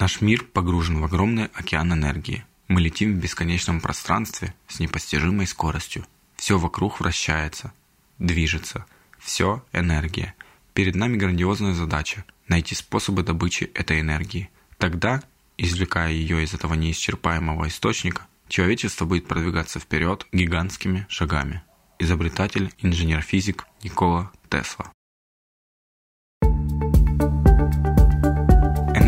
Наш 0.00 0.20
мир 0.20 0.44
погружен 0.44 1.00
в 1.00 1.04
огромный 1.04 1.46
океан 1.54 1.92
энергии. 1.92 2.44
Мы 2.66 2.80
летим 2.80 3.14
в 3.14 3.20
бесконечном 3.20 3.80
пространстве 3.80 4.54
с 4.66 4.80
непостижимой 4.80 5.46
скоростью. 5.46 6.04
Все 6.36 6.58
вокруг 6.58 7.00
вращается, 7.00 7.72
движется. 8.18 8.86
Все 9.20 9.64
энергия. 9.72 10.34
Перед 10.74 10.96
нами 10.96 11.16
грандиозная 11.16 11.74
задача– 11.74 12.24
найти 12.48 12.74
способы 12.74 13.22
добычи 13.22 13.70
этой 13.74 14.00
энергии. 14.00 14.50
Тогда, 14.78 15.22
извлекая 15.56 16.10
ее 16.10 16.42
из 16.42 16.52
этого 16.52 16.74
неисчерпаемого 16.74 17.68
источника, 17.68 18.26
человечество 18.48 19.04
будет 19.04 19.28
продвигаться 19.28 19.78
вперед 19.78 20.26
гигантскими 20.32 21.06
шагами. 21.08 21.62
Изобретатель, 22.00 22.72
инженер-физик 22.78 23.66
Никола 23.82 24.32
Тесла. 24.50 24.90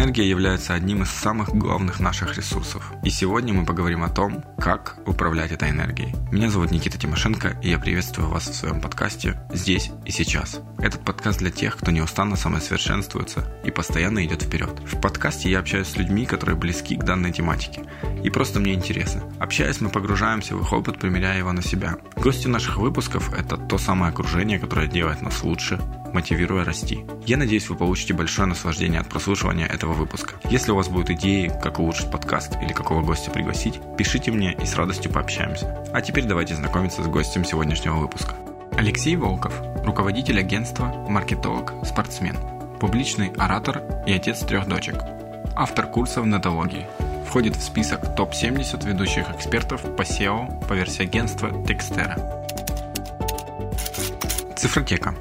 Энергия 0.07 0.31
является 0.31 0.73
одним 0.73 1.03
из 1.03 1.11
самых 1.11 1.49
главных 1.49 1.99
наших 1.99 2.37
ресурсов. 2.37 2.93
И 3.03 3.11
сегодня 3.11 3.53
мы 3.53 3.67
поговорим 3.67 4.05
о 4.05 4.09
том, 4.09 4.45
как 4.57 4.99
управлять 5.05 5.51
этой 5.51 5.71
энергией. 5.71 6.15
Меня 6.31 6.49
зовут 6.49 6.71
Никита 6.71 6.97
Тимошенко, 6.97 7.59
и 7.61 7.71
я 7.71 7.81
приветствую 7.81 8.29
вас 8.29 8.47
в 8.47 8.55
своем 8.55 8.81
подкасте 8.81 9.41
«Здесь 9.53 9.91
и 10.05 10.13
сейчас». 10.13 10.61
Этот 10.79 11.05
подкаст 11.05 11.41
для 11.41 11.51
тех, 11.51 11.77
кто 11.77 11.91
неустанно 11.91 12.37
самосовершенствуется 12.37 13.53
и 13.65 13.73
постоянно 13.73 14.25
идет 14.25 14.43
вперед. 14.43 14.79
В 14.87 15.01
подкасте 15.01 15.51
я 15.51 15.59
общаюсь 15.59 15.89
с 15.89 15.97
людьми, 15.97 16.25
которые 16.25 16.55
близки 16.55 16.95
к 16.95 17.03
данной 17.03 17.33
тематике. 17.33 17.83
И 18.23 18.31
просто 18.31 18.61
мне 18.61 18.75
интересно. 18.75 19.25
Общаясь, 19.41 19.81
мы 19.81 19.89
погружаемся 19.89 20.55
в 20.55 20.63
их 20.63 20.73
опыт, 20.73 21.01
примеряя 21.01 21.39
его 21.39 21.51
на 21.51 21.63
себя. 21.63 21.97
Гости 22.15 22.47
наших 22.47 22.77
выпусков– 22.77 23.35
это 23.37 23.57
то 23.57 23.77
самое 23.77 24.13
окружение, 24.13 24.61
которое 24.61 24.87
делает 24.87 25.21
нас 25.21 25.43
лучше, 25.43 25.81
мотивируя 26.17 26.65
расти. 26.65 27.05
Я 27.27 27.37
надеюсь, 27.37 27.69
вы 27.69 27.77
получите 27.77 28.15
большое 28.15 28.49
наслаждение 28.49 29.01
от 29.01 29.09
прослушивания 29.09 29.67
этого 29.67 29.93
выпуска. 29.93 30.37
Если 30.49 30.73
у 30.73 30.75
вас 30.75 30.89
будут 30.89 31.11
идеи, 31.11 31.53
как 31.63 31.79
улучшить 31.79 32.11
подкаст 32.11 32.55
или 32.63 32.73
какого 32.73 33.03
гостя 33.03 33.31
пригласить, 33.31 33.79
пишите 33.99 34.31
мне 34.31 34.55
и 34.55 34.65
с 34.65 34.77
радостью 34.77 35.13
пообщаемся. 35.13 35.85
А 35.93 36.01
теперь 36.01 36.25
давайте 36.25 36.55
знакомиться 36.55 37.03
с 37.03 37.07
гостем 37.07 37.45
сегодняшнего 37.45 37.97
выпуска. 37.97 38.35
Алексей 38.79 39.15
Волков, 39.17 39.61
руководитель 39.85 40.41
агентства, 40.41 40.87
маркетолог, 41.07 41.75
спортсмен, 41.85 42.39
публичный 42.81 43.31
оратор 43.37 43.83
и 44.07 44.13
отец 44.15 44.41
трех 44.41 44.67
дочек, 44.67 44.97
автор 45.55 45.87
курсов 45.87 46.25
нетологии, 46.25 46.87
входит 47.29 47.57
в 47.57 47.63
список 47.63 48.15
топ-70 48.17 48.87
ведущих 48.87 49.29
экспертов 49.29 49.83
по 49.83 50.03
SEO 50.03 50.67
по 50.67 50.73
версии 50.73 51.03
агентства 51.03 51.49
Textera. 51.49 52.17
Цифротека 54.57 55.15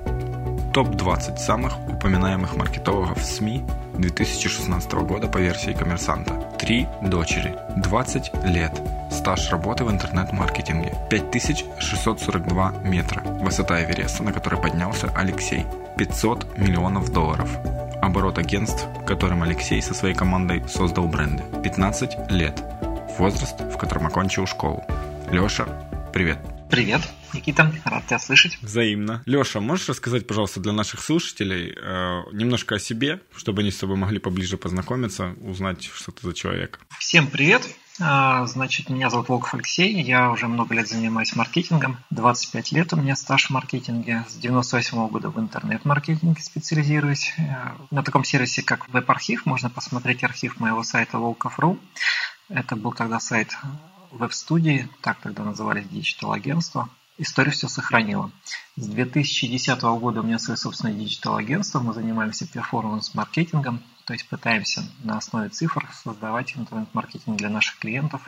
Топ-20 0.75 1.37
самых 1.37 1.79
упоминаемых 1.87 2.57
маркетологов 2.57 3.23
СМИ 3.23 3.63
2016 3.97 4.91
года 4.91 5.29
по 5.29 5.37
версии 5.37 5.71
коммерсанта. 5.71 6.33
Три 6.59 6.85
дочери, 7.01 7.55
20 7.77 8.43
лет, 8.43 8.73
стаж 9.09 9.49
работы 9.51 9.85
в 9.85 9.89
интернет-маркетинге, 9.89 10.93
5642 11.09 12.73
метра, 12.83 13.21
высота 13.21 13.81
Эвереста, 13.81 14.23
на 14.23 14.33
которой 14.33 14.61
поднялся 14.61 15.09
Алексей, 15.15 15.65
500 15.97 16.57
миллионов 16.57 17.09
долларов, 17.13 17.49
оборот 18.01 18.37
агентств, 18.37 18.85
которым 19.07 19.43
Алексей 19.43 19.81
со 19.81 19.93
своей 19.93 20.13
командой 20.13 20.61
создал 20.67 21.07
бренды, 21.07 21.43
15 21.63 22.29
лет, 22.31 22.61
возраст, 23.17 23.61
в 23.61 23.77
котором 23.77 24.07
окончил 24.07 24.45
школу. 24.45 24.83
Леша, 25.31 25.67
привет! 26.11 26.54
Привет, 26.69 27.01
Никита, 27.33 27.71
рад 27.85 28.05
тебя 28.07 28.19
слышать. 28.19 28.57
Взаимно. 28.61 29.21
Леша, 29.25 29.61
можешь 29.61 29.87
рассказать, 29.87 30.25
пожалуйста, 30.25 30.59
для 30.59 30.73
наших 30.73 30.99
слушателей 30.99 31.73
э, 31.75 32.23
немножко 32.33 32.75
о 32.75 32.79
себе, 32.79 33.21
чтобы 33.35 33.61
они 33.61 33.71
с 33.71 33.77
тобой 33.77 33.97
могли 33.97 34.19
поближе 34.19 34.57
познакомиться, 34.57 35.35
узнать, 35.41 35.83
что 35.83 36.11
ты 36.11 36.27
за 36.27 36.33
человек? 36.33 36.79
Всем 36.99 37.27
привет. 37.27 37.61
А, 38.01 38.45
значит, 38.47 38.89
меня 38.89 39.09
зовут 39.09 39.29
Волков 39.29 39.53
Алексей, 39.53 40.01
я 40.01 40.29
уже 40.29 40.47
много 40.47 40.75
лет 40.75 40.87
занимаюсь 40.87 41.33
маркетингом, 41.33 41.97
25 42.09 42.71
лет 42.73 42.91
у 42.91 42.97
меня 42.97 43.15
стаж 43.15 43.45
в 43.45 43.49
маркетинге, 43.51 44.25
с 44.27 44.35
98 44.35 44.97
-го 44.97 45.09
года 45.09 45.29
в 45.29 45.39
интернет-маркетинге 45.39 46.41
специализируюсь. 46.41 47.33
Э, 47.37 47.71
на 47.91 48.03
таком 48.03 48.25
сервисе, 48.25 48.63
как 48.63 48.89
веб-архив, 48.89 49.45
можно 49.45 49.69
посмотреть 49.69 50.23
архив 50.25 50.59
моего 50.59 50.83
сайта 50.83 51.19
Волков.ру. 51.19 51.79
Это 52.49 52.75
был 52.75 52.91
тогда 52.91 53.19
сайт 53.19 53.55
веб-студии, 54.17 54.89
так 55.01 55.19
тогда 55.19 55.43
назывались 55.43 55.87
диджитал-агентства, 55.87 56.89
история 57.17 57.51
все 57.51 57.67
сохранила. 57.67 58.31
С 58.75 58.87
2010 58.87 59.81
года 59.81 60.21
у 60.21 60.23
меня 60.23 60.39
свое 60.39 60.57
собственное 60.57 60.93
диджитал-агентство, 60.93 61.79
мы 61.79 61.93
занимаемся 61.93 62.45
перформанс-маркетингом, 62.47 63.81
то 64.05 64.13
есть 64.13 64.27
пытаемся 64.27 64.83
на 65.03 65.17
основе 65.17 65.49
цифр 65.49 65.89
создавать 66.03 66.55
интернет-маркетинг 66.55 67.37
для 67.37 67.49
наших 67.49 67.79
клиентов. 67.79 68.21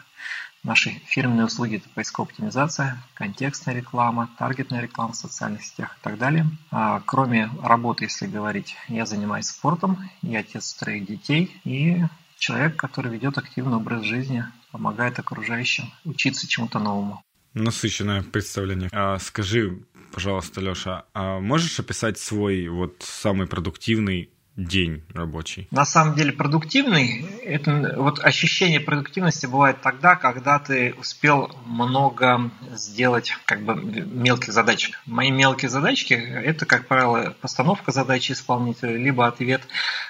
Наши 0.64 0.90
фирменные 1.06 1.46
услуги– 1.46 1.76
это 1.78 1.88
поисковая 1.90 2.32
оптимизация, 2.32 3.02
контекстная 3.14 3.76
реклама, 3.76 4.30
таргетная 4.38 4.82
реклама 4.82 5.14
в 5.14 5.18
социальных 5.18 5.64
сетях 5.64 5.96
и 5.98 6.04
так 6.04 6.18
далее. 6.18 6.48
А, 6.72 7.02
кроме 7.06 7.50
работы, 7.62 8.06
если 8.06 8.26
говорить, 8.26 8.76
я 8.88 9.06
занимаюсь 9.06 9.48
спортом, 9.48 10.10
я 10.24 10.40
отец 10.40 10.74
троих 10.74 11.06
детей 11.06 11.56
и 11.64 12.04
человек, 12.38 12.76
который 12.76 13.12
ведет 13.12 13.38
активный 13.38 13.78
образ 13.78 14.04
жизни, 14.04 14.46
помогает 14.78 15.18
окружающим 15.18 15.92
учиться 16.06 16.48
чему-то 16.48 16.78
новому. 16.78 17.24
Насыщенное 17.56 18.22
представление. 18.22 18.90
А, 18.94 19.18
скажи, 19.18 19.84
пожалуйста, 20.14 20.62
Леша, 20.62 21.06
а 21.16 21.40
можешь 21.40 21.80
описать 21.80 22.20
свой 22.20 22.68
вот 22.68 22.98
самый 23.00 23.48
продуктивный 23.48 24.30
день 24.58 25.04
рабочий? 25.14 25.68
На 25.72 25.86
самом 25.86 26.16
деле 26.16 26.34
продуктивный, 26.34 27.26
это 27.44 27.94
вот 27.98 28.20
ощущение 28.20 28.80
продуктивности 28.80 29.46
бывает 29.46 29.82
тогда, 29.82 30.16
когда 30.16 30.60
ты 30.60 30.94
успел 31.00 31.56
много 31.66 32.52
сделать 32.72 33.34
как 33.46 33.62
бы 33.62 33.76
мелких 33.76 34.52
задачек. 34.52 35.00
Мои 35.06 35.32
мелкие 35.32 35.70
задачки– 35.70 36.14
это, 36.14 36.66
как 36.66 36.88
правило, 36.88 37.36
постановка 37.40 37.92
задачи 37.92 38.32
исполнителя, 38.32 38.98
либо 38.98 39.28
ответ 39.28 39.62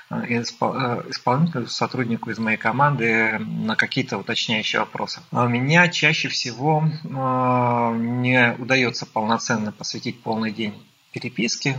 э, 0.10 0.24
э, 0.28 0.42
исполнителю, 0.42 1.68
сотруднику 1.68 2.30
из 2.30 2.40
моей 2.40 2.58
команды 2.58 3.38
на 3.40 3.76
какие-то 3.76 4.18
уточняющие 4.18 4.80
вопросы. 4.80 5.22
А 5.32 5.44
у 5.44 5.50
меня 5.50 5.90
чаще 5.90 6.30
всего 6.30 6.84
э, 6.84 7.98
не 7.98 8.56
удается 8.58 9.06
полноценно 9.06 9.74
посвятить 9.74 10.22
полный 10.22 10.52
день 10.52 10.74
переписке, 11.12 11.78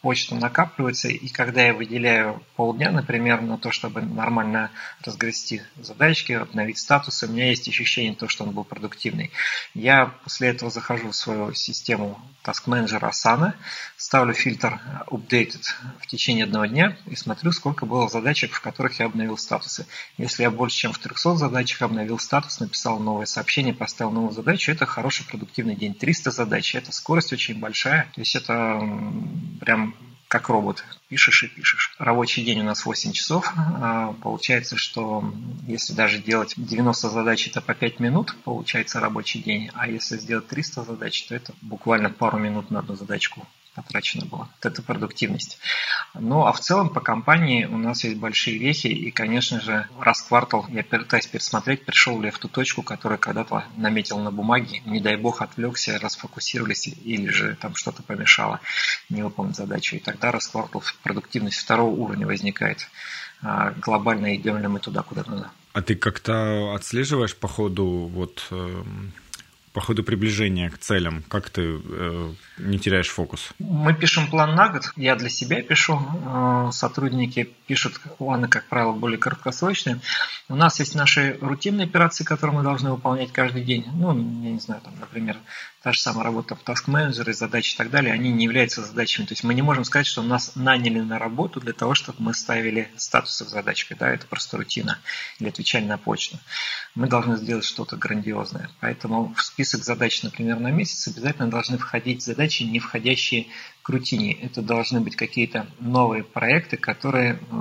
почта 0.00 0.34
накапливается, 0.34 1.08
и 1.08 1.28
когда 1.28 1.66
я 1.66 1.74
выделяю 1.74 2.42
полдня, 2.56 2.90
например, 2.90 3.40
на 3.40 3.58
то, 3.58 3.70
чтобы 3.72 4.02
нормально 4.02 4.70
разгрести 5.04 5.62
задачки, 5.76 6.32
обновить 6.32 6.78
статусы, 6.78 7.26
у 7.26 7.30
меня 7.30 7.48
есть 7.48 7.68
ощущение 7.68 8.14
того, 8.14 8.28
что 8.28 8.44
он 8.44 8.52
был 8.52 8.64
продуктивный. 8.64 9.30
Я 9.74 10.14
после 10.24 10.48
этого 10.48 10.70
захожу 10.70 11.10
в 11.10 11.16
свою 11.16 11.52
систему 11.54 12.20
Task 12.44 12.66
Manager 12.66 13.10
Asana, 13.10 13.54
ставлю 13.96 14.34
фильтр 14.34 14.80
Updated 15.08 15.64
в 16.00 16.06
течение 16.06 16.44
одного 16.44 16.66
дня 16.66 16.96
и 17.06 17.16
смотрю, 17.16 17.52
сколько 17.52 17.84
было 17.84 18.08
задачек, 18.08 18.52
в 18.52 18.60
которых 18.60 19.00
я 19.00 19.06
обновил 19.06 19.36
статусы. 19.36 19.86
Если 20.16 20.42
я 20.44 20.50
больше, 20.50 20.76
чем 20.76 20.92
в 20.92 20.98
300 20.98 21.36
задачах 21.36 21.82
обновил 21.82 22.18
статус, 22.18 22.60
написал 22.60 23.00
новое 23.00 23.26
сообщение, 23.26 23.74
поставил 23.74 24.12
новую 24.12 24.32
задачу, 24.32 24.70
это 24.70 24.86
хороший 24.86 25.26
продуктивный 25.26 25.74
день. 25.74 25.94
300 25.94 26.30
задач, 26.30 26.74
это 26.74 26.92
скорость 26.92 27.32
очень 27.32 27.58
большая, 27.58 28.04
то 28.14 28.20
есть 28.20 28.36
это 28.36 28.80
прям 29.60 29.87
как 30.28 30.50
робот. 30.50 30.84
Пишешь 31.08 31.42
и 31.42 31.48
пишешь. 31.48 31.94
Рабочий 31.98 32.44
день 32.44 32.60
у 32.60 32.64
нас 32.64 32.84
8 32.84 33.12
часов. 33.12 33.50
А, 33.56 34.12
получается, 34.22 34.76
что 34.76 35.24
если 35.66 35.94
даже 35.94 36.18
делать 36.18 36.54
90 36.56 37.08
задач, 37.08 37.48
это 37.48 37.60
по 37.62 37.74
5 37.74 37.98
минут, 37.98 38.36
получается 38.44 39.00
рабочий 39.00 39.42
день. 39.42 39.70
А 39.74 39.88
если 39.88 40.18
сделать 40.18 40.46
300 40.48 40.84
задач, 40.84 41.26
то 41.26 41.34
это 41.34 41.54
буквально 41.62 42.10
пару 42.10 42.38
минут 42.38 42.70
на 42.70 42.80
одну 42.80 42.94
задачку 42.94 43.46
потрачено 43.82 44.26
было. 44.26 44.48
Вот 44.54 44.66
это 44.66 44.82
продуктивность. 44.82 45.58
Ну, 46.14 46.46
а 46.46 46.52
в 46.52 46.60
целом 46.60 46.90
по 46.90 47.00
компании 47.00 47.64
у 47.64 47.76
нас 47.76 48.04
есть 48.04 48.16
большие 48.16 48.58
вехи, 48.58 48.88
и, 48.88 49.10
конечно 49.10 49.60
же, 49.60 49.88
раз 50.00 50.20
в 50.20 50.28
квартал 50.28 50.66
я 50.68 50.82
пытаюсь 50.82 51.26
пересмотреть, 51.26 51.84
пришел 51.84 52.20
ли 52.20 52.26
я 52.26 52.32
в 52.32 52.38
ту 52.38 52.48
точку, 52.48 52.82
которую 52.82 53.18
когда-то 53.18 53.64
наметил 53.76 54.18
на 54.18 54.30
бумаге, 54.30 54.82
не 54.84 55.00
дай 55.00 55.16
бог 55.16 55.42
отвлекся, 55.42 55.98
расфокусировались, 55.98 56.88
или 56.88 57.28
же 57.28 57.56
там 57.60 57.74
что-то 57.74 58.02
помешало 58.02 58.60
не 59.08 59.22
выполнить 59.22 59.56
задачу. 59.56 59.96
И 59.96 60.00
тогда 60.00 60.32
раз 60.32 60.46
в 60.46 60.52
квартал 60.52 60.82
продуктивность 61.02 61.58
второго 61.58 61.90
уровня 61.90 62.26
возникает. 62.26 62.88
А 63.42 63.70
глобально 63.70 64.34
идем 64.34 64.58
ли 64.58 64.66
мы 64.66 64.80
туда, 64.80 65.02
куда 65.02 65.22
надо. 65.26 65.50
А 65.72 65.82
ты 65.82 65.94
как-то 65.94 66.74
отслеживаешь 66.74 67.36
по 67.36 67.46
ходу 67.46 68.10
вот 68.12 68.46
эм, 68.50 69.12
по 69.78 69.84
ходу 69.84 70.02
приближения 70.02 70.70
к 70.70 70.78
целям? 70.78 71.22
Как 71.28 71.50
ты 71.50 71.62
э, 71.80 72.32
не 72.58 72.80
теряешь 72.80 73.10
фокус? 73.10 73.50
Мы 73.60 73.94
пишем 73.94 74.26
план 74.26 74.56
на 74.56 74.70
год. 74.70 74.90
Я 74.96 75.14
для 75.14 75.28
себя 75.28 75.62
пишу. 75.62 76.02
Э, 76.26 76.70
сотрудники 76.72 77.48
пишут 77.68 78.00
планы, 78.18 78.48
как 78.48 78.66
правило, 78.66 78.92
более 78.92 79.18
краткосрочные. 79.18 80.00
У 80.48 80.56
нас 80.56 80.80
есть 80.80 80.96
наши 80.96 81.38
рутинные 81.40 81.84
операции, 81.84 82.24
которые 82.24 82.56
мы 82.56 82.64
должны 82.64 82.90
выполнять 82.90 83.30
каждый 83.30 83.62
день. 83.62 83.86
Ну, 83.94 84.16
я 84.42 84.50
не 84.50 84.58
знаю, 84.58 84.80
там, 84.80 84.94
например, 84.98 85.36
та 85.88 85.92
же 85.94 86.00
самая 86.02 86.24
работа 86.24 86.54
в 86.54 86.62
task 86.62 86.82
менеджере 86.86 87.32
задачи 87.32 87.72
и 87.72 87.78
так 87.78 87.88
далее, 87.88 88.12
они 88.12 88.30
не 88.30 88.44
являются 88.44 88.84
задачами. 88.84 89.24
То 89.24 89.32
есть 89.32 89.42
мы 89.42 89.54
не 89.54 89.62
можем 89.62 89.84
сказать, 89.84 90.06
что 90.06 90.22
нас 90.22 90.54
наняли 90.54 91.00
на 91.00 91.18
работу 91.18 91.60
для 91.60 91.72
того, 91.72 91.94
чтобы 91.94 92.18
мы 92.20 92.34
ставили 92.34 92.90
статусы 92.96 93.46
в 93.46 93.48
задачке. 93.48 93.96
Да, 93.98 94.10
это 94.10 94.26
просто 94.26 94.58
рутина 94.58 94.98
или 95.38 95.48
отвечали 95.48 95.86
на 95.86 95.96
почту. 95.96 96.38
Мы 96.94 97.06
должны 97.06 97.38
сделать 97.38 97.64
что-то 97.64 97.96
грандиозное. 97.96 98.68
Поэтому 98.80 99.32
в 99.34 99.40
список 99.40 99.82
задач, 99.82 100.22
например, 100.22 100.60
на 100.60 100.70
месяц 100.70 101.08
обязательно 101.08 101.48
должны 101.48 101.78
входить 101.78 102.22
задачи, 102.22 102.64
не 102.64 102.80
входящие 102.80 103.46
к 103.80 103.88
рутине. 103.88 104.34
Это 104.34 104.60
должны 104.60 105.00
быть 105.00 105.16
какие-то 105.16 105.66
новые 105.80 106.22
проекты, 106.22 106.76
которые, 106.76 107.36
э, 107.36 107.54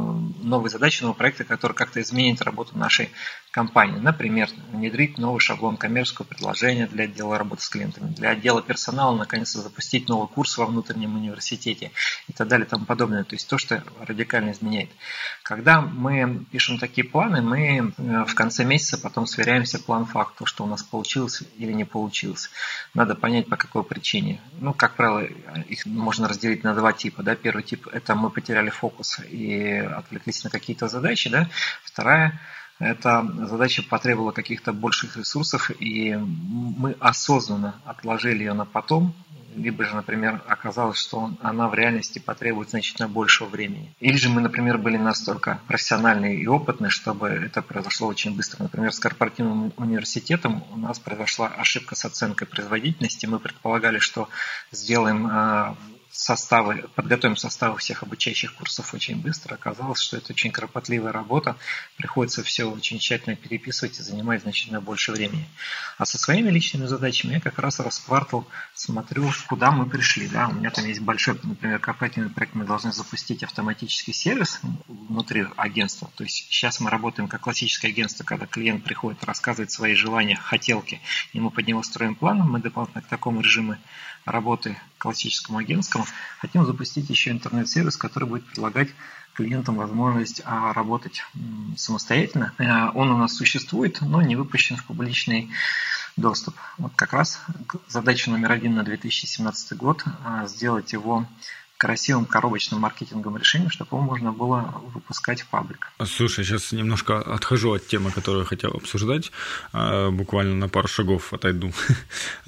новые 0.43 0.69
задачи, 0.69 1.01
новые 1.01 1.15
проекты, 1.15 1.45
которые 1.45 1.77
как-то 1.77 2.01
изменят 2.01 2.41
работу 2.41 2.77
нашей 2.77 3.09
компании. 3.57 3.97
Например, 3.97 4.47
внедрить 4.71 5.17
новый 5.17 5.39
шаблон 5.39 5.77
коммерческого 5.77 6.27
предложения 6.27 6.85
для 6.85 7.05
отдела 7.05 7.39
работы 7.39 7.63
с 7.63 7.69
клиентами, 7.69 8.13
для 8.13 8.29
отдела 8.29 8.61
персонала, 8.61 9.17
наконец-то 9.17 9.61
запустить 9.61 10.07
новый 10.07 10.27
курс 10.27 10.59
во 10.59 10.67
внутреннем 10.67 11.15
университете 11.15 11.89
и 12.27 12.33
так 12.33 12.47
далее 12.47 12.67
и 12.67 12.69
тому 12.69 12.85
подобное. 12.85 13.23
То 13.23 13.33
есть 13.33 13.49
то, 13.49 13.57
что 13.57 13.83
радикально 13.99 14.51
изменяет. 14.51 14.91
Когда 15.41 15.81
мы 15.81 16.45
пишем 16.51 16.77
такие 16.77 17.03
планы, 17.03 17.41
мы 17.41 17.93
э, 17.97 18.25
в 18.25 18.35
конце 18.35 18.63
месяца 18.63 18.99
потом 18.99 19.25
сверяемся 19.25 19.79
план-факт, 19.79 20.37
то, 20.37 20.45
что 20.45 20.63
у 20.63 20.67
нас 20.67 20.83
получилось 20.83 21.41
или 21.57 21.73
не 21.73 21.83
получилось. 21.83 22.51
Надо 22.93 23.15
понять, 23.15 23.49
по 23.49 23.57
какой 23.57 23.83
причине. 23.83 24.39
Ну, 24.59 24.75
как 24.75 24.93
правило, 24.93 25.21
их 25.67 25.87
можно 25.87 26.27
разделить 26.27 26.63
на 26.63 26.75
два 26.75 26.93
типа. 26.93 27.23
Да? 27.23 27.35
Первый 27.35 27.63
тип– 27.63 27.87
это 27.91 28.13
мы 28.13 28.29
потеряли 28.29 28.69
фокус 28.69 29.19
и 29.27 29.77
отвлеклись 29.77 30.43
на 30.43 30.51
какие-то 30.51 30.87
задачи. 30.87 31.31
Да? 31.31 31.49
Вторая 31.83 32.39
эта 32.79 33.25
задача 33.47 33.83
потребовала 33.83 34.31
каких-то 34.31 34.73
больших 34.73 35.17
ресурсов, 35.17 35.71
и 35.79 36.15
мы 36.15 36.95
осознанно 36.99 37.75
отложили 37.85 38.39
ее 38.39 38.53
на 38.53 38.65
потом, 38.65 39.13
либо 39.57 39.85
же, 39.85 39.95
например, 39.95 40.41
оказалось, 40.47 40.99
что 40.99 41.31
она 41.41 41.67
в 41.67 41.73
реальности 41.73 42.19
потребует 42.19 42.69
значительно 42.69 43.07
большего 43.07 43.47
времени. 43.47 43.93
Или 43.99 44.15
же 44.15 44.29
мы, 44.29 44.41
например, 44.41 44.77
были 44.77 44.97
настолько 44.97 45.59
профессиональны 45.67 46.35
и 46.35 46.47
опытны, 46.47 46.89
чтобы 46.89 47.29
это 47.29 47.61
произошло 47.61 48.07
очень 48.07 48.35
быстро. 48.35 48.63
Например, 48.63 48.93
с 48.93 48.99
корпоративным 48.99 49.73
университетом 49.77 50.63
у 50.71 50.77
нас 50.77 50.99
произошла 50.99 51.47
ошибка 51.47 51.95
с 51.95 52.05
оценкой 52.05 52.47
производительности. 52.47 53.25
Мы 53.25 53.39
предполагали, 53.39 53.97
что 53.97 54.29
сделаем 54.71 55.27
а, 55.27 55.75
составы, 56.11 56.89
подготовим 56.95 57.37
составы 57.37 57.77
всех 57.77 58.03
обучающих 58.03 58.53
курсов 58.55 58.93
очень 58.93 59.17
быстро. 59.17 59.55
Оказалось, 59.55 59.99
что 59.99 60.17
это 60.17 60.33
очень 60.33 60.51
кропотливая 60.51 61.11
работа. 61.11 61.57
Приходится 61.97 62.43
все 62.43 62.65
очень 62.65 62.99
тщательно 62.99 63.35
переписывать 63.35 63.99
и 63.99 64.03
занимать 64.03 64.41
значительно 64.41 64.81
больше 64.81 65.11
времени. 65.11 65.47
А 65.97 66.05
со 66.05 66.17
своими 66.17 66.49
личными 66.49 66.85
задачами 66.85 67.33
я 67.33 67.39
как 67.39 67.59
раз 67.59 67.79
раз 67.79 67.99
в 67.99 68.05
квартал 68.05 68.47
смотрю, 68.73 69.31
куда 69.47 69.71
мы 69.71 69.87
пришли. 69.87 70.27
Да? 70.27 70.47
У 70.47 70.53
меня 70.53 70.69
там 70.69 70.85
есть 70.85 71.01
большой, 71.01 71.39
например, 71.43 71.79
корпоративный 71.79 72.29
проект. 72.29 72.55
Мы 72.55 72.65
должны 72.65 72.91
запустить 72.91 73.43
автоматический 73.43 74.13
сервис 74.13 74.59
внутри 74.87 75.45
агентства. 75.55 76.09
То 76.15 76.23
есть 76.23 76.47
сейчас 76.49 76.79
мы 76.79 76.89
работаем 76.89 77.27
как 77.27 77.41
классическое 77.41 77.91
агентство, 77.91 78.23
когда 78.23 78.45
клиент 78.45 78.83
приходит, 78.83 79.23
рассказывает 79.23 79.71
свои 79.71 79.93
желания, 79.93 80.35
хотелки, 80.35 81.01
и 81.33 81.39
мы 81.39 81.51
под 81.51 81.67
него 81.67 81.83
строим 81.83 82.15
план. 82.15 82.39
Мы 82.39 82.59
дополнительно 82.59 83.01
к 83.01 83.07
такому 83.07 83.41
режиму 83.41 83.77
работы 84.27 84.77
классическому 84.97 85.59
агентскому, 85.59 85.96
хотим 86.39 86.65
запустить 86.65 87.09
еще 87.09 87.31
интернет-сервис, 87.31 87.97
который 87.97 88.27
будет 88.27 88.45
предлагать 88.45 88.89
клиентам 89.33 89.75
возможность 89.75 90.41
а, 90.45 90.73
работать 90.73 91.23
самостоятельно. 91.75 92.53
Э, 92.57 92.89
он 92.95 93.11
у 93.11 93.17
нас 93.17 93.35
существует, 93.35 94.01
но 94.01 94.21
не 94.21 94.35
выпущен 94.35 94.77
в 94.77 94.85
публичный 94.85 95.49
доступ. 96.15 96.55
Вот 96.79 96.91
как 96.95 97.13
раз 97.13 97.39
задача 97.87 98.31
номер 98.31 98.51
один 98.51 98.75
на 98.75 98.83
2017 98.83 99.77
год 99.77 100.03
а,– 100.25 100.47
сделать 100.47 100.91
его 100.91 101.27
красивым 101.77 102.25
коробочным 102.25 102.81
маркетинговым 102.81 103.37
решением, 103.37 103.69
чтобы 103.69 103.95
его 103.95 104.01
можно 104.01 104.31
было 104.31 104.81
выпускать 104.93 105.41
в 105.41 105.47
паблик. 105.47 105.91
Слушай, 106.05 106.43
сейчас 106.43 106.71
немножко 106.71 107.19
отхожу 107.19 107.73
от 107.73 107.87
темы, 107.87 108.11
которую 108.11 108.43
я 108.43 108.47
хотел 108.47 108.71
обсуждать, 108.71 109.31
а, 109.73 110.09
буквально 110.09 110.55
на 110.55 110.69
пару 110.69 110.87
шагов 110.87 111.33
отойду. 111.33 111.71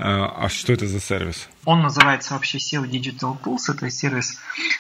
А, 0.02 0.46
а 0.46 0.50
что 0.50 0.72
это 0.72 0.88
за 0.88 1.00
сервис? 1.02 1.50
Он 1.66 1.82
называется 1.82 2.34
вообще 2.34 2.58
SEO 2.58 2.90
Digital 2.90 3.38
Tools. 3.42 3.70
Это 3.70 3.90
сервис 3.90 4.38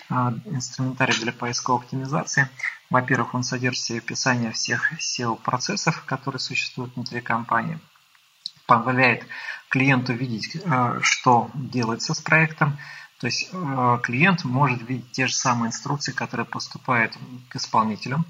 а, 0.09 0.33
инструментарий 0.45 1.19
для 1.19 1.33
поисковой 1.33 1.81
оптимизации. 1.81 2.47
Во-первых, 2.89 3.33
он 3.33 3.43
содержит 3.43 3.83
в 3.83 3.85
себе 3.85 3.97
описание 3.99 4.51
всех 4.51 4.93
SEO-процессов, 4.93 6.03
которые 6.05 6.39
существуют 6.39 6.95
внутри 6.95 7.19
компании. 7.21 7.79
Позволяет 8.65 9.25
клиенту 9.67 10.13
видеть, 10.13 10.61
что 11.01 11.51
делается 11.53 12.13
с 12.13 12.21
проектом, 12.21 12.77
то 13.19 13.27
есть 13.27 13.49
э, 13.51 13.99
клиент 14.01 14.45
может 14.45 14.87
видеть 14.87 15.11
те 15.11 15.27
же 15.27 15.33
самые 15.33 15.69
инструкции, 15.69 16.13
которые 16.13 16.45
поступают 16.45 17.17
к 17.49 17.55
исполнителю. 17.57 18.23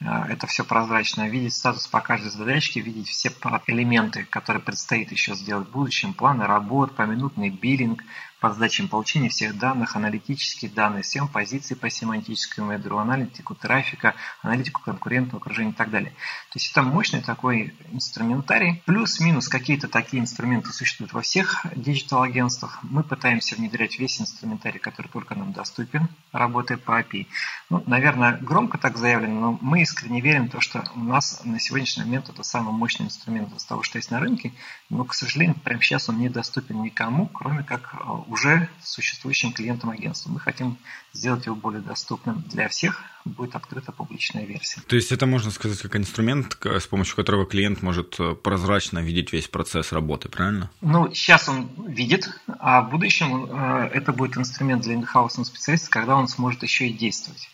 Э, 0.00 0.26
это 0.28 0.46
все 0.46 0.64
прозрачно. 0.64 1.28
Видеть 1.28 1.54
статус 1.54 1.88
по 1.88 2.00
каждой 2.00 2.30
задачке, 2.30 2.80
видеть 2.80 3.08
все 3.08 3.30
элементы, 3.66 4.24
которые 4.24 4.62
предстоит 4.62 5.10
еще 5.10 5.34
сделать 5.34 5.68
в 5.68 5.72
будущем, 5.72 6.14
планы 6.14 6.46
работ, 6.46 6.94
поминутный 6.94 7.50
биллинг, 7.50 8.04
по 8.42 8.52
задачам 8.52 8.88
получения 8.88 9.28
всех 9.28 9.56
данных, 9.56 9.94
аналитические 9.94 10.68
данные, 10.68 11.04
всем 11.04 11.28
позиций 11.28 11.76
по 11.76 11.88
семантическому 11.88 12.72
ядру, 12.72 12.98
аналитику 12.98 13.54
трафика, 13.54 14.16
аналитику 14.42 14.82
конкурентного 14.82 15.38
окружения 15.38 15.70
и 15.70 15.74
так 15.74 15.90
далее. 15.90 16.10
То 16.10 16.56
есть 16.58 16.72
это 16.72 16.82
мощный 16.82 17.22
такой 17.22 17.72
инструментарий. 17.92 18.82
Плюс-минус 18.84 19.46
какие-то 19.46 19.86
такие 19.86 20.20
инструменты 20.20 20.72
существуют 20.72 21.12
во 21.12 21.22
всех 21.22 21.64
диджитал-агентствах. 21.76 22.80
Мы 22.82 23.04
пытаемся 23.04 23.54
внедрять 23.54 24.00
весь 24.00 24.20
инструментарий, 24.20 24.80
который 24.80 25.06
только 25.06 25.36
нам 25.36 25.52
доступен, 25.52 26.08
работая 26.32 26.78
по 26.78 27.00
API. 27.00 27.28
Ну, 27.70 27.84
наверное, 27.86 28.38
громко 28.38 28.76
так 28.76 28.98
заявлено, 28.98 29.38
но 29.38 29.58
мы 29.60 29.82
искренне 29.82 30.20
верим 30.20 30.48
в 30.48 30.50
то, 30.50 30.60
что 30.60 30.82
у 30.96 31.00
нас 31.00 31.42
на 31.44 31.60
сегодняшний 31.60 32.02
момент 32.02 32.28
это 32.28 32.42
самый 32.42 32.72
мощный 32.72 33.06
инструмент 33.06 33.54
из 33.54 33.64
того, 33.64 33.84
что 33.84 33.98
есть 33.98 34.10
на 34.10 34.18
рынке, 34.18 34.52
но, 34.90 35.04
к 35.04 35.14
сожалению, 35.14 35.54
прямо 35.62 35.80
сейчас 35.80 36.08
он 36.08 36.18
не 36.18 36.28
доступен 36.28 36.82
никому, 36.82 37.28
кроме 37.28 37.62
как 37.62 37.94
э, 37.94 38.31
уже 38.32 38.68
существующим 38.82 39.52
клиентам 39.52 39.90
агентства. 39.90 40.30
Мы 40.30 40.40
хотим 40.40 40.78
сделать 41.12 41.44
его 41.44 41.54
более 41.54 41.82
доступным 41.82 42.42
для 42.48 42.68
всех, 42.68 43.02
будет 43.26 43.54
открыта 43.54 43.92
публичная 43.92 44.46
версия. 44.46 44.80
То 44.86 44.96
есть 44.96 45.12
это 45.12 45.26
можно 45.26 45.50
сказать 45.50 45.78
как 45.82 45.96
инструмент, 45.96 46.56
с 46.64 46.86
помощью 46.86 47.14
которого 47.14 47.44
клиент 47.44 47.82
может 47.82 48.18
э, 48.18 48.34
прозрачно 48.34 49.00
видеть 49.00 49.32
весь 49.32 49.48
процесс 49.48 49.92
работы, 49.92 50.30
правильно? 50.30 50.70
Ну, 50.80 51.12
сейчас 51.12 51.48
он 51.48 51.68
видит, 51.86 52.40
а 52.58 52.80
в 52.80 52.90
будущем 52.90 53.44
э, 53.50 53.90
это 53.92 54.12
будет 54.12 54.38
инструмент 54.38 54.82
для 54.82 54.94
инхаусного 54.94 55.44
специалиста, 55.44 55.90
когда 55.90 56.16
он 56.16 56.26
сможет 56.26 56.62
еще 56.62 56.88
и 56.88 56.92
действовать. 56.92 57.50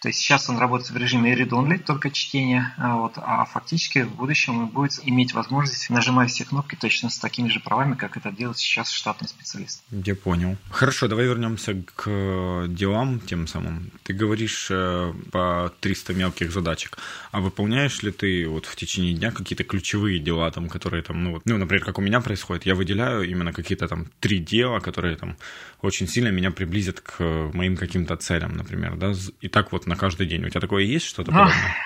То 0.00 0.08
есть 0.08 0.20
сейчас 0.20 0.48
он 0.48 0.58
работает 0.58 0.90
в 0.90 0.96
режиме 0.96 1.34
read-only, 1.34 1.78
только 1.78 2.10
чтение, 2.10 2.74
а, 2.76 2.96
вот, 2.96 3.14
а 3.16 3.44
фактически 3.46 4.00
в 4.02 4.14
будущем 4.14 4.58
он 4.58 4.66
будет 4.68 5.00
иметь 5.02 5.32
возможность 5.32 5.88
нажимать 5.90 6.30
все 6.30 6.44
кнопки 6.44 6.76
точно 6.76 7.08
с 7.08 7.18
такими 7.18 7.48
же 7.48 7.60
правами, 7.60 7.94
как 7.94 8.16
это 8.16 8.30
делает 8.30 8.58
сейчас 8.58 8.90
штатный 8.90 9.28
специалист. 9.28 9.82
Я 9.90 10.14
понял. 10.14 10.56
Хорошо, 10.70 11.08
давай 11.08 11.26
вернемся 11.26 11.82
к 11.94 12.04
э, 12.06 12.66
делам 12.68 13.20
тем 13.20 13.46
самым. 13.46 13.90
Ты 14.02 14.12
говоришь 14.12 14.68
э, 14.70 15.12
по 15.32 15.72
300 15.80 16.14
мелких 16.14 16.52
задачек, 16.52 16.98
а 17.32 17.40
выполняешь 17.40 18.02
ли 18.02 18.12
ты 18.12 18.46
вот 18.48 18.66
в 18.66 18.76
течение 18.76 19.14
дня 19.14 19.30
какие-то 19.32 19.64
ключевые 19.64 20.18
дела, 20.18 20.50
там, 20.50 20.68
которые 20.68 21.02
там, 21.02 21.24
ну, 21.24 21.32
вот, 21.32 21.42
ну, 21.46 21.56
например, 21.56 21.84
как 21.84 21.98
у 21.98 22.02
меня 22.02 22.20
происходит, 22.20 22.66
я 22.66 22.74
выделяю 22.74 23.22
именно 23.22 23.52
какие-то 23.52 23.88
там 23.88 24.06
три 24.20 24.38
дела, 24.38 24.80
которые 24.80 25.16
там 25.16 25.36
очень 25.80 26.06
сильно 26.06 26.28
меня 26.28 26.50
приблизят 26.50 27.00
к 27.00 27.22
моим 27.52 27.76
каким-то 27.76 28.16
целям, 28.16 28.56
например, 28.56 28.96
да, 28.96 29.14
и 29.40 29.48
так 29.48 29.72
вот 29.72 29.85
на 29.86 29.96
каждый 29.96 30.26
день. 30.26 30.44
У 30.44 30.48
тебя 30.50 30.60
такое 30.60 30.84
есть 30.84 31.06
что-то 31.06 31.32
ну, 31.32 31.38
подобное? 31.38 31.76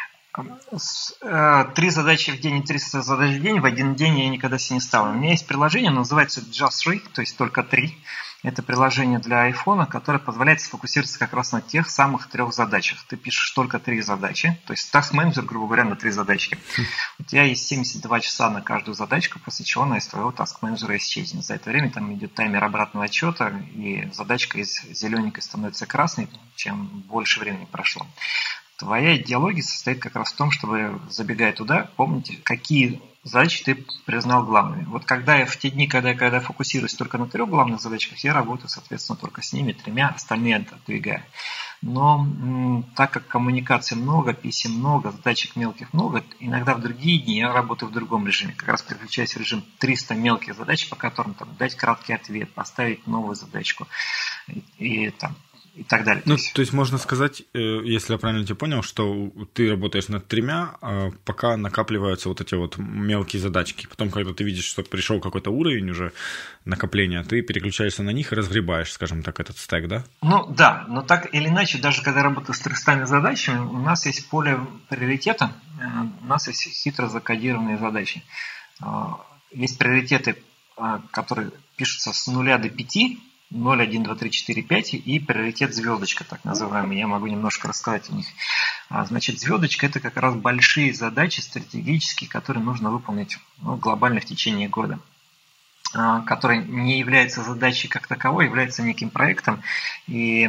Э, 1.23 1.65
три 1.75 1.91
задачи 1.91 2.31
в 2.31 2.41
день 2.41 2.59
и 2.59 2.63
300 2.63 3.03
задач 3.03 3.37
в 3.37 3.43
день 3.43 3.61
в 3.61 3.65
один 3.65 3.95
день 3.95 4.19
я 4.19 4.29
никогда 4.29 4.59
себе 4.59 4.77
не 4.77 4.81
ставлю. 4.81 5.13
У 5.13 5.17
меня 5.17 5.31
есть 5.31 5.47
приложение, 5.47 5.91
называется 5.91 6.41
Just 6.41 6.87
Three, 6.87 7.03
то 7.13 7.21
есть 7.21 7.37
только 7.37 7.63
три. 7.63 7.97
Это 8.43 8.63
приложение 8.63 9.19
для 9.19 9.43
айфона, 9.43 9.85
которое 9.85 10.19
позволяет 10.19 10.63
сфокусироваться 10.63 11.19
как 11.19 11.35
раз 11.35 11.53
на 11.53 11.61
тех 11.61 11.91
самых 11.91 12.29
трех 12.31 12.55
задачах. 12.55 13.05
Ты 13.07 13.17
пишешь 13.17 13.51
только 13.51 13.79
три 13.79 14.01
задачи, 14.01 14.59
то 14.67 14.73
есть 14.73 14.93
task 14.95 15.09
менеджер, 15.13 15.45
грубо 15.45 15.67
говоря, 15.67 15.85
на 15.85 15.95
три 15.95 16.11
задачки. 16.11 16.57
У 17.19 17.25
тебя 17.25 17.43
есть 17.43 17.67
72 17.67 18.21
часа 18.21 18.49
на 18.49 18.63
каждую 18.63 18.95
задачку, 18.95 19.39
после 19.45 19.67
чего 19.67 19.85
она 19.85 19.99
из 19.99 20.07
твоего 20.07 20.31
task 20.31 20.57
менеджера 20.63 20.97
исчезнет. 20.97 21.45
За 21.45 21.55
это 21.55 21.69
время 21.69 21.91
там 21.91 22.15
идет 22.15 22.35
таймер 22.35 22.65
обратного 22.65 23.05
отчета, 23.05 23.53
и 23.75 24.09
задачка 24.15 24.59
из 24.59 24.83
зелененькой 24.85 25.43
становится 25.43 25.85
красной, 25.85 26.31
чем 26.57 26.87
больше 27.09 27.41
времени 27.41 27.67
прошло. 27.71 28.07
Твоя 28.79 29.19
идеология 29.19 29.63
состоит 29.63 30.01
как 30.01 30.17
раз 30.17 30.33
в 30.33 30.37
том, 30.37 30.51
чтобы, 30.51 30.99
забегая 31.11 31.53
туда, 31.53 31.91
помнить, 31.97 32.43
какие 32.43 33.03
задачи 33.23 33.65
ты 33.65 33.87
признал 34.07 34.45
главными. 34.45 34.85
Вот 34.85 35.05
когда 35.05 35.37
я 35.37 35.47
в 35.47 35.57
те 35.57 35.71
дни, 35.71 35.87
когда 35.87 36.11
я 36.11 36.17
когда 36.17 36.41
фокусируюсь 36.41 36.95
только 36.95 37.19
на 37.19 37.27
трех 37.27 37.49
главных 37.49 37.81
задачах, 37.81 38.19
я 38.25 38.33
работаю, 38.33 38.69
соответственно, 38.69 39.17
только 39.17 39.43
с 39.43 39.53
ними, 39.53 39.73
тремя, 39.73 40.09
остальные 40.09 40.57
отодвигаю. 40.57 41.23
Но 41.83 42.19
м, 42.19 42.85
так 42.95 43.11
как 43.11 43.27
коммуникаций 43.27 43.97
много, 43.97 44.33
писем 44.33 44.73
много, 44.73 45.13
задачек 45.13 45.57
мелких 45.57 45.93
много, 45.93 46.25
иногда 46.39 46.75
в 46.75 46.81
другие 46.81 47.19
дни 47.19 47.39
я 47.39 47.53
работаю 47.53 47.91
в 47.91 47.93
другом 47.93 48.27
режиме. 48.27 48.55
Как 48.55 48.69
раз 48.69 48.83
переключаюсь 48.83 49.35
в 49.35 49.39
режим 49.39 49.65
300 49.79 50.15
мелких 50.15 50.55
задач, 50.55 50.89
по 50.89 50.97
которым 50.97 51.35
там, 51.35 51.55
дать 51.57 51.75
краткий 51.75 52.13
ответ, 52.13 52.53
поставить 52.53 53.07
новую 53.07 53.35
задачку 53.35 53.87
и, 54.49 54.63
и 54.79 55.11
там 55.11 55.37
и 55.81 55.83
так 55.83 56.05
далее. 56.05 56.23
Ну, 56.27 56.37
то 56.37 56.61
есть 56.61 56.75
можно 56.75 56.99
сказать, 56.99 57.43
э, 57.55 57.59
если 57.85 58.13
я 58.13 58.19
правильно 58.19 58.45
тебя 58.45 58.55
понял, 58.55 58.83
что 58.83 59.33
ты 59.55 59.71
работаешь 59.71 60.09
над 60.09 60.29
тремя, 60.29 60.77
а 60.83 61.11
пока 61.25 61.57
накапливаются 61.57 62.29
вот 62.29 62.43
эти 62.43 62.55
вот 62.55 62.77
мелкие 62.77 63.41
задачки. 63.41 63.87
Потом, 63.89 64.11
когда 64.11 64.35
ты 64.35 64.45
видишь, 64.45 64.67
что 64.67 64.83
пришел 64.83 65.21
какой-то 65.21 65.51
уровень 65.51 65.89
уже 65.89 66.13
накопления, 66.67 67.25
ты 67.25 67.41
переключаешься 67.41 68.03
на 68.03 68.11
них 68.11 68.31
и 68.31 68.35
разгребаешь, 68.35 68.93
скажем 68.93 69.23
так, 69.23 69.41
этот 69.41 69.57
стек, 69.57 69.89
да? 69.89 70.05
Ну 70.21 70.47
да, 70.55 70.85
но 70.87 71.01
так 71.01 71.35
или 71.35 71.49
иначе, 71.49 71.79
даже 71.79 72.03
когда 72.03 72.23
работаю 72.23 72.55
с 72.55 72.61
300 72.61 73.07
задачами, 73.07 73.61
у 73.61 73.79
нас 73.79 74.05
есть 74.05 74.29
поле 74.29 74.61
приоритета, 74.91 75.55
э, 75.81 75.85
у 76.23 76.27
нас 76.27 76.47
есть 76.47 76.63
хитро 76.63 77.09
закодированные 77.09 77.79
задачи. 77.79 78.23
А, 78.83 79.25
есть 79.51 79.79
приоритеты, 79.79 80.37
которые 81.11 81.51
пишутся 81.77 82.13
с 82.13 82.27
нуля 82.27 82.57
до 82.57 82.71
5, 82.71 83.19
0, 83.51 83.83
1, 83.83 84.03
2, 84.05 84.15
3, 84.15 84.31
4, 84.31 84.63
5 84.63 84.95
и 84.95 85.19
приоритет 85.19 85.75
звездочка, 85.75 86.25
так 86.25 86.45
называемый. 86.45 86.99
Я 86.99 87.09
могу 87.09 87.27
немножко 87.27 87.69
рассказать 87.69 88.09
о 88.09 88.13
них. 88.13 88.27
А, 88.89 89.05
значит, 89.05 89.41
звездочка– 89.41 89.87
это 89.89 89.99
как 89.99 90.17
раз 90.17 90.37
большие 90.37 90.95
задачи 90.95 91.41
стратегические, 91.41 92.31
которые 92.31 92.63
нужно 92.63 92.91
выполнить 92.91 93.39
ну, 93.61 93.77
глобально 93.77 94.21
в 94.21 94.25
течение 94.25 94.69
года 94.69 95.01
а, 95.93 96.21
который 96.21 96.65
не 96.65 97.01
является 97.01 97.43
задачей 97.43 97.89
как 97.89 98.07
таковой, 98.07 98.45
является 98.45 98.83
неким 98.83 99.11
проектом, 99.11 99.63
и 100.07 100.49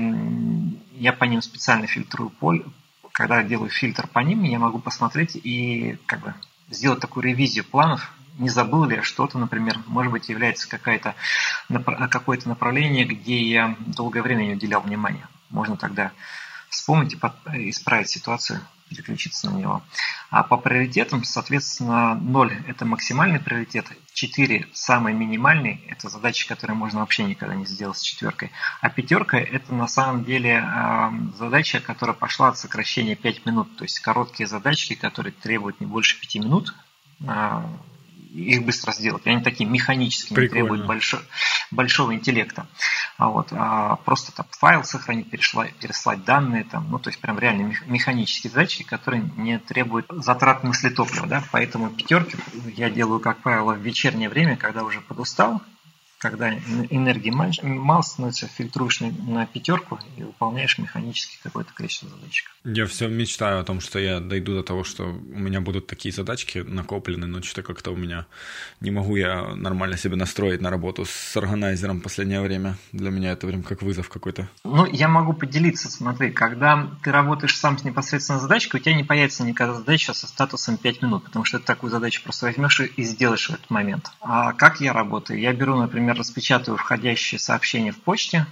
я 0.93 1.13
по 1.13 1.23
ним 1.23 1.41
специально 1.41 1.87
фильтрую 1.87 2.29
поле. 2.29 2.65
Когда 3.11 3.41
делаю 3.41 3.71
фильтр 3.71 4.07
по 4.07 4.19
ним, 4.19 4.43
я 4.43 4.59
могу 4.59 4.77
посмотреть 4.77 5.35
и 5.35 5.97
как 6.05 6.21
бы 6.21 6.35
сделать 6.69 6.99
такую 6.99 7.23
ревизию 7.23 7.65
планов 7.65 8.13
не 8.41 8.49
забыл 8.49 8.83
ли 8.85 8.97
я 8.97 9.03
что-то, 9.03 9.37
например, 9.37 9.77
может 9.87 10.11
быть, 10.11 10.27
является 10.29 10.67
какое-то 10.67 11.15
направление, 11.69 13.05
где 13.05 13.41
я 13.41 13.75
долгое 13.79 14.21
время 14.21 14.43
не 14.43 14.53
уделял 14.53 14.81
внимания. 14.81 15.27
Можно 15.49 15.77
тогда 15.77 16.11
вспомнить 16.69 17.17
и 17.53 17.69
исправить 17.69 18.09
ситуацию, 18.09 18.59
переключиться 18.89 19.49
на 19.49 19.57
него. 19.57 19.81
А 20.29 20.43
по 20.43 20.57
приоритетам, 20.57 21.23
соответственно, 21.23 22.15
0– 22.15 22.63
это 22.67 22.85
максимальный 22.85 23.39
приоритет, 23.39 23.85
4– 24.13 24.67
самый 24.73 25.13
минимальный, 25.13 25.81
это 25.87 26.09
задачи, 26.09 26.45
которые 26.47 26.75
можно 26.75 26.99
вообще 26.99 27.23
никогда 27.23 27.55
не 27.55 27.65
сделать 27.65 27.97
с 27.97 28.01
четверкой. 28.01 28.51
А 28.81 28.89
пятерка– 28.89 29.37
это 29.39 29.73
на 29.73 29.87
самом 29.87 30.25
деле 30.25 30.61
задача, 31.37 31.79
которая 31.79 32.15
пошла 32.15 32.49
от 32.49 32.57
сокращения 32.57 33.15
5 33.15 33.45
минут, 33.45 33.77
то 33.77 33.83
есть 33.83 33.99
короткие 33.99 34.47
задачки, 34.47 34.95
которые 34.95 35.31
требуют 35.31 35.79
не 35.79 35.85
больше 35.85 36.19
5 36.19 36.35
минут, 36.43 36.75
а, 37.27 37.69
их 38.33 38.63
быстро 38.63 38.91
сделать. 38.93 39.27
Они 39.27 39.41
такие 39.41 39.69
механические, 39.69 40.41
не 40.41 40.47
требуют 40.47 40.85
большого, 40.85 41.23
большого 41.69 42.13
интеллекта. 42.13 42.67
А 43.17 43.29
вот, 43.29 43.49
а 43.51 43.97
просто 43.97 44.31
там 44.31 44.45
файл 44.51 44.83
сохранить, 44.83 45.29
переслать, 45.29 45.75
переслать 45.75 46.23
данные, 46.23 46.63
там, 46.63 46.89
ну, 46.89 46.97
то 46.97 47.09
есть 47.09 47.19
прям 47.19 47.37
реально 47.37 47.73
механические 47.85 48.51
задачи, 48.51 48.83
которые 48.83 49.29
не 49.37 49.59
требуют 49.59 50.07
затрат 50.09 50.63
мысли 50.63 50.89
топлива. 50.89 51.27
Да? 51.27 51.43
Поэтому 51.51 51.89
пятерки 51.89 52.37
я 52.75 52.89
делаю, 52.89 53.19
как 53.19 53.39
правило, 53.41 53.73
в 53.73 53.79
вечернее 53.79 54.29
время, 54.29 54.55
когда 54.57 54.83
уже 54.83 55.01
подустал, 55.01 55.61
когда 56.21 56.53
энергии 56.53 57.31
мало 57.31 58.01
становится, 58.03 58.47
фильтруешь 58.47 58.99
на 59.01 59.47
пятерку 59.47 59.99
и 60.17 60.23
выполняешь 60.23 60.77
механически 60.77 61.39
какое-то 61.41 61.73
количество 61.73 62.09
задачек. 62.09 62.51
Я 62.63 62.85
все 62.85 63.07
мечтаю 63.07 63.59
о 63.59 63.63
том, 63.63 63.81
что 63.81 63.97
я 63.97 64.19
дойду 64.19 64.53
до 64.53 64.61
того, 64.61 64.83
что 64.83 65.05
у 65.05 65.39
меня 65.39 65.61
будут 65.61 65.87
такие 65.87 66.13
задачки 66.13 66.59
накоплены, 66.59 67.25
но 67.25 67.41
что-то 67.41 67.63
как-то 67.63 67.91
у 67.91 67.95
меня 67.95 68.27
не 68.81 68.91
могу 68.91 69.15
я 69.15 69.55
нормально 69.55 69.97
себе 69.97 70.15
настроить 70.15 70.61
на 70.61 70.69
работу 70.69 71.05
с 71.05 71.35
органайзером 71.35 71.99
в 71.99 72.03
последнее 72.03 72.41
время. 72.41 72.77
Для 72.91 73.09
меня 73.09 73.31
это 73.31 73.47
прям 73.47 73.63
как 73.63 73.81
вызов 73.81 74.09
какой-то. 74.09 74.47
Ну, 74.63 74.85
я 74.85 75.07
могу 75.07 75.33
поделиться, 75.33 75.89
смотри, 75.89 76.29
когда 76.29 76.87
ты 77.03 77.11
работаешь 77.11 77.57
сам 77.57 77.79
с 77.79 77.83
непосредственно 77.83 78.39
задачкой, 78.39 78.79
у 78.79 78.83
тебя 78.83 78.93
не 78.93 79.03
появится 79.03 79.43
никогда 79.43 79.73
задача 79.73 80.13
со 80.13 80.27
статусом 80.27 80.77
5 80.77 81.01
минут, 81.01 81.23
потому 81.23 81.45
что 81.45 81.57
ты 81.57 81.65
такую 81.65 81.89
задачу 81.89 82.21
просто 82.23 82.45
возьмешь 82.45 82.79
и 82.79 83.03
сделаешь 83.03 83.49
в 83.49 83.53
этот 83.53 83.71
момент. 83.71 84.11
А 84.21 84.53
как 84.53 84.81
я 84.81 84.93
работаю? 84.93 85.39
Я 85.39 85.51
беру, 85.53 85.75
например, 85.75 86.10
распечатываю 86.17 86.77
входящие 86.77 87.39
сообщения 87.39 87.91
в 87.91 88.01
почте 88.01 88.45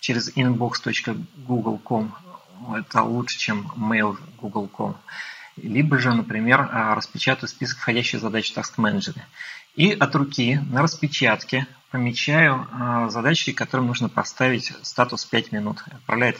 через 0.00 0.34
inbox.google.com 0.36 2.14
это 2.76 3.02
лучше, 3.02 3.38
чем 3.38 3.70
mail 3.76 4.18
google.com. 4.40 4.96
Либо 5.56 5.98
же, 5.98 6.12
например, 6.12 6.68
а, 6.70 6.94
распечатаю 6.94 7.48
список 7.48 7.78
входящих 7.78 8.20
задач 8.20 8.52
в 8.52 8.56
Task 8.56 8.74
Manager. 8.76 9.16
И 9.74 9.92
от 9.92 10.14
руки 10.14 10.60
на 10.70 10.82
распечатке 10.82 11.66
помечаю 11.90 12.66
а, 12.70 13.08
задачи, 13.10 13.52
которым 13.52 13.88
нужно 13.88 14.08
поставить 14.08 14.72
статус 14.82 15.24
5 15.24 15.52
минут. 15.52 15.82
Отправляет 15.86 16.38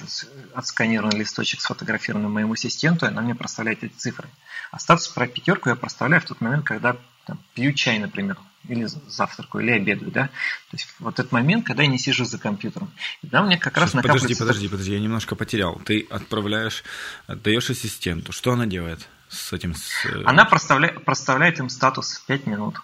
отсканированный 0.54 1.18
листочек, 1.18 1.60
сфотографированный 1.60 2.28
моему 2.28 2.52
ассистенту, 2.52 3.06
и 3.06 3.08
она 3.08 3.22
мне 3.22 3.34
проставляет 3.34 3.82
эти 3.82 3.94
цифры. 3.94 4.28
А 4.70 4.78
статус 4.78 5.08
про 5.08 5.26
пятерку 5.26 5.68
я 5.68 5.76
проставляю 5.76 6.20
в 6.22 6.26
тот 6.26 6.40
момент, 6.40 6.64
когда 6.64 6.96
там, 7.28 7.38
пью 7.54 7.72
чай, 7.72 7.98
например 7.98 8.36
или 8.66 8.86
завтракаю, 9.06 9.64
или 9.64 9.72
обедаю, 9.72 10.10
да. 10.10 10.26
То 10.26 10.76
есть 10.76 10.88
вот 10.98 11.18
этот 11.18 11.32
момент, 11.32 11.66
когда 11.66 11.82
я 11.82 11.88
не 11.88 11.98
сижу 11.98 12.24
за 12.24 12.38
компьютером. 12.38 12.90
И 13.22 13.26
там 13.26 13.46
мне 13.46 13.56
как 13.56 13.76
раз 13.76 13.94
накапливается... 13.94 14.28
Подожди, 14.28 14.68
подожди, 14.68 14.68
подожди, 14.68 14.92
я 14.92 15.00
немножко 15.00 15.36
потерял. 15.36 15.80
Ты 15.84 16.06
отправляешь, 16.10 16.84
отдаешь 17.26 17.70
ассистенту. 17.70 18.32
Что 18.32 18.52
она 18.52 18.66
делает 18.66 19.08
с 19.28 19.52
этим? 19.52 19.74
С... 19.74 20.04
Э, 20.04 20.22
она 20.26 20.44
проставляет, 20.44 21.04
проставляет 21.04 21.58
им 21.60 21.68
статус 21.70 22.22
5 22.26 22.46
минут. 22.46 22.76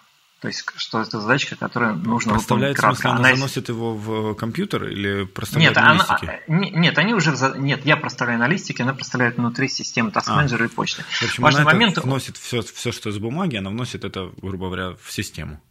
То 0.44 0.48
есть, 0.48 0.62
что 0.76 1.00
это 1.00 1.20
задачка, 1.20 1.56
которую 1.56 1.94
нужно 1.94 2.34
выполнить 2.34 2.76
кратко. 2.76 3.00
Смысле, 3.00 3.10
она, 3.12 3.28
она 3.28 3.36
заносит 3.36 3.70
его 3.70 3.94
в 3.94 4.34
компьютер 4.34 4.88
или 4.88 5.24
проставляет 5.24 5.74
нет, 5.74 5.82
на 5.82 5.90
она, 5.90 6.04
листике? 6.04 6.42
Нет, 6.48 6.98
они 6.98 7.14
уже... 7.14 7.34
Нет, 7.56 7.86
я 7.86 7.96
проставляю 7.96 8.38
на 8.38 8.46
листике, 8.46 8.82
она 8.82 8.92
проставляет 8.92 9.38
внутри 9.38 9.68
системы 9.68 10.10
Task 10.10 10.28
Manager 10.28 10.60
а. 10.60 10.64
и 10.66 10.68
почты. 10.68 11.02
В 11.02 11.22
общем, 11.22 11.42
Важный 11.42 11.62
она 11.62 11.72
момент... 11.72 11.96
вносит 11.96 12.36
все, 12.36 12.60
все, 12.60 12.92
что 12.92 13.08
из 13.08 13.16
бумаги, 13.16 13.56
она 13.56 13.70
вносит 13.70 14.04
это, 14.04 14.32
грубо 14.42 14.66
говоря, 14.66 14.96
в 15.02 15.10
систему 15.10 15.62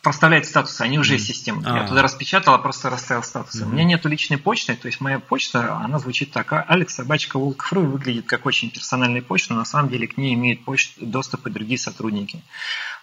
проставляет 0.00 0.46
статусы, 0.46 0.80
они 0.80 0.98
уже 0.98 1.14
есть 1.14 1.26
система. 1.26 1.62
Я 1.62 1.84
а. 1.84 1.88
туда 1.88 2.02
распечатал, 2.02 2.54
а 2.54 2.58
просто 2.58 2.88
расставил 2.88 3.22
статусы. 3.22 3.64
У 3.64 3.68
меня 3.68 3.84
нету 3.84 4.08
личной 4.08 4.38
почты, 4.38 4.74
то 4.74 4.86
есть 4.86 5.00
моя 5.00 5.18
почта, 5.18 5.76
она 5.76 5.98
звучит 5.98 6.32
так. 6.32 6.52
Алекс 6.68 6.94
собачка 6.94 7.38
Волкфру 7.38 7.82
выглядит 7.82 8.26
как 8.26 8.46
очень 8.46 8.70
персональная 8.70 9.22
почта, 9.22 9.52
но 9.52 9.60
на 9.60 9.64
самом 9.64 9.90
деле 9.90 10.06
к 10.06 10.16
ней 10.16 10.34
имеют 10.34 10.64
почт, 10.64 10.94
доступ 10.98 11.46
и 11.46 11.50
другие 11.50 11.78
сотрудники. 11.78 12.42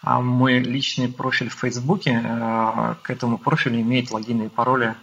А 0.01 0.21
мой 0.21 0.59
личный 0.59 1.09
профиль 1.09 1.49
в 1.49 1.55
Фейсбуке, 1.55 2.21
э, 2.23 2.95
к 3.01 3.09
этому 3.09 3.37
профилю 3.37 3.79
имеет 3.81 4.11
логины 4.11 4.45
и 4.45 4.49
пароли 4.49 4.95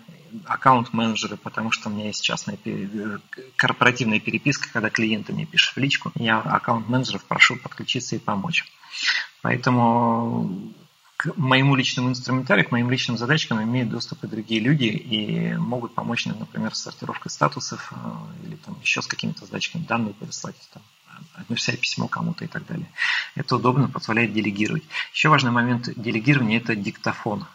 аккаунт-менеджеры, 0.45 1.37
потому 1.37 1.71
что 1.71 1.89
у 1.89 1.93
меня 1.93 2.07
есть 2.07 2.23
частная 2.23 2.59
корпоративная 3.57 4.21
переписка, 4.21 4.69
когда 4.73 4.91
клиенты 4.91 5.33
мне 5.33 5.47
пишут 5.47 5.77
в 5.77 5.79
личку. 5.79 6.13
Я 6.17 6.41
аккаунт-менеджеров 6.41 7.25
прошу 7.25 7.57
подключиться 7.57 8.17
и 8.17 8.19
помочь. 8.19 8.65
Поэтому 9.43 10.75
к 11.17 11.35
моему 11.37 11.75
личному 11.77 12.11
инструментарию, 12.11 12.67
к 12.69 12.73
моим 12.73 12.91
личным 12.91 13.17
задачкам 13.17 13.63
имеют 13.63 13.89
доступ 13.89 14.25
и 14.25 14.29
другие 14.29 14.61
люди 14.61 14.85
и 14.85 15.55
могут 15.55 15.95
помочь, 15.95 16.27
например, 16.27 16.75
с 16.75 16.83
сортировкой 16.83 17.31
статусов 17.31 17.93
э, 17.93 18.47
или 18.47 18.57
там 18.57 18.79
еще 18.83 19.01
с 19.01 19.07
какими-то 19.07 19.47
задачками 19.47 19.83
данные 19.83 20.13
переслать, 20.13 20.57
там, 20.75 20.83
написать 21.49 21.81
письмо 21.81 22.07
кому-то 22.09 22.45
и 22.45 22.49
так 22.49 22.67
далее. 22.67 22.91
Это 23.35 23.57
удобно, 23.57 23.89
позволяет 23.89 24.35
делегировать. 24.35 24.85
Еще 25.13 25.29
важный 25.31 25.51
момент 25.51 25.89
делегирования– 25.97 26.59
это 26.59 26.77
диктофон. 26.77 27.47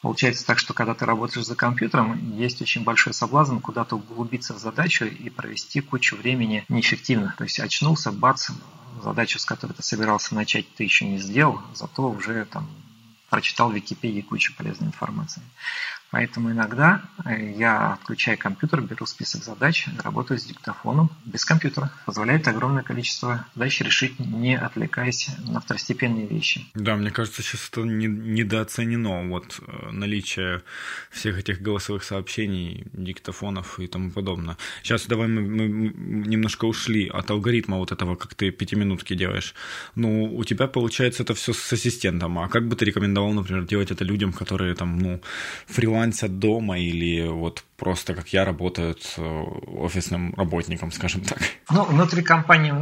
Получается 0.00 0.46
так, 0.46 0.58
что 0.58 0.72
когда 0.72 0.94
ты 0.94 1.04
работаешь 1.04 1.46
за 1.46 1.56
компьютером, 1.56 2.36
есть 2.36 2.62
очень 2.62 2.84
большой 2.84 3.12
соблазн 3.12 3.58
куда-то 3.58 3.96
углубиться 3.96 4.54
в 4.54 4.58
задачу 4.58 5.04
и 5.04 5.30
провести 5.30 5.80
кучу 5.80 6.16
времени 6.16 6.64
неэффективно. 6.68 7.34
То 7.36 7.44
есть 7.44 7.58
очнулся, 7.60 8.12
бац, 8.12 8.50
задачу, 9.02 9.38
с 9.38 9.44
которой 9.44 9.72
ты 9.72 9.82
собирался 9.82 10.34
начать, 10.34 10.72
ты 10.74 10.84
еще 10.84 11.06
не 11.06 11.18
сделал, 11.18 11.60
зато 11.74 12.08
уже 12.08 12.44
там 12.46 12.68
прочитал 13.28 13.70
в 13.70 13.74
Википедии 13.74 14.20
кучу 14.20 14.54
полезной 14.56 14.88
информации. 14.88 15.42
Поэтому 16.16 16.50
иногда 16.50 17.02
э, 17.26 17.52
я 17.58 17.92
отключаю 17.92 18.38
компьютер, 18.38 18.80
беру 18.80 19.04
список 19.04 19.44
задач, 19.44 19.86
работаю 20.02 20.40
с 20.40 20.44
диктофоном 20.44 21.10
без 21.26 21.44
компьютера. 21.44 21.92
Позволяет 22.06 22.48
огромное 22.48 22.82
количество 22.82 23.44
задач 23.54 23.82
решить, 23.82 24.18
не 24.18 24.56
отвлекаясь 24.56 25.28
на 25.46 25.60
второстепенные 25.60 26.26
вещи. 26.26 26.64
Да, 26.74 26.96
мне 26.96 27.10
кажется, 27.10 27.42
сейчас 27.42 27.68
это 27.70 27.82
не, 27.82 28.06
недооценено. 28.06 29.28
Вот 29.28 29.60
э, 29.60 29.90
наличие 29.90 30.62
всех 31.10 31.38
этих 31.38 31.60
голосовых 31.60 32.02
сообщений, 32.02 32.86
диктофонов 32.94 33.78
и 33.78 33.86
тому 33.86 34.10
подобное. 34.10 34.56
Сейчас 34.82 35.04
давай 35.04 35.28
мы, 35.28 35.42
мы 35.42 35.68
немножко 36.26 36.64
ушли 36.64 37.08
от 37.08 37.30
алгоритма 37.30 37.76
вот 37.76 37.92
этого, 37.92 38.16
как 38.16 38.34
ты 38.34 38.50
пятиминутки 38.52 39.12
делаешь. 39.12 39.54
Ну, 39.96 40.34
у 40.34 40.44
тебя 40.44 40.66
получается 40.66 41.24
это 41.24 41.34
все 41.34 41.52
с 41.52 41.70
ассистентом. 41.74 42.38
А 42.38 42.48
как 42.48 42.66
бы 42.66 42.74
ты 42.74 42.86
рекомендовал, 42.86 43.34
например, 43.34 43.66
делать 43.66 43.90
это 43.90 44.02
людям, 44.02 44.32
которые 44.32 44.74
там, 44.74 44.98
ну, 44.98 45.20
фрилансят 46.06 46.38
дома 46.38 46.78
или 46.78 47.28
вот 47.28 47.64
просто, 47.76 48.14
как 48.14 48.28
я, 48.28 48.44
работают 48.44 49.14
э, 49.16 49.22
офисным 49.22 50.34
работником, 50.36 50.92
скажем 50.92 51.22
так? 51.22 51.38
Ну, 51.70 51.84
внутри 51.84 52.22
компании 52.22 52.72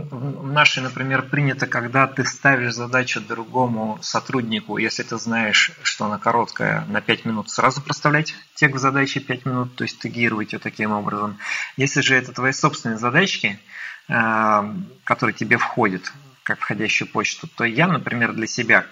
нашей, 0.43 0.83
например, 0.83 1.23
принято, 1.23 1.67
когда 1.67 2.07
ты 2.07 2.25
ставишь 2.25 2.75
задачу 2.75 3.21
другому 3.21 3.99
сотруднику, 4.03 4.79
если 4.79 5.03
ты 5.03 5.17
знаешь, 5.19 5.73
что 5.83 6.05
она 6.05 6.19
короткая, 6.19 6.85
на 6.87 7.01
5 7.01 7.25
минут, 7.25 7.51
сразу 7.51 7.83
проставлять 7.83 8.35
текст 8.55 8.83
задачи 8.83 9.21
5 9.21 9.47
минут, 9.47 9.75
то 9.75 9.85
есть 9.85 9.99
тегировать 9.99 10.53
ее 10.53 10.59
таким 10.59 10.93
образом. 10.93 11.39
Если 11.77 12.03
же 12.03 12.15
это 12.15 12.33
твои 12.33 12.53
собственные 12.53 12.99
задачки, 12.99 13.59
э, 14.09 14.75
которые 15.05 15.35
тебе 15.35 15.57
входят, 15.57 16.13
как 16.45 16.61
входящую 16.61 17.09
почту, 17.09 17.49
то 17.49 17.65
я, 17.65 17.87
например, 17.87 18.35
для 18.35 18.47
себя 18.47 18.85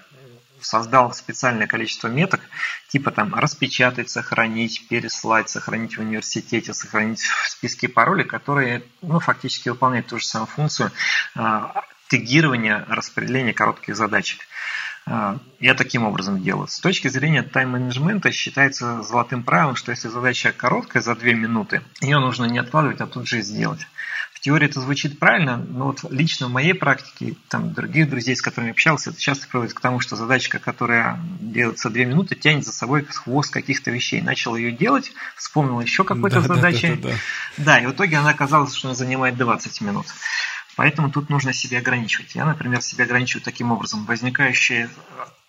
создал 0.65 1.13
специальное 1.13 1.67
количество 1.67 2.09
меток, 2.09 2.41
типа 2.89 3.11
там 3.11 3.35
распечатать, 3.35 4.11
сохранить, 4.11 4.87
переслать, 4.89 5.49
сохранить 5.51 5.97
в 5.97 6.01
университете, 6.01 6.75
сохранить 6.75 7.23
в 7.23 7.51
списке 7.51 7.89
паролей, 7.89 8.25
которые 8.25 8.83
ну, 9.01 9.21
фактически 9.21 9.69
выполняют 9.69 10.09
ту 10.09 10.19
же 10.19 10.27
самую 10.27 10.49
функцию 10.49 10.91
э, 11.37 11.61
тегирования, 12.09 12.85
распределения 12.89 13.53
коротких 13.53 13.97
задачек. 13.97 14.41
А, 15.07 15.39
я 15.59 15.75
таким 15.75 16.05
образом 16.05 16.43
делаю. 16.43 16.69
С 16.69 16.79
точки 16.79 17.09
зрения 17.09 17.43
тайм-менеджмента 17.43 18.31
считается 18.31 19.03
золотым 19.03 19.43
правилом, 19.43 19.77
что 19.77 19.91
если 19.91 20.09
задача 20.09 20.53
короткая 20.53 21.03
за 21.03 21.15
2 21.15 21.33
минуты, 21.33 21.83
ее 22.01 22.19
нужно 22.19 22.45
не 22.45 22.59
откладывать, 22.59 23.01
а 23.01 23.07
тут 23.07 23.27
же 23.27 23.41
сделать 23.43 23.87
теории 24.43 24.69
это 24.69 24.81
звучит 24.81 25.19
правильно, 25.19 25.57
но 25.57 25.87
вот 25.87 26.05
лично 26.11 26.49
в 26.49 26.51
моей 26.51 26.75
практике, 26.75 27.37
там 27.49 27.73
других 27.73 28.11
друзей, 28.11 28.35
с 28.35 28.43
которыми 28.43 28.73
общался, 28.73 29.11
это 29.11 29.21
часто 29.21 29.47
приводит 29.47 29.73
к 29.73 29.81
тому, 29.81 30.01
что 30.01 30.17
задачка, 30.17 30.59
которая 30.59 31.21
делается 31.41 31.91
две 31.91 32.05
минуты, 32.05 32.35
тянет 32.35 32.65
за 32.65 32.73
собой 32.73 33.05
хвост 33.05 33.53
каких-то 33.53 33.93
вещей. 33.93 34.21
Начал 34.21 34.57
ее 34.57 34.73
делать, 34.73 35.13
вспомнил 35.37 35.81
еще 35.81 36.03
какой-то 36.03 36.43
да, 36.43 36.55
задачи. 36.55 36.89
Да, 36.89 36.97
да, 36.97 37.03
да, 37.03 37.09
да. 37.09 37.65
да, 37.65 37.81
и 37.81 37.87
в 37.87 37.93
итоге 37.93 38.17
она 38.17 38.31
оказалась, 38.31 38.75
что 38.75 38.89
она 38.89 38.97
занимает 38.97 39.37
20 39.37 39.81
минут. 39.81 40.07
Поэтому 40.75 41.11
тут 41.11 41.31
нужно 41.31 41.53
себя 41.53 41.79
ограничивать. 41.79 42.35
Я, 42.35 42.45
например, 42.45 42.83
себя 42.83 43.05
ограничиваю 43.05 43.45
таким 43.45 43.71
образом. 43.71 44.05
Возникающие, 44.07 44.91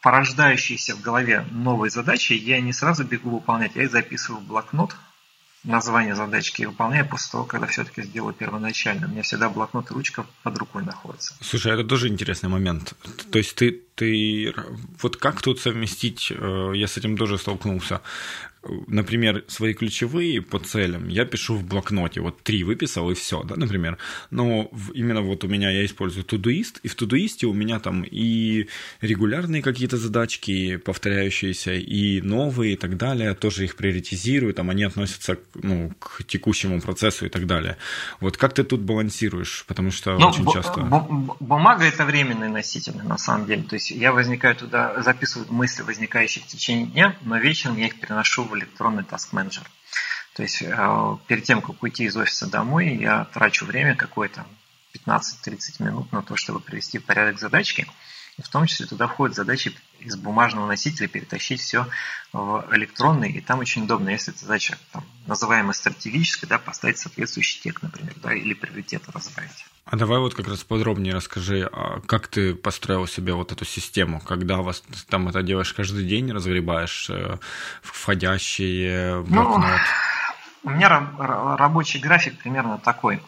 порождающиеся 0.01 0.95
в 0.95 1.01
голове 1.01 1.45
новые 1.49 1.89
задачи, 1.89 2.33
я 2.33 2.61
не 2.61 2.73
сразу 2.73 3.05
бегу 3.05 3.31
выполнять, 3.31 3.75
я 3.75 3.83
их 3.83 3.91
записываю 3.91 4.41
в 4.41 4.45
блокнот, 4.45 4.95
название 5.63 6.15
задачки 6.15 6.61
и 6.61 6.65
выполняю 6.65 7.07
после 7.07 7.31
того, 7.31 7.43
когда 7.45 7.67
все-таки 7.67 8.03
сделаю 8.03 8.33
первоначально. 8.33 9.07
У 9.07 9.09
меня 9.09 9.23
всегда 9.23 9.49
блокнот 9.49 9.91
и 9.91 9.93
ручка 9.93 10.25
под 10.43 10.57
рукой 10.57 10.83
находятся. 10.83 11.35
Слушай, 11.41 11.73
это 11.73 11.83
тоже 11.83 12.09
интересный 12.09 12.49
момент. 12.49 12.93
То 13.31 13.37
есть 13.37 13.55
ты, 13.55 13.81
ты 13.95 14.53
вот 15.01 15.17
как 15.17 15.41
тут 15.41 15.59
совместить, 15.59 16.31
э, 16.31 16.71
я 16.75 16.87
с 16.87 16.97
этим 16.97 17.17
тоже 17.17 17.37
столкнулся, 17.37 18.01
например, 18.87 19.43
свои 19.47 19.73
ключевые 19.73 20.41
по 20.41 20.59
целям 20.59 21.07
я 21.07 21.25
пишу 21.25 21.55
в 21.55 21.63
блокноте. 21.65 22.21
Вот 22.21 22.41
три 22.43 22.63
выписал 22.63 23.09
и 23.11 23.13
все, 23.13 23.43
да, 23.43 23.55
например. 23.55 23.97
Но 24.31 24.71
именно 24.93 25.21
вот 25.21 25.43
у 25.43 25.47
меня 25.47 25.69
я 25.69 25.85
использую 25.85 26.25
Todoist, 26.25 26.79
и 26.83 26.87
в 26.87 26.95
Todoist 26.95 27.45
у 27.45 27.53
меня 27.53 27.79
там 27.79 28.03
и 28.03 28.67
регулярные 29.01 29.61
какие-то 29.61 29.97
задачки, 29.97 30.77
повторяющиеся, 30.77 31.73
и 31.73 32.21
новые 32.21 32.73
и 32.73 32.77
так 32.77 32.97
далее. 32.97 33.33
Тоже 33.33 33.65
их 33.65 33.75
приоритизирую, 33.75 34.53
там 34.53 34.69
они 34.69 34.83
относятся 34.83 35.37
ну, 35.55 35.91
к 35.99 36.23
текущему 36.23 36.79
процессу 36.81 37.25
и 37.25 37.29
так 37.29 37.45
далее. 37.45 37.77
Вот 38.19 38.37
как 38.37 38.53
ты 38.53 38.63
тут 38.63 38.81
балансируешь? 38.81 39.65
Потому 39.67 39.91
что 39.91 40.17
ну, 40.17 40.27
очень 40.27 40.49
часто... 40.51 40.81
Бумага– 41.39 41.83
это 41.85 42.05
временный 42.05 42.49
носитель, 42.49 42.95
на 43.03 43.17
самом 43.17 43.45
деле. 43.45 43.63
То 43.63 43.75
есть 43.75 43.82
я 43.91 44.11
возникаю 44.11 44.55
туда, 44.55 45.01
записываю 45.01 45.51
мысли, 45.51 45.81
возникающие 45.81 46.43
в 46.43 46.47
течение 46.47 46.87
дня, 46.87 47.17
но 47.21 47.37
вечером 47.37 47.77
я 47.77 47.87
их 47.87 47.99
переношу 47.99 48.43
в 48.43 48.55
электронный 48.57 49.03
task 49.03 49.29
менеджер. 49.31 49.63
То 50.35 50.43
есть 50.43 50.61
э, 50.61 51.17
перед 51.27 51.43
тем, 51.43 51.61
как 51.61 51.81
уйти 51.83 52.05
из 52.05 52.17
офиса 52.17 52.47
домой, 52.47 52.95
я 52.95 53.25
трачу 53.25 53.65
время 53.65 53.95
какое-то, 53.95 54.45
15-30 54.93 55.83
минут 55.83 56.11
на 56.11 56.21
то, 56.21 56.35
чтобы 56.35 56.59
привести 56.59 56.99
в 56.99 57.05
порядок 57.05 57.39
задачки. 57.39 57.87
И 58.37 58.41
в 58.41 58.49
том 58.49 58.65
числе 58.65 58.87
туда 58.87 59.07
входят 59.07 59.35
задачи 59.35 59.73
из 59.99 60.15
бумажного 60.15 60.67
носителя 60.67 61.07
перетащить 61.07 61.61
все 61.61 61.87
в 62.31 62.65
электронный. 62.71 63.31
И 63.31 63.41
там 63.41 63.59
очень 63.59 63.83
удобно, 63.83 64.09
если 64.09 64.33
эта 64.33 64.41
задача 64.41 64.77
там, 64.91 65.05
называемая 65.27 65.73
стратегической, 65.73 66.49
да, 66.49 66.57
поставить 66.57 66.97
соответствующий 66.97 67.61
текст, 67.61 67.83
например, 67.83 68.13
да, 68.17 68.33
или 68.33 68.53
приоритеты 68.53 69.11
разбавить. 69.11 69.65
А 69.85 69.95
давай 69.97 70.19
вот 70.19 70.33
как 70.33 70.47
раз 70.47 70.63
подробнее 70.63 71.13
расскажи, 71.13 71.69
а 71.71 71.99
как 72.01 72.27
ты 72.27 72.55
построил 72.55 73.05
себе 73.05 73.33
вот 73.33 73.51
эту 73.51 73.65
систему, 73.65 74.19
когда 74.19 74.61
вас 74.61 74.83
там 75.09 75.27
это 75.27 75.43
делаешь 75.43 75.73
каждый 75.73 76.05
день, 76.05 76.31
разгребаешь 76.31 77.09
э, 77.09 77.37
входящие 77.81 79.19
в 79.19 79.31
Ну, 79.31 79.61
у 80.63 80.69
меня 80.69 80.87
рабочий 80.89 81.99
график 81.99 82.39
примерно 82.39 82.77
такой. 82.77 83.21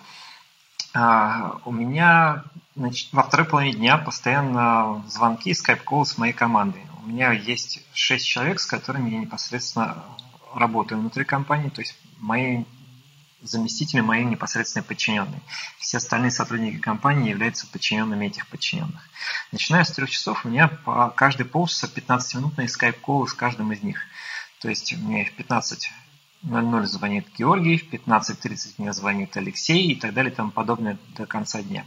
А, 0.93 1.59
у 1.65 1.71
меня 1.71 2.45
значит, 2.75 3.11
во 3.11 3.23
второй 3.23 3.47
половине 3.47 3.77
дня 3.77 3.97
постоянно 3.97 5.03
звонки, 5.07 5.53
скайп-колл 5.53 6.05
с 6.05 6.17
моей 6.17 6.33
командой. 6.33 6.85
У 7.03 7.07
меня 7.07 7.31
есть 7.31 7.81
шесть 7.93 8.27
человек, 8.27 8.59
с 8.59 8.65
которыми 8.65 9.09
я 9.09 9.19
непосредственно 9.19 10.03
работаю 10.53 10.99
внутри 10.99 11.25
компании, 11.25 11.69
то 11.69 11.81
есть 11.81 11.97
мои 12.17 12.63
заместители 13.41 14.01
мои 14.01 14.23
непосредственные 14.23 14.85
подчиненные. 14.85 15.41
Все 15.77 15.97
остальные 15.97 16.31
сотрудники 16.31 16.77
компании 16.77 17.29
являются 17.29 17.67
подчиненными 17.67 18.25
этих 18.25 18.47
подчиненных. 18.47 19.07
Начиная 19.51 19.83
с 19.83 19.91
трех 19.91 20.09
часов 20.09 20.45
у 20.45 20.49
меня 20.49 20.67
по 20.67 21.09
каждый 21.11 21.45
полчаса 21.45 21.87
15-минутные 21.87 22.67
скайп-колы 22.67 23.27
с 23.27 23.33
каждым 23.33 23.71
из 23.71 23.83
них. 23.83 24.01
То 24.61 24.69
есть 24.69 24.93
меня 24.97 25.25
в 25.25 25.31
15 25.33 25.91
00 26.43 26.85
звонит 26.85 27.27
Георгий, 27.37 27.77
в 27.77 27.91
15.30 27.91 28.75
мне 28.77 28.93
звонит 28.93 29.35
Алексей 29.35 29.91
и 29.91 29.95
так 29.95 30.13
далее 30.13 30.31
и 30.31 30.35
тому 30.35 30.51
подобное 30.51 30.97
до 31.15 31.25
конца 31.25 31.61
дня. 31.61 31.85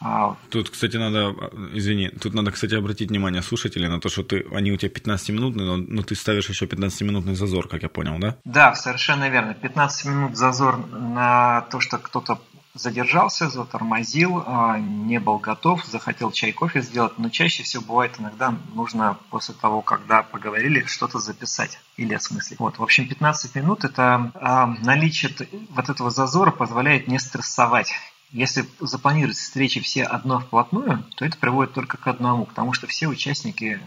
А, 0.00 0.36
тут, 0.50 0.70
кстати, 0.70 0.96
надо, 0.96 1.34
извини, 1.74 2.10
тут 2.10 2.34
надо, 2.34 2.52
кстати, 2.52 2.74
обратить 2.74 3.10
внимание 3.10 3.42
слушателей 3.42 3.88
на 3.88 4.00
то, 4.00 4.08
что 4.08 4.22
ты, 4.22 4.46
они 4.52 4.70
у 4.70 4.76
тебя 4.76 4.90
15-минутные, 4.90 5.66
но, 5.66 5.76
но 5.76 6.02
ты 6.02 6.14
ставишь 6.14 6.48
еще 6.48 6.66
15-минутный 6.66 7.34
зазор, 7.34 7.68
как 7.68 7.82
я 7.82 7.88
понял, 7.88 8.18
да? 8.18 8.36
Да, 8.44 8.74
совершенно 8.74 9.28
верно. 9.28 9.54
15 9.54 10.04
минут 10.06 10.36
зазор 10.36 10.86
на 10.86 11.62
то, 11.70 11.80
что 11.80 11.98
кто-то 11.98 12.40
задержался, 12.74 13.48
затормозил, 13.48 14.42
а, 14.46 14.78
не 14.78 15.18
был 15.18 15.38
готов, 15.38 15.84
захотел 15.84 16.30
чай, 16.30 16.52
кофе 16.52 16.80
сделать, 16.80 17.18
но 17.18 17.28
чаще 17.28 17.62
всего 17.62 17.82
бывает 17.82 18.14
иногда 18.18 18.54
нужно 18.74 19.18
после 19.30 19.54
того, 19.54 19.82
когда 19.82 20.22
поговорили, 20.22 20.84
что-то 20.86 21.18
записать 21.18 21.80
или 21.96 22.14
осмыслить. 22.14 22.60
Вот, 22.60 22.78
в 22.78 22.82
общем, 22.82 23.08
15 23.08 23.54
минут 23.56 23.84
это 23.84 24.30
а, 24.34 24.66
наличие 24.66 25.34
вот 25.70 25.88
этого 25.88 26.10
зазора 26.10 26.50
позволяет 26.50 27.08
не 27.08 27.18
стрессовать. 27.18 27.92
Если 28.30 28.68
запланировать 28.80 29.36
встречи 29.36 29.80
все 29.80 30.04
одно 30.04 30.40
вплотную, 30.40 31.04
то 31.16 31.24
это 31.24 31.38
приводит 31.38 31.72
только 31.72 31.96
к 31.96 32.06
одному, 32.06 32.44
потому 32.44 32.72
что 32.72 32.86
все 32.86 33.06
участники 33.06 33.80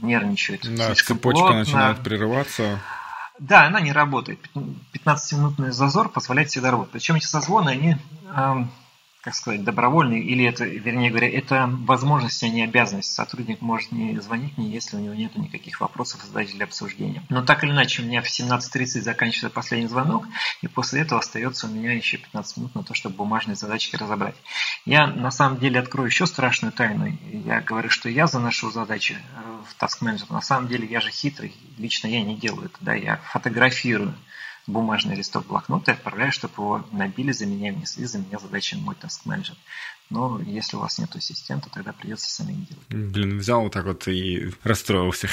нервничают. 0.00 0.62
Да, 0.76 0.94
цепочка 0.94 1.14
плотно. 1.14 1.58
начинает 1.58 1.98
прерываться. 2.02 2.80
Да, 3.38 3.66
она 3.66 3.80
не 3.80 3.92
работает. 3.92 4.40
15-минутный 4.92 5.70
зазор 5.70 6.08
позволяет 6.08 6.50
всегда 6.50 6.70
работать. 6.70 6.92
Причем 6.92 7.16
эти 7.16 7.26
созвоны, 7.26 7.70
они 7.70 7.96
как 9.22 9.34
сказать, 9.34 9.64
добровольный, 9.64 10.20
или 10.20 10.44
это, 10.44 10.64
вернее 10.64 11.10
говоря, 11.10 11.28
это 11.28 11.68
возможность, 11.68 12.42
а 12.42 12.48
не 12.48 12.62
обязанность. 12.62 13.12
Сотрудник 13.12 13.60
может 13.60 13.90
не 13.90 14.18
звонить 14.20 14.56
мне, 14.56 14.70
если 14.70 14.96
у 14.96 15.00
него 15.00 15.14
нет 15.14 15.36
никаких 15.36 15.80
вопросов 15.80 16.22
задач 16.24 16.52
для 16.52 16.64
обсуждения. 16.64 17.22
Но 17.28 17.42
так 17.42 17.64
или 17.64 17.72
иначе, 17.72 18.02
у 18.02 18.04
меня 18.04 18.22
в 18.22 18.26
17.30 18.26 19.02
заканчивается 19.02 19.50
последний 19.50 19.88
звонок, 19.88 20.26
и 20.62 20.68
после 20.68 21.02
этого 21.02 21.20
остается 21.20 21.66
у 21.66 21.70
меня 21.70 21.92
еще 21.92 22.16
15 22.16 22.56
минут 22.58 22.74
на 22.74 22.84
то, 22.84 22.94
чтобы 22.94 23.16
бумажные 23.16 23.56
задачки 23.56 23.96
разобрать. 23.96 24.36
Я 24.84 25.08
на 25.08 25.30
самом 25.30 25.58
деле 25.58 25.80
открою 25.80 26.08
еще 26.08 26.26
страшную 26.26 26.72
тайну. 26.72 27.18
Я 27.30 27.60
говорю, 27.60 27.90
что 27.90 28.08
я 28.08 28.26
заношу 28.26 28.70
задачи 28.70 29.18
э, 29.18 29.58
в 29.68 29.82
Task 29.82 30.00
Manager. 30.00 30.32
На 30.32 30.42
самом 30.42 30.68
деле 30.68 30.86
я 30.86 31.00
же 31.00 31.10
хитрый. 31.10 31.54
Лично 31.76 32.06
я 32.06 32.22
не 32.22 32.36
делаю 32.36 32.66
это. 32.66 32.76
Да? 32.80 32.94
Я 32.94 33.16
фотографирую 33.16 34.14
бумажный 34.68 35.16
листок 35.16 35.46
блокнота 35.46 35.92
и 35.92 35.94
отправляю, 35.94 36.30
чтобы 36.30 36.54
его 36.54 36.86
набили 36.92 37.32
за 37.32 37.46
меня, 37.46 37.72
внесли 37.72 38.04
за 38.04 38.18
меня 38.18 38.38
задачи 38.38 38.76
мой 38.76 38.94
таск-менеджер. 38.94 39.56
Но 40.10 40.40
если 40.40 40.76
у 40.76 40.80
вас 40.80 40.98
нет 40.98 41.14
ассистента, 41.16 41.68
тогда 41.70 41.92
придется 41.92 42.30
самим 42.30 42.66
делать. 42.66 42.86
Блин, 42.88 43.38
взял 43.38 43.62
вот 43.62 43.72
так 43.72 43.84
вот 43.84 44.06
и 44.08 44.50
расстроился. 44.62 45.28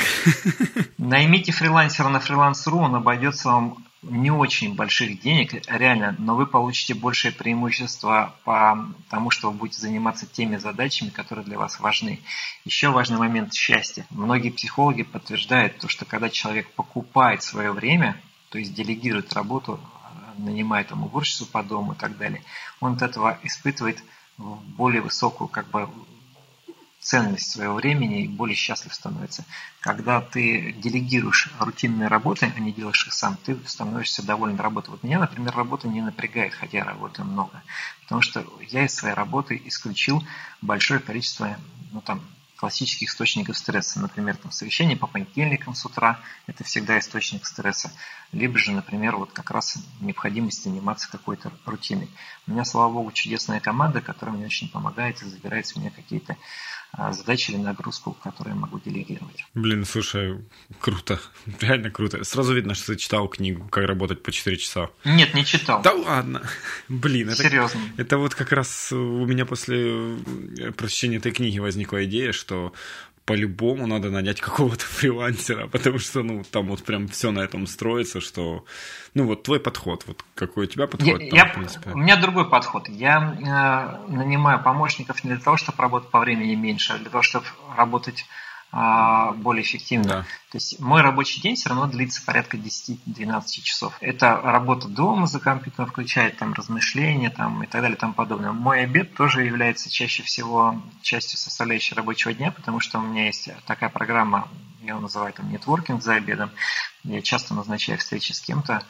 Наймите 0.97 1.51
фрилансера 1.51 2.09
на 2.09 2.19
фриланс.ру, 2.19 2.79
он 2.79 2.95
обойдется 2.95 3.49
вам 3.49 3.85
не 4.01 4.31
очень 4.31 4.75
больших 4.75 5.19
денег, 5.21 5.53
реально, 5.67 6.15
но 6.19 6.35
вы 6.35 6.45
получите 6.45 6.93
большее 6.93 7.31
преимущество 7.31 8.35
по 8.43 8.87
тому, 9.09 9.31
что 9.31 9.49
вы 9.49 9.57
будете 9.57 9.81
заниматься 9.81 10.27
теми 10.27 10.57
задачами, 10.57 11.09
которые 11.09 11.45
для 11.45 11.57
вас 11.57 11.79
важны. 11.79 12.19
Еще 12.65 12.89
важный 12.89 13.17
момент 13.17 13.53
счастья. 13.53 14.05
Многие 14.11 14.51
психологи 14.51 15.03
подтверждают 15.03 15.79
то, 15.79 15.87
что 15.87 16.05
когда 16.05 16.29
человек 16.29 16.69
покупает 16.71 17.41
свое 17.41 17.71
время, 17.71 18.21
то 18.55 18.59
есть 18.59 18.73
делегирует 18.73 19.33
работу, 19.33 19.81
нанимает 20.37 20.87
там 20.87 21.03
уборщицу 21.03 21.45
по 21.45 21.61
дому 21.61 21.91
и 21.91 21.95
так 21.97 22.17
далее, 22.17 22.41
он 22.79 22.93
от 22.93 23.01
этого 23.01 23.37
испытывает 23.43 24.01
более 24.37 25.01
высокую 25.01 25.49
как 25.49 25.67
бы 25.67 25.89
ценность 27.01 27.51
своего 27.51 27.73
времени 27.73 28.23
и 28.23 28.29
более 28.29 28.55
счастлив 28.55 28.93
становится. 28.93 29.43
Когда 29.81 30.21
ты 30.21 30.71
делегируешь 30.71 31.49
рутинные 31.59 32.07
работы, 32.07 32.49
а 32.55 32.59
не 32.61 32.71
делаешь 32.71 33.05
их 33.05 33.11
сам, 33.11 33.37
ты 33.43 33.57
становишься 33.65 34.25
доволен 34.25 34.55
работой. 34.55 34.91
Вот 34.91 35.03
меня, 35.03 35.19
например, 35.19 35.53
работа 35.53 35.89
не 35.89 36.01
напрягает, 36.01 36.53
хотя 36.53 36.77
я 36.77 36.85
работаю 36.85 37.27
много. 37.27 37.61
Потому 38.03 38.21
что 38.21 38.45
я 38.69 38.85
из 38.85 38.95
своей 38.95 39.15
работы 39.15 39.61
исключил 39.65 40.23
большое 40.61 41.01
количество 41.01 41.57
ну, 41.91 41.99
там, 41.99 42.21
классических 42.55 43.09
источников 43.09 43.57
стресса. 43.57 43.99
Например, 43.99 44.37
там, 44.37 44.51
совещание 44.51 44.97
по 44.97 45.07
понедельникам 45.07 45.75
с 45.75 45.85
утра– 45.85 46.19
это 46.47 46.63
всегда 46.63 46.97
источник 46.99 47.45
стресса. 47.45 47.91
Либо 48.31 48.57
же, 48.57 48.71
например, 48.71 49.15
вот 49.15 49.31
как 49.31 49.51
раз 49.51 49.77
необходимость 50.01 50.63
заниматься 50.63 51.09
какой-то 51.09 51.51
рутиной. 51.65 52.09
У 52.47 52.51
меня, 52.51 52.65
слава 52.65 52.91
богу, 52.91 53.11
чудесная 53.11 53.59
команда, 53.59 54.01
которая 54.01 54.35
мне 54.35 54.45
очень 54.45 54.69
помогает 54.69 55.21
и 55.21 55.25
забирает 55.25 55.67
с 55.67 55.75
меня 55.75 55.91
какие-то 55.91 56.37
задачи 57.11 57.51
или 57.51 57.57
нагрузку, 57.57 58.13
которую 58.23 58.55
я 58.55 58.61
могу 58.61 58.79
делегировать. 58.79 59.45
Блин, 59.53 59.85
слушай, 59.85 60.39
круто, 60.79 61.19
реально 61.59 61.91
круто. 61.91 62.23
Сразу 62.23 62.53
видно, 62.53 62.73
что 62.73 62.93
ты 62.93 62.99
читал 62.99 63.27
книгу 63.27 63.67
«Как 63.69 63.85
работать 63.85 64.23
по 64.23 64.31
4 64.31 64.57
часа». 64.57 64.89
Нет, 65.03 65.33
не 65.33 65.45
читал. 65.45 65.81
Да 65.81 65.93
ладно, 65.93 66.41
блин. 66.89 67.29
Это, 67.29 67.43
Серьезно. 67.43 67.81
Это 67.97 68.17
вот 68.17 68.35
как 68.35 68.51
раз 68.51 68.91
у 68.91 69.25
меня 69.25 69.45
после 69.45 70.17
прочтения 70.77 71.17
этой 71.17 71.31
книги 71.31 71.59
возникла 71.59 72.05
идея, 72.05 72.31
что 72.31 72.73
по-любому 73.25 73.87
надо 73.87 74.11
нанять 74.11 74.39
какого-то 74.39 74.85
фрилансера, 74.85 75.67
потому 75.67 75.99
что, 75.99 76.23
ну, 76.23 76.43
там 76.43 76.67
вот 76.67 76.83
прям 76.83 77.07
все 77.07 77.31
на 77.31 77.39
этом 77.39 77.67
строится, 77.67 78.21
что, 78.21 78.65
ну, 79.13 79.25
вот 79.25 79.43
твой 79.43 79.59
подход, 79.59 80.03
вот 80.07 80.23
какой 80.35 80.65
у 80.65 80.67
тебя 80.67 80.87
подход? 80.87 81.21
Я, 81.21 81.29
там, 81.29 81.37
я, 81.37 81.45
в 81.45 81.53
принципе. 81.53 81.89
У 81.91 81.97
меня 81.97 82.15
другой 82.17 82.49
подход. 82.49 82.87
Я 82.87 84.05
э, 84.07 84.11
нанимаю 84.11 84.61
помощников 84.61 85.23
не 85.23 85.31
для 85.31 85.39
того, 85.39 85.57
чтобы 85.57 85.81
работать 85.81 86.09
по 86.09 86.19
времени 86.19 86.55
меньше, 86.55 86.93
а 86.93 86.97
для 86.97 87.09
того, 87.09 87.23
чтобы 87.23 87.45
работать 87.75 88.25
более 88.75 89.63
эффективно. 89.63 90.07
Да. 90.07 90.21
То 90.51 90.57
есть 90.57 90.81
мой 90.81 91.01
рабочий 91.01 91.39
день 91.39 91.55
все 91.55 91.69
равно 91.69 91.87
длится 91.87 92.21
порядка 92.25 92.57
10-12 92.57 93.61
часов. 93.63 93.93
Это 94.01 94.41
работа 94.41 94.89
дома 94.89 95.27
за 95.27 95.39
компьютером, 95.39 95.89
включает 95.89 96.37
там 96.37 96.51
размышления 96.51 97.29
там, 97.29 97.63
и 97.63 97.67
так 97.67 97.81
далее 97.81 97.95
и 97.95 97.99
тому 97.99 98.13
подобное. 98.13 98.51
Мой 98.51 98.81
обед 98.81 99.15
тоже 99.15 99.43
является 99.45 99.89
чаще 99.89 100.23
всего 100.23 100.81
частью 101.01 101.39
составляющей 101.39 101.95
рабочего 101.95 102.33
дня, 102.33 102.51
потому 102.51 102.81
что 102.81 102.99
у 102.99 103.01
меня 103.01 103.27
есть 103.27 103.49
такая 103.65 103.89
программа, 103.89 104.49
я 104.81 104.95
ее 104.95 104.99
называю 104.99 105.31
там 105.31 105.49
нетворкинг 105.49 106.03
за 106.03 106.15
обедом. 106.15 106.51
Я 107.05 107.21
часто 107.21 107.53
назначаю 107.53 107.97
встречи 107.97 108.33
с 108.33 108.41
кем-то 108.41 108.83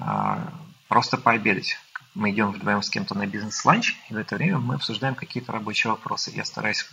а, 0.00 0.52
просто 0.88 1.16
пообедать 1.16 1.78
мы 2.14 2.32
идем 2.32 2.50
вдвоем 2.50 2.82
с 2.82 2.90
кем-то 2.90 3.16
на 3.16 3.26
бизнес-ланч, 3.26 3.94
и 4.10 4.14
в 4.14 4.16
это 4.16 4.34
время 4.34 4.58
мы 4.58 4.74
обсуждаем 4.74 5.14
какие-то 5.14 5.52
рабочие 5.52 5.92
вопросы. 5.92 6.32
Я 6.34 6.44
стараюсь 6.44 6.84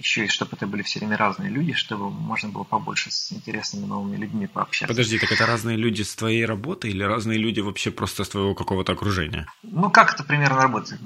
еще 0.00 0.24
и 0.24 0.28
чтобы 0.28 0.52
это 0.56 0.66
были 0.66 0.82
все 0.82 0.98
время 0.98 1.16
разные 1.16 1.50
люди, 1.50 1.74
чтобы 1.74 2.10
можно 2.10 2.48
было 2.48 2.64
побольше 2.64 3.10
с 3.10 3.32
интересными 3.32 3.86
новыми 3.86 4.16
людьми 4.16 4.46
пообщаться. 4.46 4.92
Подожди, 4.92 5.18
так 5.18 5.30
это 5.30 5.46
разные 5.46 5.76
люди 5.76 6.02
с 6.02 6.14
твоей 6.14 6.44
работы 6.46 6.88
или 6.88 7.02
разные 7.02 7.38
люди 7.38 7.60
вообще 7.60 7.90
просто 7.90 8.24
с 8.24 8.28
твоего 8.30 8.54
какого-то 8.54 8.92
окружения? 8.92 9.46
Ну, 9.62 9.90
как 9.90 10.14
это 10.14 10.24
примерно 10.24 10.62
работает? 10.62 11.00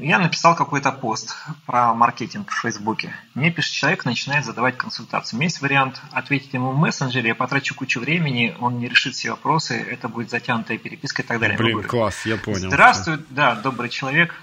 Я 0.00 0.18
написал 0.18 0.56
какой-то 0.56 0.90
пост 0.90 1.36
про 1.66 1.94
маркетинг 1.94 2.50
в 2.50 2.60
Фейсбуке. 2.60 3.14
Мне 3.34 3.50
пишет 3.50 3.72
человек, 3.72 4.04
начинает 4.04 4.44
задавать 4.44 4.76
консультацию. 4.76 5.36
У 5.36 5.40
меня 5.40 5.46
есть 5.46 5.60
вариант 5.60 6.00
ответить 6.10 6.52
ему 6.52 6.72
в 6.72 6.78
мессенджере, 6.78 7.28
я 7.28 7.34
потрачу 7.34 7.74
кучу 7.74 8.00
времени, 8.00 8.56
он 8.58 8.78
не 8.78 8.88
решит 8.88 9.14
все 9.14 9.30
вопросы, 9.30 9.74
это 9.74 10.08
будет 10.08 10.30
затянутая 10.30 10.78
переписка 10.78 11.22
и 11.22 11.24
так 11.24 11.38
далее. 11.38 11.56
Блин, 11.56 11.82
класс, 11.84 12.26
я 12.26 12.36
понял. 12.36 12.68
Здравствуй, 12.68 13.18
да, 13.30 13.54
добрый 13.54 13.88
человек, 13.88 14.34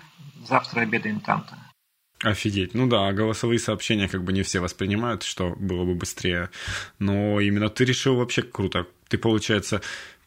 завтра 0.47 0.81
обедаем 0.81 1.19
там-то. 1.19 1.57
Офигеть. 2.23 2.73
Ну 2.73 2.87
да, 2.87 3.11
голосовые 3.11 3.59
сообщения 3.59 4.07
как 4.07 4.23
бы 4.23 4.31
не 4.31 4.43
все 4.43 4.61
воспринимают, 4.61 5.23
что 5.23 5.55
было 5.57 5.83
бы 5.83 5.93
быстрее. 5.93 6.49
Но 6.97 7.41
именно 7.41 7.69
ты 7.69 7.83
решил 7.83 8.15
вообще 8.15 8.43
круто. 8.43 8.87
Ты, 9.09 9.17
получается, 9.17 9.81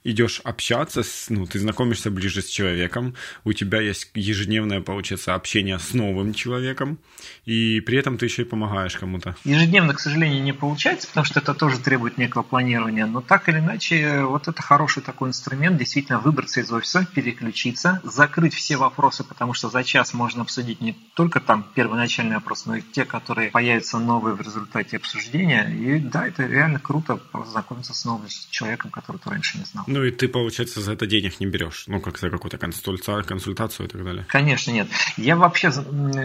идешь 0.07 0.41
общаться, 0.45 1.03
с, 1.03 1.27
ну, 1.29 1.47
ты 1.47 1.59
знакомишься 1.59 2.11
ближе 2.11 2.41
с 2.41 2.47
человеком, 2.47 3.15
у 3.45 3.53
тебя 3.53 3.81
есть 3.81 4.11
ежедневное, 4.15 4.81
получается, 4.81 5.35
общение 5.35 5.79
с 5.79 5.95
новым 5.95 6.33
человеком, 6.33 6.99
и 7.45 7.81
при 7.81 7.99
этом 7.99 8.17
ты 8.17 8.27
еще 8.27 8.43
и 8.43 8.45
помогаешь 8.45 8.97
кому-то. 8.97 9.37
Ежедневно, 9.45 9.95
к 9.95 10.01
сожалению, 10.01 10.43
не 10.43 10.53
получается, 10.53 11.09
потому 11.09 11.25
что 11.25 11.41
это 11.41 11.55
тоже 11.55 11.79
требует 11.79 12.19
некого 12.19 12.43
планирования, 12.43 13.07
но 13.07 13.21
так 13.21 13.49
или 13.49 13.59
иначе, 13.59 14.23
вот 14.23 14.49
это 14.49 14.63
хороший 14.63 15.03
такой 15.03 15.31
инструмент, 15.31 15.77
действительно 15.77 16.21
выбраться 16.21 16.61
из 16.61 16.71
офиса, 16.71 17.07
переключиться, 17.13 18.01
закрыть 18.05 18.55
все 18.55 18.77
вопросы, 18.77 19.25
потому 19.25 19.55
что 19.55 19.69
за 19.71 19.83
час 19.83 20.15
можно 20.15 20.43
обсудить 20.43 20.81
не 20.81 20.93
только 21.15 21.41
там 21.41 21.67
первоначальный 21.75 22.37
вопрос, 22.37 22.67
но 22.67 22.77
и 22.77 22.83
те, 22.83 23.05
которые 23.05 23.51
появятся 23.51 23.99
новые 23.99 24.37
в 24.37 24.41
результате 24.41 24.99
обсуждения, 24.99 25.65
и 25.69 25.99
да, 25.99 26.29
это 26.29 26.47
реально 26.47 26.79
круто 26.79 27.17
познакомиться 27.17 27.93
с 27.93 28.05
новым 28.05 28.29
человеком, 28.51 28.91
который 28.91 29.19
ты 29.19 29.31
раньше 29.31 29.59
не 29.59 29.65
знал. 29.65 29.85
Ну 29.97 30.05
и 30.05 30.11
ты, 30.11 30.29
получается, 30.29 30.83
за 30.83 30.93
это 30.93 31.07
денег 31.07 31.41
не 31.41 31.47
берешь, 31.47 31.85
ну, 31.87 32.01
как 32.03 32.19
за 32.19 32.29
какую-то 32.29 32.59
консультацию, 32.59 33.25
консультацию 33.25 33.87
и 33.87 33.91
так 33.91 34.05
далее. 34.05 34.27
Конечно, 34.29 34.71
нет. 34.71 34.89
Я 35.17 35.37
вообще, 35.37 35.73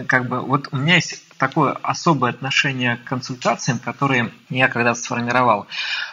как 0.06 0.28
бы, 0.28 0.40
вот 0.40 0.68
у 0.72 0.76
меня 0.76 0.96
есть 0.96 1.24
такое 1.38 1.72
особое 1.82 2.32
отношение 2.32 2.98
к 2.98 3.04
консультациям, 3.04 3.78
которые 3.78 4.30
я 4.50 4.68
когда-то 4.68 5.00
сформировал. 5.00 5.68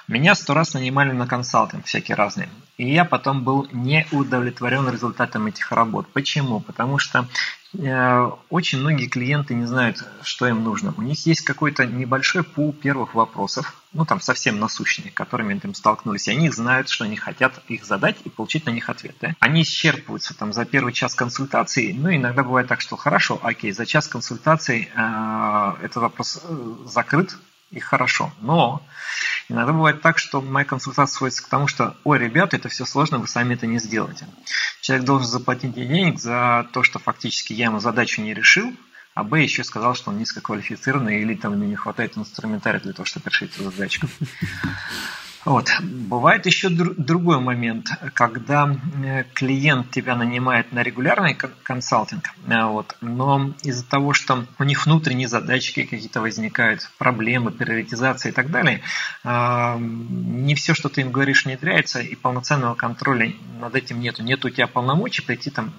Меня 0.08 0.36
сто 0.36 0.54
раз 0.54 0.74
нанимали 0.74 1.12
на 1.12 1.28
консалтинг 1.28 1.86
всякие 1.86 2.16
разные. 2.16 2.48
И 2.78 2.90
я 2.90 3.04
потом 3.04 3.44
был 3.44 3.68
не 3.74 4.08
удовлетворен 4.14 4.90
результатом 4.90 5.48
этих 5.48 5.74
работ. 5.74 6.08
Почему? 6.14 6.62
Потому 6.62 6.98
что 6.98 7.28
очень 7.72 8.80
многие 8.80 9.08
клиенты 9.08 9.54
не 9.54 9.66
знают, 9.66 10.04
что 10.24 10.48
им 10.48 10.64
нужно. 10.64 10.94
У 10.98 11.04
них 11.04 11.24
есть 11.28 11.42
какой-то 11.42 11.86
небольшой 11.86 12.44
пул 12.44 12.74
первых 12.74 13.14
вопросов, 13.14 13.76
ну 13.94 14.06
там 14.06 14.22
совсем 14.22 14.60
насущные, 14.60 15.12
которыми 15.12 15.52
они 15.52 15.60
там 15.60 15.76
столкнулись, 15.76 16.28
и 16.28 16.32
они 16.32 16.50
знают, 16.50 16.90
что 16.90 17.06
они 17.06 17.16
хотят 17.16 17.62
их 17.68 17.86
задать 17.86 18.18
и 18.24 18.30
получить 18.30 18.66
на 18.66 18.72
них 18.72 18.90
ответ. 18.90 19.16
Да? 19.22 19.36
Они 19.40 19.62
исчерпываются 19.62 20.36
там 20.36 20.52
за 20.52 20.66
первый 20.66 20.94
час 20.94 21.14
консультации, 21.14 21.92
ну 21.92 22.14
иногда 22.14 22.44
бывает 22.44 22.68
так, 22.68 22.82
что 22.82 22.96
хорошо, 22.96 23.40
окей, 23.44 23.72
за 23.72 23.86
час 23.86 24.08
консультации 24.08 24.90
э, 24.96 25.86
этот 25.86 25.98
вопрос 25.98 26.42
э, 26.44 26.76
закрыт, 26.86 27.38
и 27.72 27.80
хорошо. 27.80 28.32
Но 28.42 28.82
иногда 29.48 29.74
бывает 29.74 30.02
так, 30.02 30.18
что 30.18 30.42
моя 30.42 30.66
консультация 30.66 31.18
сводится 31.18 31.44
к 31.44 31.50
тому, 31.50 31.68
что, 31.68 31.96
ой, 32.04 32.18
ребята, 32.18 32.58
это 32.58 32.70
все 32.70 32.86
сложно, 32.86 33.20
вы 33.20 33.28
сами 33.28 33.54
это 33.54 33.68
не 33.68 33.80
сделаете. 33.80 34.26
Человек 34.90 35.06
должен 35.06 35.28
заплатить 35.28 35.76
денег 35.76 36.20
за 36.20 36.68
то, 36.74 36.82
что 36.82 36.98
фактически 36.98 37.54
я 37.54 37.66
ему 37.66 37.80
задачу 37.80 38.24
не 38.24 38.34
решил, 38.34 38.74
а 39.14 39.24
Б 39.24 39.44
еще 39.44 39.64
сказал, 39.64 39.94
что 39.94 40.10
он 40.10 40.18
низкоквалифицированный 40.18 41.22
или 41.22 41.36
там 41.36 41.54
ему 41.54 41.66
не 41.66 41.76
хватает 41.76 42.18
инструментария 42.18 42.80
для 42.80 42.94
того, 42.94 43.06
чтобы 43.06 43.30
решить 43.30 43.54
эту 43.54 43.66
задачку. 43.66 44.08
Вот. 45.46 45.72
Бывает 45.82 46.46
еще 46.46 46.68
др- 46.68 46.94
другой 46.98 47.40
момент, 47.40 47.88
когда 48.14 48.76
клиент 49.34 49.90
тебя 49.92 50.16
нанимает 50.16 50.72
на 50.74 50.84
регулярный 50.84 51.36
консалтинг, 51.64 52.30
э, 52.48 52.66
вот, 52.66 52.98
но 53.02 53.54
из-за 53.64 53.86
того, 53.86 54.14
что 54.14 54.46
у 54.58 54.64
них 54.64 54.86
внутренние 54.86 55.28
задачки 55.28 55.84
какие-то 55.84 56.22
возникают, 56.22 56.90
проблемы, 56.98 57.52
приоритизация 57.52 58.32
и 58.32 58.34
так 58.34 58.52
далее, 58.52 58.82
э, 59.24 59.78
не 59.80 60.56
все, 60.56 60.74
что 60.74 60.90
ты 60.90 61.02
им 61.02 61.12
говоришь, 61.12 61.46
внедряется, 61.46 62.02
и 62.02 62.16
полноценного 62.16 62.76
контроля 62.76 63.34
над 63.60 63.76
этим 63.76 64.00
нету. 64.02 64.24
Нет 64.24 64.44
у 64.44 64.50
тебя 64.50 64.68
полномочий 64.68 65.22
прийти 65.22 65.50
там 65.50 65.74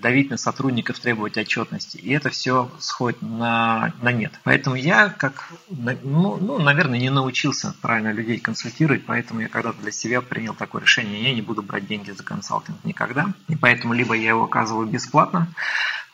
давить 0.00 0.30
на 0.30 0.36
сотрудников, 0.36 0.98
требовать 0.98 1.36
отчетности. 1.36 1.96
И 1.96 2.12
это 2.12 2.30
все 2.30 2.70
сходит 2.78 3.22
на, 3.22 3.92
на 4.02 4.12
нет. 4.12 4.32
Поэтому 4.44 4.76
я, 4.76 5.08
как, 5.08 5.50
ну, 5.70 6.36
ну, 6.40 6.58
наверное, 6.58 6.98
не 6.98 7.10
научился 7.10 7.74
правильно 7.80 8.12
людей 8.12 8.38
консультировать, 8.38 9.04
поэтому 9.06 9.40
я 9.40 9.48
когда-то 9.48 9.80
для 9.82 9.92
себя 9.92 10.20
принял 10.20 10.54
такое 10.54 10.82
решение, 10.82 11.22
я 11.22 11.34
не 11.34 11.42
буду 11.42 11.62
брать 11.62 11.86
деньги 11.86 12.10
за 12.10 12.22
консалтинг 12.22 12.78
никогда. 12.84 13.32
И 13.48 13.56
поэтому 13.56 13.94
либо 13.94 14.14
я 14.14 14.30
его 14.30 14.44
оказываю 14.44 14.86
бесплатно, 14.86 15.48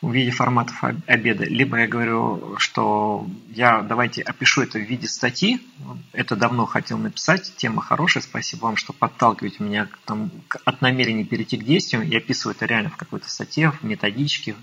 в 0.03 0.13
виде 0.13 0.31
форматов 0.31 0.83
обеда, 1.07 1.45
либо 1.45 1.77
я 1.77 1.87
говорю, 1.87 2.55
что 2.57 3.25
я 3.49 3.81
давайте 3.81 4.21
опишу 4.21 4.61
это 4.61 4.77
в 4.77 4.81
виде 4.81 5.07
статьи. 5.07 5.61
Это 6.11 6.35
давно 6.35 6.65
хотел 6.65 6.97
написать, 6.97 7.53
тема 7.55 7.81
хорошая, 7.81 8.21
спасибо 8.21 8.63
вам, 8.65 8.75
что 8.75 8.91
подталкиваете 8.91 9.63
меня 9.63 9.87
там, 10.05 10.29
от 10.65 10.81
намерения 10.81 11.23
перейти 11.23 11.57
к 11.57 11.63
действию. 11.63 12.05
Я 12.05 12.17
описываю 12.17 12.55
это 12.55 12.65
реально 12.65 12.89
в 12.89 12.97
какой-то 12.97 13.29
статье, 13.29 13.71
в 13.71 13.83
методичке, 13.83 14.55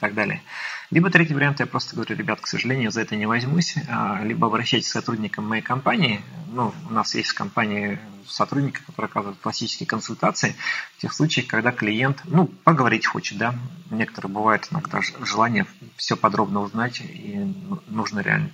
так 0.00 0.14
далее. 0.14 0.42
Либо 0.90 1.08
третий 1.08 1.34
вариант, 1.34 1.60
я 1.60 1.66
просто 1.66 1.94
говорю, 1.94 2.16
ребят, 2.16 2.40
к 2.40 2.48
сожалению, 2.48 2.90
за 2.90 3.02
это 3.02 3.14
не 3.14 3.26
возьмусь, 3.26 3.76
а, 3.88 4.22
либо 4.24 4.48
обращайтесь 4.48 4.88
к 4.88 4.92
сотрудникам 4.92 5.46
моей 5.46 5.62
компании. 5.62 6.20
Ну, 6.48 6.74
у 6.88 6.92
нас 6.92 7.14
есть 7.14 7.30
в 7.30 7.34
компании 7.34 7.98
сотрудники, 8.26 8.80
которые 8.86 9.08
оказывают 9.08 9.38
классические 9.40 9.86
консультации 9.86 10.56
в 10.96 11.00
тех 11.00 11.12
случаях, 11.12 11.46
когда 11.46 11.70
клиент, 11.70 12.22
ну, 12.24 12.46
поговорить 12.46 13.06
хочет, 13.06 13.38
да. 13.38 13.54
Некоторые 13.90 14.32
бывает 14.32 14.66
иногда 14.72 15.00
желание 15.24 15.66
все 15.96 16.16
подробно 16.16 16.60
узнать, 16.60 17.00
и 17.00 17.54
нужно 17.86 18.20
реально 18.20 18.50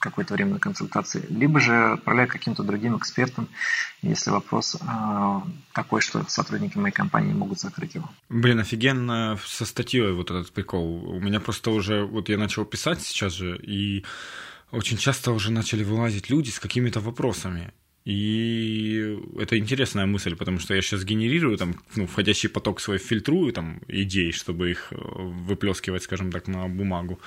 какое-то 0.00 0.34
время 0.34 0.54
на 0.54 0.58
консультации, 0.58 1.24
либо 1.28 1.60
же 1.60 1.92
отправляю 1.92 2.28
каким-то 2.28 2.62
другим 2.62 2.96
экспертам, 2.96 3.48
если 4.02 4.30
вопрос 4.30 4.76
э, 4.80 5.40
такой, 5.74 6.00
что 6.00 6.24
сотрудники 6.26 6.78
моей 6.78 6.92
компании 6.92 7.32
могут 7.32 7.60
закрыть 7.60 7.94
его. 7.94 8.08
Блин, 8.28 8.58
офигенно 8.58 9.38
со 9.44 9.66
статьей 9.66 10.12
вот 10.12 10.30
этот 10.30 10.50
прикол. 10.52 11.04
У 11.04 11.20
меня 11.20 11.38
просто 11.38 11.70
уже, 11.80 12.04
вот 12.04 12.28
я 12.28 12.38
начал 12.38 12.64
писать 12.64 13.02
сейчас 13.02 13.32
же, 13.32 13.58
и 13.62 14.04
очень 14.70 14.98
часто 14.98 15.32
уже 15.32 15.50
начали 15.50 15.84
вылазить 15.84 16.30
люди 16.30 16.50
с 16.50 16.60
какими-то 16.60 17.00
вопросами. 17.00 17.72
И 18.04 19.18
это 19.38 19.58
интересная 19.58 20.06
мысль, 20.06 20.34
потому 20.34 20.58
что 20.58 20.74
я 20.74 20.82
сейчас 20.82 21.04
генерирую 21.04 21.58
там, 21.58 21.74
ну, 21.96 22.06
входящий 22.06 22.48
поток 22.48 22.80
свой 22.80 22.98
фильтрую 22.98 23.52
там 23.52 23.80
идей, 23.88 24.32
чтобы 24.32 24.70
их 24.70 24.88
э, 24.90 24.96
выплескивать, 24.96 26.02
скажем 26.02 26.32
так, 26.32 26.48
на 26.48 26.68
бумагу. 26.68 27.20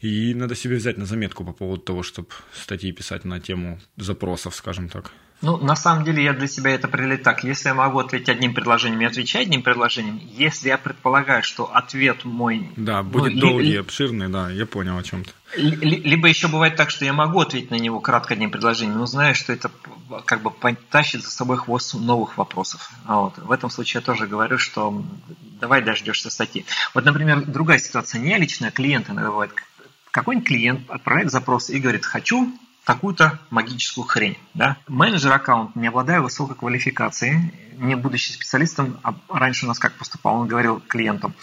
И 0.00 0.34
надо 0.34 0.54
себе 0.54 0.76
взять 0.76 0.98
на 0.98 1.04
заметку 1.06 1.44
по 1.44 1.52
поводу 1.52 1.82
того, 1.82 2.02
чтобы 2.02 2.28
статьи 2.54 2.92
писать 2.92 3.24
на 3.24 3.40
тему 3.40 3.80
запросов, 3.96 4.54
скажем 4.54 4.88
так. 4.88 5.12
Ну, 5.40 5.56
на 5.56 5.76
самом 5.76 6.04
деле 6.04 6.24
я 6.24 6.32
для 6.32 6.48
себя 6.48 6.72
это 6.72 6.88
определяю 6.88 7.20
так. 7.20 7.44
Если 7.44 7.68
я 7.68 7.74
могу 7.74 8.00
ответить 8.00 8.28
одним 8.28 8.54
предложением, 8.54 9.00
я 9.00 9.06
отвечаю 9.06 9.44
одним 9.44 9.62
предложением. 9.62 10.20
Если 10.32 10.68
я 10.68 10.78
предполагаю, 10.78 11.44
что 11.44 11.72
ответ 11.72 12.24
мой... 12.24 12.70
Да, 12.76 13.04
будет 13.04 13.34
ну, 13.34 13.40
долгий, 13.40 13.72
ли, 13.72 13.76
обширный, 13.76 14.28
да, 14.28 14.50
я 14.50 14.66
понял 14.66 14.98
о 14.98 15.02
чем 15.04 15.24
то 15.24 15.30
Либо 15.56 16.28
еще 16.28 16.48
бывает 16.48 16.74
так, 16.74 16.90
что 16.90 17.04
я 17.04 17.12
могу 17.12 17.40
ответить 17.40 17.70
на 17.70 17.76
него 17.76 18.00
кратко 18.00 18.34
одним 18.34 18.50
предложением, 18.50 18.98
но 18.98 19.06
знаю, 19.06 19.36
что 19.36 19.52
это 19.52 19.70
как 20.24 20.42
бы 20.42 20.50
потащит 20.50 21.22
за 21.22 21.30
собой 21.30 21.56
хвост 21.56 21.94
новых 21.94 22.36
вопросов. 22.36 22.90
Вот. 23.06 23.38
В 23.38 23.52
этом 23.52 23.70
случае 23.70 24.00
я 24.00 24.04
тоже 24.04 24.26
говорю, 24.26 24.58
что 24.58 25.04
давай 25.60 25.82
дождешься 25.82 26.30
статьи. 26.30 26.66
Вот, 26.94 27.04
например, 27.04 27.44
другая 27.44 27.78
ситуация, 27.78 28.20
не 28.20 28.36
личная, 28.36 28.72
клиент 28.72 29.08
иногда 29.08 29.30
бывает. 29.30 29.52
Какой-нибудь 30.10 30.48
клиент 30.48 30.90
отправляет 30.90 31.30
запрос 31.30 31.70
и 31.70 31.78
говорит, 31.78 32.04
хочу 32.04 32.52
такую-то 32.88 33.38
магическую 33.50 34.06
хрень. 34.06 34.38
Да? 34.54 34.78
Менеджер 34.88 35.30
аккаунт, 35.30 35.76
не 35.76 35.88
обладая 35.88 36.22
высокой 36.22 36.56
квалификацией, 36.56 37.52
не 37.76 37.96
будучи 37.96 38.32
специалистом, 38.32 38.98
а 39.02 39.14
раньше 39.28 39.66
у 39.66 39.68
нас 39.68 39.78
как 39.78 39.92
поступал, 39.92 40.40
он 40.40 40.48
говорил 40.48 40.80
клиенту, 40.80 41.34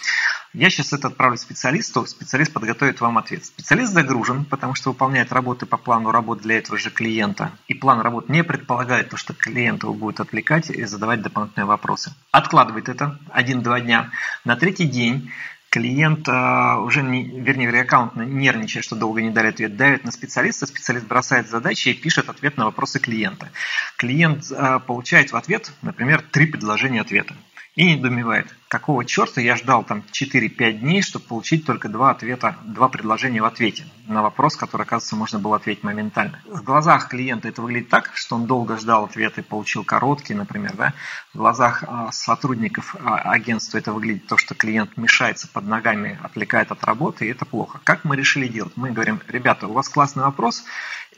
я 0.52 0.70
сейчас 0.70 0.92
это 0.92 1.08
отправлю 1.08 1.36
специалисту, 1.36 2.04
специалист 2.06 2.52
подготовит 2.52 3.00
вам 3.00 3.18
ответ. 3.18 3.44
Специалист 3.44 3.92
загружен, 3.92 4.44
потому 4.44 4.74
что 4.74 4.90
выполняет 4.90 5.30
работы 5.30 5.66
по 5.66 5.76
плану 5.76 6.10
работы 6.10 6.42
для 6.42 6.58
этого 6.58 6.78
же 6.78 6.90
клиента. 6.90 7.52
И 7.68 7.74
план 7.74 8.00
работы 8.00 8.32
не 8.32 8.42
предполагает 8.42 9.10
то, 9.10 9.16
что 9.16 9.34
клиент 9.34 9.82
его 9.82 9.94
будет 9.94 10.18
отвлекать 10.18 10.70
и 10.70 10.84
задавать 10.84 11.22
дополнительные 11.22 11.66
вопросы. 11.66 12.12
Откладывает 12.32 12.88
это 12.88 13.18
один-два 13.30 13.80
дня. 13.80 14.10
На 14.44 14.56
третий 14.56 14.86
день 14.86 15.30
клиент 15.70 16.28
а, 16.28 16.80
уже, 16.80 17.02
не, 17.02 17.24
вернее, 17.24 17.80
аккаунт 17.80 18.16
нервничает, 18.16 18.84
что 18.84 18.96
долго 18.96 19.22
не 19.22 19.30
дали 19.30 19.48
ответ, 19.48 19.76
давит 19.76 20.04
на 20.04 20.12
специалиста, 20.12 20.66
специалист 20.66 21.06
бросает 21.06 21.48
задачи 21.48 21.90
и 21.90 21.94
пишет 21.94 22.28
ответ 22.28 22.56
на 22.56 22.64
вопросы 22.64 22.98
клиента. 22.98 23.50
Клиент 23.96 24.50
а, 24.52 24.78
получает 24.78 25.32
в 25.32 25.36
ответ, 25.36 25.72
например, 25.82 26.22
три 26.30 26.46
предложения 26.46 27.00
ответа 27.00 27.34
и 27.76 27.94
недоумевает, 27.94 28.46
какого 28.68 29.04
черта 29.04 29.42
я 29.42 29.54
ждал 29.54 29.84
там 29.84 30.02
4-5 30.10 30.72
дней, 30.78 31.02
чтобы 31.02 31.26
получить 31.26 31.66
только 31.66 31.90
два 31.90 32.10
ответа, 32.10 32.56
два 32.64 32.88
предложения 32.88 33.42
в 33.42 33.44
ответе 33.44 33.84
на 34.08 34.22
вопрос, 34.22 34.56
который, 34.56 34.82
оказывается, 34.82 35.14
можно 35.14 35.38
было 35.38 35.56
ответить 35.56 35.84
моментально. 35.84 36.40
В 36.46 36.62
глазах 36.62 37.08
клиента 37.08 37.48
это 37.48 37.60
выглядит 37.60 37.90
так, 37.90 38.12
что 38.14 38.36
он 38.36 38.46
долго 38.46 38.78
ждал 38.78 39.04
ответа 39.04 39.42
и 39.42 39.44
получил 39.44 39.84
короткий, 39.84 40.32
например. 40.32 40.72
Да? 40.74 40.94
В 41.34 41.38
глазах 41.38 41.84
а, 41.86 42.10
сотрудников 42.12 42.96
а, 42.98 43.18
агентства 43.30 43.76
это 43.76 43.92
выглядит 43.92 44.26
то, 44.26 44.38
что 44.38 44.54
клиент 44.54 44.96
мешается 44.96 45.46
под 45.46 45.66
ногами, 45.66 46.18
отвлекает 46.22 46.72
от 46.72 46.82
работы, 46.82 47.26
и 47.26 47.30
это 47.30 47.44
плохо. 47.44 47.78
Как 47.84 48.04
мы 48.04 48.16
решили 48.16 48.48
делать? 48.48 48.72
Мы 48.76 48.90
говорим, 48.90 49.20
ребята, 49.28 49.66
у 49.66 49.74
вас 49.74 49.90
классный 49.90 50.24
вопрос, 50.24 50.64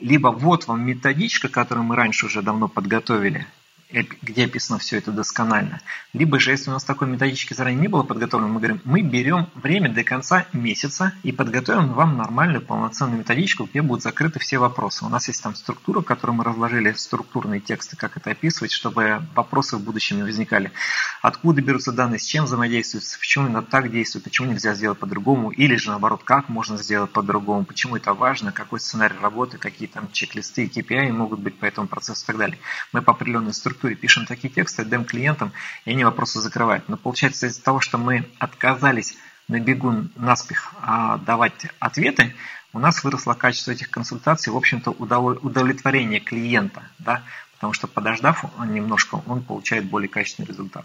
либо 0.01 0.29
вот 0.29 0.66
вам 0.66 0.85
методичка, 0.85 1.49
которую 1.49 1.85
мы 1.85 1.94
раньше 1.94 2.27
уже 2.27 2.42
давно 2.42 2.66
подготовили, 2.66 3.47
где 3.90 4.44
описано 4.44 4.79
все 4.79 4.98
это 4.98 5.12
досконально. 5.12 5.81
Либо 6.12 6.38
же, 6.38 6.51
если 6.51 6.68
у 6.68 6.74
нас 6.74 6.85
такой 6.85 7.09
методички 7.09 7.55
заранее 7.55 7.81
не 7.81 7.88
было 7.88 8.03
подготовлено, 8.03 8.53
мы 8.53 8.59
говорим, 8.61 8.81
мы 8.85 9.01
берем 9.01 9.48
время 9.55 9.88
до 9.88 10.05
конца 10.05 10.46
месяца 10.53 11.14
и 11.22 11.33
подготовим 11.33 11.94
вам 11.94 12.18
нормальную 12.18 12.61
полноценную 12.61 13.20
методичку, 13.20 13.64
где 13.64 13.81
будут 13.81 14.03
закрыты 14.03 14.40
все 14.40 14.59
вопросы. 14.59 15.07
У 15.07 15.09
нас 15.09 15.29
есть 15.29 15.42
там 15.42 15.55
структура, 15.55 16.03
которую 16.03 16.37
мы 16.37 16.44
разложили, 16.44 16.92
структурные 16.92 17.61
тексты, 17.61 17.96
как 17.96 18.18
это 18.18 18.31
описывать, 18.31 18.72
чтобы 18.72 19.22
вопросы 19.35 19.77
в 19.77 19.81
будущем 19.81 20.16
не 20.16 20.22
возникали. 20.22 20.70
Откуда 21.22 21.62
берутся 21.62 21.92
данные, 21.92 22.18
с 22.18 22.24
чем 22.24 22.44
взаимодействуют, 22.44 23.05
почему 23.18 23.46
именно 23.46 23.62
так 23.62 23.90
действует, 23.90 24.24
почему 24.24 24.53
нельзя 24.53 24.74
сделать 24.74 24.98
по-другому, 24.98 25.51
или 25.51 25.77
же 25.77 25.90
наоборот, 25.90 26.22
как 26.24 26.51
можно 26.51 26.77
сделать 26.77 27.11
по-другому, 27.11 27.64
почему 27.64 27.96
это 27.96 28.12
важно, 28.12 28.53
какой 28.53 28.81
сценарий 28.81 29.16
работы, 29.20 29.57
какие 29.57 29.88
там 29.88 30.11
чек-листы 30.12 30.64
и 30.64 30.68
KPI 30.68 31.11
могут 31.12 31.40
быть 31.40 31.59
по 31.59 31.64
этому 31.64 31.88
процессу 31.88 32.24
и 32.24 32.27
так 32.27 32.37
далее. 32.37 32.59
Мы 32.92 33.01
по 33.01 33.12
определенной 33.12 33.55
структуре 33.55 33.78
структуре 33.79 33.95
пишем 33.95 34.27
такие 34.27 34.53
тексты, 34.53 34.85
даем 34.85 35.05
клиентам, 35.05 35.53
и 35.85 35.93
они 35.93 36.05
вопросы 36.05 36.41
закрывают. 36.41 36.88
Но 36.88 36.97
получается 36.97 37.47
из-за 37.47 37.62
того, 37.62 37.81
что 37.81 37.97
мы 37.97 38.29
отказались 38.41 39.17
на 39.47 39.61
бегу 39.61 39.95
наспех 40.17 40.75
а, 40.83 41.19
давать 41.19 41.67
ответы, 41.79 42.35
у 42.73 42.81
нас 42.81 43.05
выросло 43.05 43.35
качество 43.35 43.71
этих 43.71 43.88
консультаций, 43.88 44.53
в 44.53 44.57
общем-то, 44.57 44.91
удовлетворение 44.91 46.21
клиента, 46.21 46.83
да, 46.99 47.23
потому 47.55 47.73
что 47.73 47.87
подождав 47.87 48.45
немножко, 48.67 49.23
он 49.27 49.43
получает 49.43 49.85
более 49.85 50.09
качественный 50.09 50.49
результат. 50.49 50.85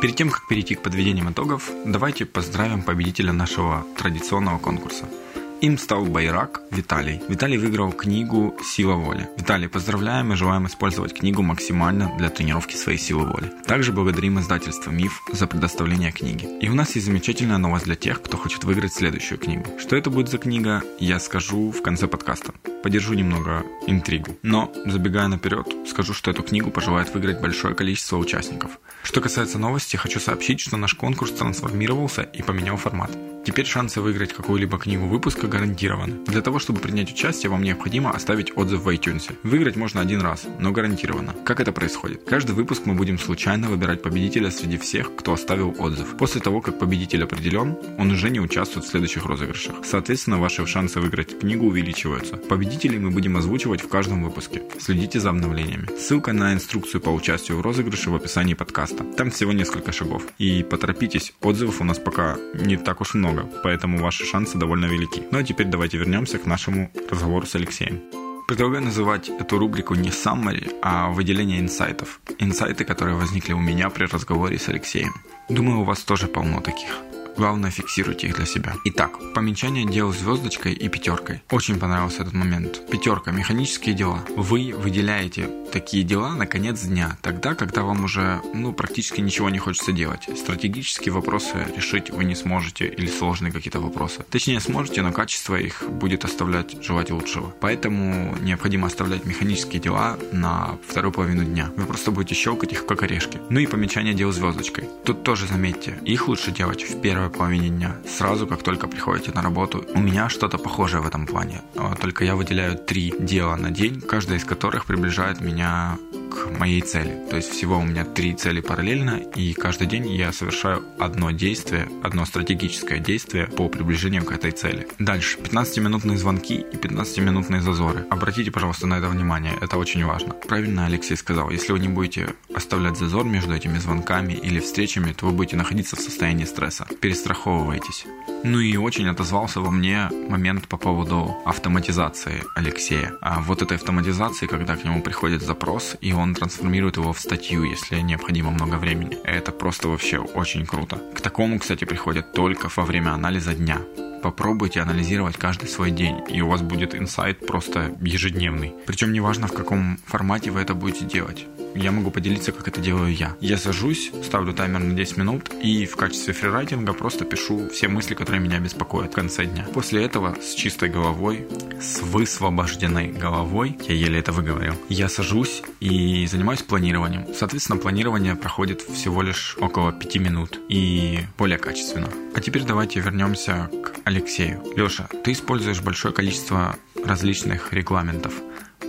Перед 0.00 0.16
тем, 0.16 0.30
как 0.30 0.48
перейти 0.48 0.74
к 0.74 0.82
подведениям 0.82 1.30
итогов, 1.30 1.70
давайте 1.84 2.24
поздравим 2.24 2.82
победителя 2.82 3.32
нашего 3.32 3.86
традиционного 3.96 4.58
конкурса– 4.58 5.06
им 5.62 5.78
стал 5.78 6.04
Байрак 6.04 6.60
Виталий. 6.72 7.22
Виталий 7.28 7.56
выиграл 7.56 7.92
книгу 7.92 8.56
«Сила 8.64 8.94
воли». 8.94 9.28
Виталий, 9.38 9.68
поздравляем 9.68 10.32
и 10.32 10.36
желаем 10.36 10.66
использовать 10.66 11.14
книгу 11.14 11.42
максимально 11.42 12.12
для 12.18 12.30
тренировки 12.30 12.74
своей 12.74 12.98
силы 12.98 13.26
воли. 13.26 13.52
Также 13.64 13.92
благодарим 13.92 14.40
издательство 14.40 14.90
«Миф» 14.90 15.22
за 15.32 15.46
предоставление 15.46 16.10
книги. 16.10 16.48
И 16.60 16.68
у 16.68 16.74
нас 16.74 16.96
есть 16.96 17.06
замечательная 17.06 17.58
новость 17.58 17.84
для 17.84 17.94
тех, 17.94 18.20
кто 18.20 18.36
хочет 18.36 18.64
выиграть 18.64 18.92
следующую 18.92 19.38
книгу. 19.38 19.64
Что 19.78 19.94
это 19.94 20.10
будет 20.10 20.28
за 20.28 20.38
книга, 20.38 20.82
я 20.98 21.20
скажу 21.20 21.70
в 21.70 21.80
конце 21.80 22.08
подкаста. 22.08 22.52
Подержу 22.82 23.14
немного 23.14 23.62
интригу. 23.86 24.36
Но, 24.42 24.72
забегая 24.84 25.28
наперед, 25.28 25.68
скажу, 25.88 26.12
что 26.12 26.32
эту 26.32 26.42
книгу 26.42 26.72
пожелает 26.72 27.14
выиграть 27.14 27.40
большое 27.40 27.76
количество 27.76 28.16
участников. 28.16 28.80
Что 29.04 29.20
касается 29.20 29.60
новости, 29.60 29.94
хочу 29.94 30.18
сообщить, 30.18 30.58
что 30.58 30.76
наш 30.76 30.94
конкурс 30.94 31.30
трансформировался 31.30 32.22
и 32.22 32.42
поменял 32.42 32.76
формат. 32.76 33.12
Теперь 33.44 33.66
шансы 33.66 34.00
выиграть 34.00 34.32
какую-либо 34.32 34.78
книгу 34.78 35.06
выпуска 35.06 35.48
гарантированы. 35.52 36.24
Для 36.26 36.40
того, 36.40 36.58
чтобы 36.58 36.80
принять 36.80 37.12
участие, 37.12 37.50
вам 37.50 37.62
необходимо 37.62 38.10
оставить 38.10 38.56
отзыв 38.56 38.82
в 38.82 38.88
iTunes. 38.88 39.30
Выиграть 39.42 39.76
можно 39.76 40.00
один 40.00 40.22
раз, 40.22 40.46
но 40.58 40.72
гарантированно. 40.72 41.34
Как 41.44 41.60
это 41.60 41.72
происходит? 41.72 42.24
Каждый 42.24 42.52
выпуск 42.52 42.82
мы 42.86 42.94
будем 42.94 43.18
случайно 43.18 43.68
выбирать 43.68 44.02
победителя 44.02 44.50
среди 44.50 44.78
всех, 44.78 45.14
кто 45.14 45.32
оставил 45.32 45.74
отзыв. 45.78 46.16
После 46.16 46.40
того, 46.40 46.60
как 46.60 46.78
победитель 46.78 47.24
определен, 47.24 47.76
он 47.98 48.10
уже 48.10 48.30
не 48.30 48.40
участвует 48.40 48.86
в 48.86 48.88
следующих 48.88 49.26
розыгрышах. 49.26 49.76
Соответственно, 49.84 50.38
ваши 50.38 50.66
шансы 50.66 51.00
выиграть 51.00 51.38
книгу 51.38 51.66
увеличиваются. 51.66 52.36
Победителей 52.36 52.98
мы 52.98 53.10
будем 53.10 53.36
озвучивать 53.36 53.82
в 53.82 53.88
каждом 53.88 54.24
выпуске. 54.24 54.62
Следите 54.80 55.20
за 55.20 55.30
обновлениями. 55.30 55.88
Ссылка 55.98 56.32
на 56.32 56.54
инструкцию 56.54 57.00
по 57.00 57.10
участию 57.10 57.58
в 57.58 57.60
розыгрыше 57.60 58.10
в 58.10 58.14
описании 58.14 58.54
подкаста. 58.54 59.04
Там 59.04 59.30
всего 59.30 59.52
несколько 59.52 59.92
шагов. 59.92 60.22
И 60.38 60.62
поторопитесь, 60.62 61.34
отзывов 61.42 61.80
у 61.80 61.84
нас 61.84 61.98
пока 61.98 62.36
не 62.54 62.76
так 62.76 63.00
уж 63.00 63.14
много 63.14 63.46
поэтому 63.62 63.98
ваши 63.98 64.24
шансы 64.24 64.58
довольно 64.58 64.86
велики. 64.86 65.22
Ну 65.30 65.38
а 65.42 65.44
теперь 65.44 65.66
давайте 65.66 65.98
вернемся 65.98 66.38
к 66.38 66.46
нашему 66.46 66.90
разговору 67.10 67.46
с 67.46 67.56
Алексеем. 67.56 68.00
Предлагаю 68.46 68.84
называть 68.84 69.28
эту 69.28 69.58
рубрику 69.58 69.94
не 69.94 70.10
summary, 70.10 70.72
а 70.82 71.10
выделение 71.10 71.58
инсайтов. 71.58 72.20
Инсайты, 72.38 72.84
которые 72.84 73.16
возникли 73.16 73.52
у 73.52 73.58
меня 73.58 73.90
при 73.90 74.04
разговоре 74.04 74.58
с 74.58 74.68
Алексеем. 74.68 75.12
Думаю, 75.48 75.80
у 75.80 75.84
вас 75.84 76.00
тоже 76.00 76.28
полно 76.28 76.60
таких. 76.60 77.11
Главное, 77.36 77.70
фиксируйте 77.70 78.28
их 78.28 78.36
для 78.36 78.46
себя. 78.46 78.74
Итак, 78.84 79.12
помечание 79.34 79.84
дел 79.86 80.12
звездочкой 80.12 80.72
и 80.72 80.88
пятеркой. 80.88 81.42
Очень 81.50 81.78
понравился 81.78 82.22
этот 82.22 82.34
момент. 82.34 82.88
Пятерка. 82.90 83.30
Механические 83.30 83.94
дела. 83.94 84.24
Вы 84.36 84.74
выделяете 84.76 85.48
такие 85.72 86.04
дела 86.04 86.34
на 86.34 86.46
конец 86.46 86.82
дня, 86.82 87.16
тогда, 87.22 87.54
когда 87.54 87.82
вам 87.82 88.04
уже 88.04 88.40
ну, 88.54 88.72
практически 88.72 89.20
ничего 89.20 89.48
не 89.48 89.58
хочется 89.58 89.92
делать. 89.92 90.28
Стратегические 90.36 91.12
вопросы 91.12 91.66
решить 91.74 92.10
вы 92.10 92.24
не 92.24 92.34
сможете 92.34 92.86
или 92.86 93.06
сложные 93.06 93.52
какие-то 93.52 93.80
вопросы. 93.80 94.24
Точнее, 94.30 94.60
сможете, 94.60 95.02
но 95.02 95.12
качество 95.12 95.56
их 95.56 95.82
будет 95.88 96.24
оставлять 96.24 96.82
желать 96.82 97.10
лучшего. 97.10 97.54
Поэтому 97.60 98.36
необходимо 98.40 98.86
оставлять 98.86 99.24
механические 99.24 99.80
дела 99.80 100.18
на 100.32 100.76
вторую 100.86 101.12
половину 101.12 101.44
дня. 101.44 101.70
Вы 101.76 101.86
просто 101.86 102.10
будете 102.10 102.34
щелкать 102.34 102.72
их 102.72 102.86
как 102.86 103.02
орешки. 103.02 103.40
Ну 103.48 103.58
и 103.60 103.66
помечание 103.66 104.14
дел 104.14 104.30
звездочкой. 104.30 104.88
Тут 105.04 105.22
тоже 105.22 105.46
заметьте, 105.46 105.98
их 106.04 106.28
лучше 106.28 106.50
делать 106.50 106.82
в 106.82 107.00
первой 107.00 107.21
половине 107.30 107.68
дня, 107.68 107.96
сразу 108.06 108.46
как 108.46 108.62
только 108.62 108.88
приходите 108.88 109.32
на 109.32 109.42
работу. 109.42 109.84
У 109.94 110.00
меня 110.00 110.28
что-то 110.28 110.58
похожее 110.58 111.02
в 111.02 111.06
этом 111.06 111.26
плане. 111.26 111.62
А, 111.76 111.94
только 111.94 112.24
я 112.24 112.36
выделяю 112.36 112.78
три 112.78 113.14
дела 113.18 113.56
на 113.56 113.70
день, 113.70 114.00
каждая 114.00 114.38
из 114.38 114.44
которых 114.44 114.86
приближает 114.86 115.40
меня 115.40 115.98
к 116.32 116.58
моей 116.58 116.80
цели. 116.80 117.18
То 117.30 117.36
есть 117.36 117.50
всего 117.50 117.78
у 117.78 117.84
меня 117.84 118.04
три 118.04 118.34
цели 118.34 118.60
параллельно, 118.60 119.20
и 119.36 119.52
каждый 119.52 119.86
день 119.86 120.08
я 120.12 120.32
совершаю 120.32 120.84
одно 120.98 121.30
действие, 121.30 121.88
одно 122.02 122.24
стратегическое 122.24 122.98
действие 122.98 123.46
по 123.46 123.68
приближению 123.68 124.24
к 124.24 124.32
этой 124.32 124.50
цели. 124.50 124.86
Дальше. 124.98 125.38
15-минутные 125.38 126.16
звонки 126.16 126.54
и 126.54 126.76
15-минутные 126.76 127.60
зазоры. 127.60 128.06
Обратите, 128.10 128.50
пожалуйста, 128.50 128.86
на 128.86 128.98
это 128.98 129.08
внимание, 129.08 129.54
это 129.60 129.76
очень 129.76 130.04
важно. 130.04 130.34
Правильно 130.48 130.86
Алексей 130.86 131.16
сказал, 131.16 131.50
если 131.50 131.72
вы 131.72 131.78
не 131.78 131.88
будете 131.88 132.34
оставлять 132.54 132.96
зазор 132.96 133.24
между 133.24 133.54
этими 133.54 133.78
звонками 133.78 134.32
или 134.32 134.60
встречами, 134.60 135.12
то 135.12 135.26
вы 135.26 135.32
будете 135.32 135.56
находиться 135.56 135.96
в 135.96 136.00
состоянии 136.00 136.44
стресса. 136.44 136.86
Перестраховывайтесь. 137.12 138.06
Ну 138.42 138.58
и 138.60 138.74
очень 138.78 139.06
отозвался 139.06 139.60
во 139.60 139.70
мне 139.70 140.08
момент 140.30 140.66
по 140.66 140.78
поводу 140.78 141.36
автоматизации 141.44 142.42
Алексея. 142.54 143.12
А 143.20 143.42
вот 143.42 143.60
этой 143.60 143.76
автоматизации, 143.76 144.46
когда 144.46 144.76
к 144.76 144.84
нему 144.84 145.02
приходит 145.02 145.42
запрос, 145.42 145.94
и 146.00 146.14
он 146.14 146.34
трансформирует 146.34 146.96
его 146.96 147.12
в 147.12 147.20
статью, 147.20 147.64
если 147.64 148.00
необходимо 148.00 148.50
много 148.50 148.76
времени. 148.76 149.18
Это 149.24 149.52
просто 149.52 149.88
вообще 149.88 150.20
очень 150.20 150.64
круто. 150.64 151.02
К 151.14 151.20
такому, 151.20 151.58
кстати, 151.58 151.84
приходят 151.84 152.32
только 152.32 152.70
во 152.74 152.84
время 152.86 153.10
анализа 153.10 153.52
дня 153.52 153.78
попробуйте 154.22 154.80
анализировать 154.80 155.36
каждый 155.36 155.68
свой 155.68 155.90
день, 155.90 156.22
и 156.28 156.40
у 156.42 156.48
вас 156.48 156.62
будет 156.62 156.94
инсайт 156.94 157.44
просто 157.44 157.92
ежедневный. 158.00 158.72
Причем 158.86 159.12
неважно, 159.12 159.48
в 159.48 159.52
каком 159.52 159.98
формате 160.06 160.52
вы 160.52 160.60
это 160.60 160.74
будете 160.74 161.04
делать 161.04 161.44
я 161.74 161.92
могу 161.92 162.10
поделиться, 162.10 162.52
как 162.52 162.68
это 162.68 162.80
делаю 162.80 163.14
я. 163.14 163.36
Я 163.40 163.58
сажусь, 163.58 164.10
ставлю 164.24 164.52
таймер 164.52 164.80
на 164.80 164.94
10 164.94 165.16
минут 165.16 165.50
и 165.62 165.86
в 165.86 165.96
качестве 165.96 166.32
фрирайтинга 166.32 166.92
просто 166.92 167.24
пишу 167.24 167.68
все 167.70 167.88
мысли, 167.88 168.14
которые 168.14 168.40
меня 168.40 168.58
беспокоят 168.58 169.12
в 169.12 169.14
конце 169.14 169.46
дня. 169.46 169.66
После 169.72 170.04
этого 170.04 170.36
с 170.40 170.54
чистой 170.54 170.88
головой, 170.88 171.46
с 171.80 172.00
высвобожденной 172.00 173.08
головой, 173.08 173.78
я 173.88 173.94
еле 173.94 174.18
это 174.18 174.32
выговорил, 174.32 174.74
я 174.88 175.08
сажусь 175.08 175.62
и 175.80 176.26
занимаюсь 176.26 176.62
планированием. 176.62 177.26
Соответственно, 177.34 177.78
планирование 177.78 178.36
проходит 178.36 178.82
всего 178.82 179.22
лишь 179.22 179.56
около 179.60 179.92
5 179.92 180.16
минут 180.16 180.60
и 180.68 181.20
более 181.38 181.58
качественно. 181.58 182.08
А 182.34 182.40
теперь 182.40 182.62
давайте 182.64 183.00
вернемся 183.00 183.70
к 183.82 183.92
Алексею. 184.04 184.62
Леша, 184.76 185.08
ты 185.24 185.32
используешь 185.32 185.80
большое 185.82 186.14
количество 186.14 186.76
различных 187.04 187.72
регламентов. 187.72 188.34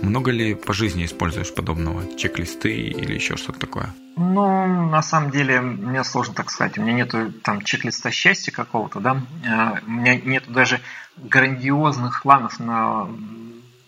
Много 0.02 0.30
ли 0.30 0.54
по 0.54 0.72
жизни 0.72 1.04
используешь 1.04 1.54
подобного? 1.54 2.16
Чек-листы 2.16 2.72
или 2.72 3.14
еще 3.14 3.36
что-то 3.36 3.60
такое? 3.60 3.94
Ну, 4.16 4.88
на 4.88 5.02
самом 5.02 5.30
деле, 5.30 5.60
мне 5.60 6.04
сложно 6.04 6.34
так 6.34 6.50
сказать. 6.50 6.78
У 6.78 6.82
меня 6.82 6.92
нету 6.92 7.32
там 7.42 7.62
чек-листа 7.62 8.10
счастья 8.10 8.52
какого-то, 8.52 9.00
да. 9.00 9.22
Э, 9.44 9.80
у 9.86 9.90
меня 9.90 10.16
нету 10.16 10.52
даже 10.52 10.80
грандиозных 11.16 12.22
планов 12.22 12.60
на 12.60 13.08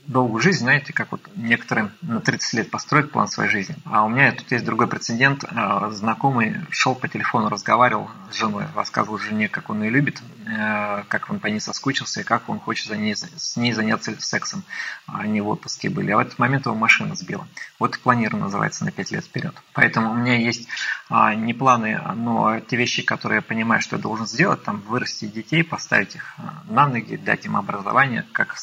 долгую 0.07 0.41
жизнь, 0.41 0.61
знаете, 0.61 0.93
как 0.93 1.11
вот 1.13 1.21
некоторые 1.35 1.91
на 2.03 2.21
30 2.21 2.53
лет 2.55 2.71
построят 2.71 3.11
план 3.11 3.29
своей 3.29 3.51
жизни. 3.51 3.77
А 3.85 4.05
у 4.05 4.09
меня 4.09 4.33
тут 4.33 4.51
есть 4.53 4.65
другой 4.65 4.87
прецедент. 4.87 5.45
А, 5.49 5.91
знакомый 5.91 6.57
шел 6.71 6.95
по 6.95 7.09
телефону, 7.09 7.49
разговаривал 7.49 8.11
с 8.31 8.35
женой, 8.35 8.65
рассказывал 8.75 9.19
жене, 9.19 9.49
как 9.49 9.71
он 9.71 9.83
ее 9.83 9.91
любит, 9.91 10.23
э, 10.47 11.03
как 11.09 11.31
он 11.31 11.41
по 11.41 11.49
ней 11.49 11.61
соскучился 11.61 12.21
и 12.21 12.25
как 12.25 12.49
он 12.49 12.61
хочет 12.61 12.89
за 12.89 12.97
ней, 12.97 13.17
с 13.17 13.57
ней 13.57 13.73
заняться 13.73 14.15
сексом. 14.21 14.63
Они 15.07 15.41
в 15.41 15.49
отпуске 15.49 15.91
были. 15.91 16.13
А 16.13 16.17
в 16.17 16.21
этот 16.21 16.39
момент 16.39 16.67
его 16.67 16.75
машина 16.75 17.17
сбила. 17.17 17.47
Вот 17.79 17.99
планирую 17.99 18.43
называется 18.43 18.85
на 18.85 18.93
5 18.93 19.11
лет 19.11 19.25
вперед. 19.25 19.55
Поэтому 19.73 20.13
у 20.13 20.15
меня 20.15 20.37
есть 20.37 20.69
а, 21.09 21.35
не 21.35 21.53
планы, 21.53 22.01
но 22.15 22.61
те 22.61 22.77
вещи, 22.77 23.03
которые 23.03 23.37
я 23.37 23.43
понимаю, 23.43 23.81
что 23.83 23.97
я 23.97 24.03
должен 24.03 24.27
сделать, 24.27 24.63
там 24.63 24.81
вырастить 24.83 25.33
детей, 25.33 25.65
поставить 25.65 26.15
их 26.15 26.35
а, 26.39 26.63
на 26.69 26.87
ноги, 26.87 27.17
дать 27.17 27.45
им 27.45 27.57
образование, 27.57 28.25
как 28.33 28.57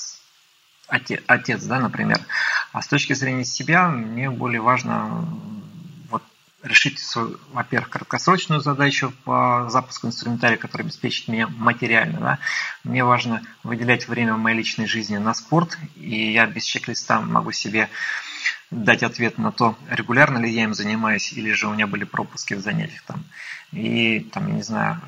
отец, 0.88 1.64
да, 1.64 1.80
например. 1.80 2.20
А 2.72 2.82
с 2.82 2.88
точки 2.88 3.14
зрения 3.14 3.46
себя 3.46 3.90
мне 3.90 4.30
более 4.30 4.62
важно 4.62 5.28
вот, 6.10 6.24
решить 6.62 7.00
свою, 7.00 7.40
во-первых, 7.52 7.90
краткосрочную 7.90 8.62
задачу 8.62 9.14
по 9.24 9.68
запуску 9.70 10.08
инструментария, 10.08 10.58
который 10.58 10.84
обеспечит 10.84 11.28
меня 11.28 11.48
материально. 11.48 12.20
Да. 12.20 12.40
Мне 12.84 13.04
важно 13.04 13.42
выделять 13.64 14.08
время 14.08 14.36
в 14.36 14.40
моей 14.40 14.58
личной 14.58 14.88
жизни 14.88 15.18
на 15.18 15.34
спорт, 15.34 15.78
и 15.96 16.32
я 16.32 16.46
без 16.46 16.64
чек-листа 16.64 17.22
могу 17.22 17.52
себе 17.52 17.90
дать 18.72 19.04
ответ 19.04 19.38
на 19.38 19.52
то, 19.52 19.78
регулярно 19.90 20.40
ли 20.40 20.50
я 20.50 20.64
им 20.64 20.74
занимаюсь, 20.74 21.32
или 21.34 21.52
же 21.52 21.68
у 21.68 21.74
меня 21.74 21.88
были 21.88 22.04
пропуски 22.04 22.56
в 22.56 22.62
занятиях 22.62 23.04
там. 23.04 23.24
И 23.72 24.20
там, 24.32 24.48
я 24.48 24.54
не 24.54 24.64
знаю, 24.64 25.00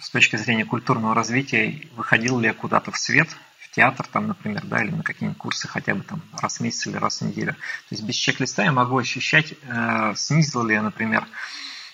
с 0.00 0.10
точки 0.10 0.36
зрения 0.36 0.64
культурного 0.64 1.14
развития, 1.14 1.86
выходил 1.96 2.38
ли 2.38 2.46
я 2.46 2.54
куда-то 2.54 2.90
в 2.90 2.98
свет, 2.98 3.28
театр, 3.72 4.06
там, 4.06 4.28
например, 4.28 4.64
да, 4.64 4.82
или 4.82 4.90
на 4.90 5.02
какие-нибудь 5.02 5.38
курсы 5.38 5.68
хотя 5.68 5.94
бы 5.94 6.02
там 6.02 6.22
раз 6.40 6.58
в 6.58 6.60
месяц 6.60 6.86
или 6.86 6.96
раз 6.96 7.20
в 7.20 7.24
неделю. 7.24 7.52
То 7.52 7.94
есть 7.94 8.02
без 8.02 8.14
чек-листа 8.14 8.64
я 8.64 8.72
могу 8.72 8.98
ощущать, 8.98 9.54
э, 9.62 10.14
снизил 10.16 10.64
ли 10.64 10.74
я, 10.74 10.82
например, 10.82 11.26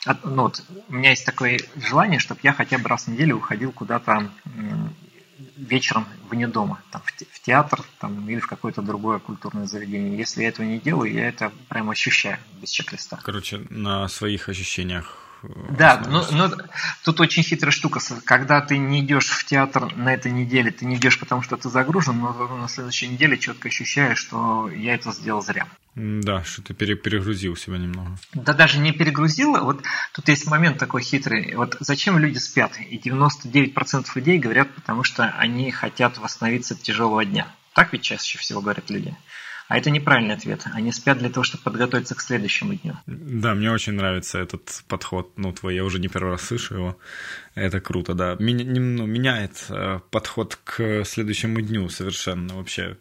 от, 0.04 0.24
ну, 0.24 0.42
вот, 0.44 0.62
у 0.88 0.94
меня 0.94 1.10
есть 1.10 1.26
такое 1.26 1.58
желание, 1.76 2.20
чтобы 2.20 2.40
я 2.44 2.52
хотя 2.52 2.78
бы 2.78 2.88
раз 2.88 3.04
в 3.04 3.08
неделю 3.08 3.36
уходил 3.36 3.72
куда-то 3.72 4.30
вечером 5.56 6.06
вне 6.30 6.46
дома, 6.46 6.80
там, 6.90 7.02
в 7.30 7.40
театр 7.40 7.82
там, 7.98 8.28
или 8.28 8.38
в 8.38 8.46
какое-то 8.46 8.82
другое 8.82 9.18
культурное 9.18 9.66
заведение. 9.66 10.16
Если 10.16 10.42
я 10.42 10.48
этого 10.48 10.64
не 10.64 10.78
делаю, 10.78 11.12
я 11.12 11.28
это 11.28 11.52
прямо 11.68 11.92
ощущаю 11.92 12.38
без 12.60 12.70
чек-листа. 12.70 13.18
Короче, 13.22 13.58
на 13.70 14.08
своих 14.08 14.48
ощущениях 14.48 15.25
да, 15.42 16.02
но, 16.06 16.26
но 16.30 16.50
тут 17.04 17.20
очень 17.20 17.42
хитрая 17.42 17.70
штука. 17.70 18.00
Когда 18.24 18.60
ты 18.60 18.78
не 18.78 19.00
идешь 19.00 19.28
в 19.28 19.44
театр 19.44 19.94
на 19.94 20.12
этой 20.12 20.32
неделе, 20.32 20.70
ты 20.70 20.84
не 20.86 20.96
идешь 20.96 21.18
потому, 21.18 21.42
что 21.42 21.56
ты 21.56 21.68
загружен, 21.68 22.18
но 22.18 22.56
на 22.56 22.68
следующей 22.68 23.08
неделе 23.08 23.38
четко 23.38 23.68
ощущаешь, 23.68 24.18
что 24.18 24.70
я 24.70 24.94
это 24.94 25.12
сделал 25.12 25.42
зря. 25.42 25.66
Да, 25.94 26.44
что 26.44 26.62
ты 26.62 26.74
перегрузил 26.74 27.56
себя 27.56 27.78
немного. 27.78 28.18
Да 28.34 28.52
даже 28.52 28.78
не 28.78 28.92
перегрузил. 28.92 29.56
Вот 29.56 29.82
тут 30.12 30.28
есть 30.28 30.46
момент 30.46 30.78
такой 30.78 31.02
хитрый. 31.02 31.54
Вот 31.54 31.76
зачем 31.80 32.18
люди 32.18 32.38
спят? 32.38 32.72
И 32.78 32.98
99% 32.98 34.06
людей 34.14 34.38
говорят, 34.38 34.74
потому 34.74 35.04
что 35.04 35.24
они 35.38 35.70
хотят 35.70 36.18
восстановиться 36.18 36.74
от 36.74 36.82
тяжелого 36.82 37.24
дня. 37.24 37.48
Так 37.72 37.92
ведь 37.92 38.02
чаще 38.02 38.38
всего 38.38 38.60
говорят 38.60 38.90
люди. 38.90 39.16
А 39.68 39.78
это 39.78 39.90
неправильный 39.90 40.34
ответ. 40.34 40.62
Они 40.72 40.92
спят 40.92 41.18
для 41.18 41.28
того, 41.28 41.42
чтобы 41.42 41.64
подготовиться 41.64 42.14
к 42.14 42.20
следующему 42.20 42.74
дню. 42.74 42.94
Да, 43.06 43.54
мне 43.54 43.70
очень 43.70 43.94
нравится 43.94 44.38
этот 44.38 44.84
подход, 44.86 45.32
ну, 45.36 45.52
твой, 45.52 45.74
я 45.74 45.84
уже 45.84 45.98
не 45.98 46.08
первый 46.08 46.32
раз 46.32 46.42
слышу 46.42 46.74
его. 46.74 46.98
Это 47.54 47.80
круто, 47.80 48.14
да. 48.14 48.36
Меня, 48.38 48.64
ну, 48.64 49.06
меняет 49.06 49.66
э, 49.68 50.00
подход 50.10 50.56
к 50.62 51.04
следующему 51.04 51.60
дню 51.60 51.88
совершенно 51.88 52.54
вообще. 52.54 52.96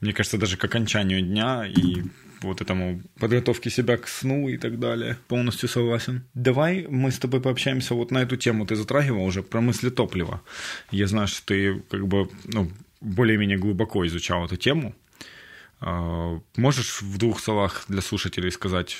Мне 0.00 0.12
кажется, 0.12 0.38
даже 0.38 0.56
к 0.56 0.64
окончанию 0.64 1.22
дня 1.22 1.64
и 1.66 2.02
вот 2.42 2.60
этому 2.60 3.02
подготовке 3.20 3.70
себя 3.70 3.96
к 3.96 4.08
сну 4.08 4.48
и 4.48 4.56
так 4.56 4.80
далее. 4.80 5.16
Полностью 5.28 5.68
согласен. 5.68 6.24
Давай 6.34 6.86
мы 6.88 7.12
с 7.12 7.18
тобой 7.18 7.40
пообщаемся 7.40 7.94
вот 7.94 8.10
на 8.10 8.18
эту 8.18 8.36
тему. 8.36 8.66
Ты 8.66 8.74
затрагивал 8.74 9.24
уже 9.24 9.42
про 9.42 9.60
мысли 9.60 9.90
топлива. 9.90 10.42
Я 10.90 11.06
знаю, 11.06 11.28
что 11.28 11.46
ты 11.46 11.82
как 11.88 12.08
бы 12.08 12.28
ну, 12.44 12.70
более-менее 13.00 13.58
глубоко 13.58 14.06
изучал 14.06 14.44
эту 14.44 14.56
тему. 14.56 14.94
А, 15.84 16.38
можешь 16.56 17.02
в 17.02 17.18
двух 17.18 17.40
словах 17.40 17.84
для 17.88 18.02
слушателей 18.02 18.52
сказать, 18.52 18.98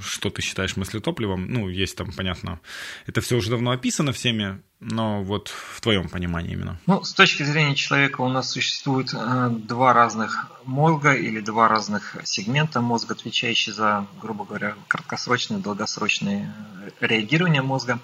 что 0.00 0.30
ты 0.30 0.40
считаешь 0.40 0.76
мыслетопливом? 0.76 1.46
Ну, 1.46 1.68
есть 1.68 1.94
там, 1.94 2.10
понятно, 2.10 2.58
это 3.06 3.20
все 3.20 3.36
уже 3.36 3.50
давно 3.50 3.72
описано 3.72 4.12
всеми, 4.12 4.62
но 4.80 5.22
вот 5.22 5.48
в 5.48 5.82
твоем 5.82 6.08
понимании 6.08 6.54
именно. 6.54 6.80
Ну, 6.86 7.04
с 7.04 7.12
точки 7.12 7.42
зрения 7.42 7.74
человека 7.74 8.22
у 8.22 8.28
нас 8.28 8.50
существует 8.50 9.12
э, 9.12 9.50
два 9.50 9.92
разных 9.92 10.50
мозга 10.64 11.12
или 11.12 11.40
два 11.40 11.68
разных 11.68 12.16
сегмента 12.24 12.80
мозга, 12.80 13.12
отвечающие 13.12 13.74
за, 13.74 14.06
грубо 14.22 14.46
говоря, 14.46 14.74
краткосрочное 14.88 15.58
и 15.58 15.62
долгосрочное 15.62 16.54
реагирование 17.00 17.60
мозга. 17.60 18.00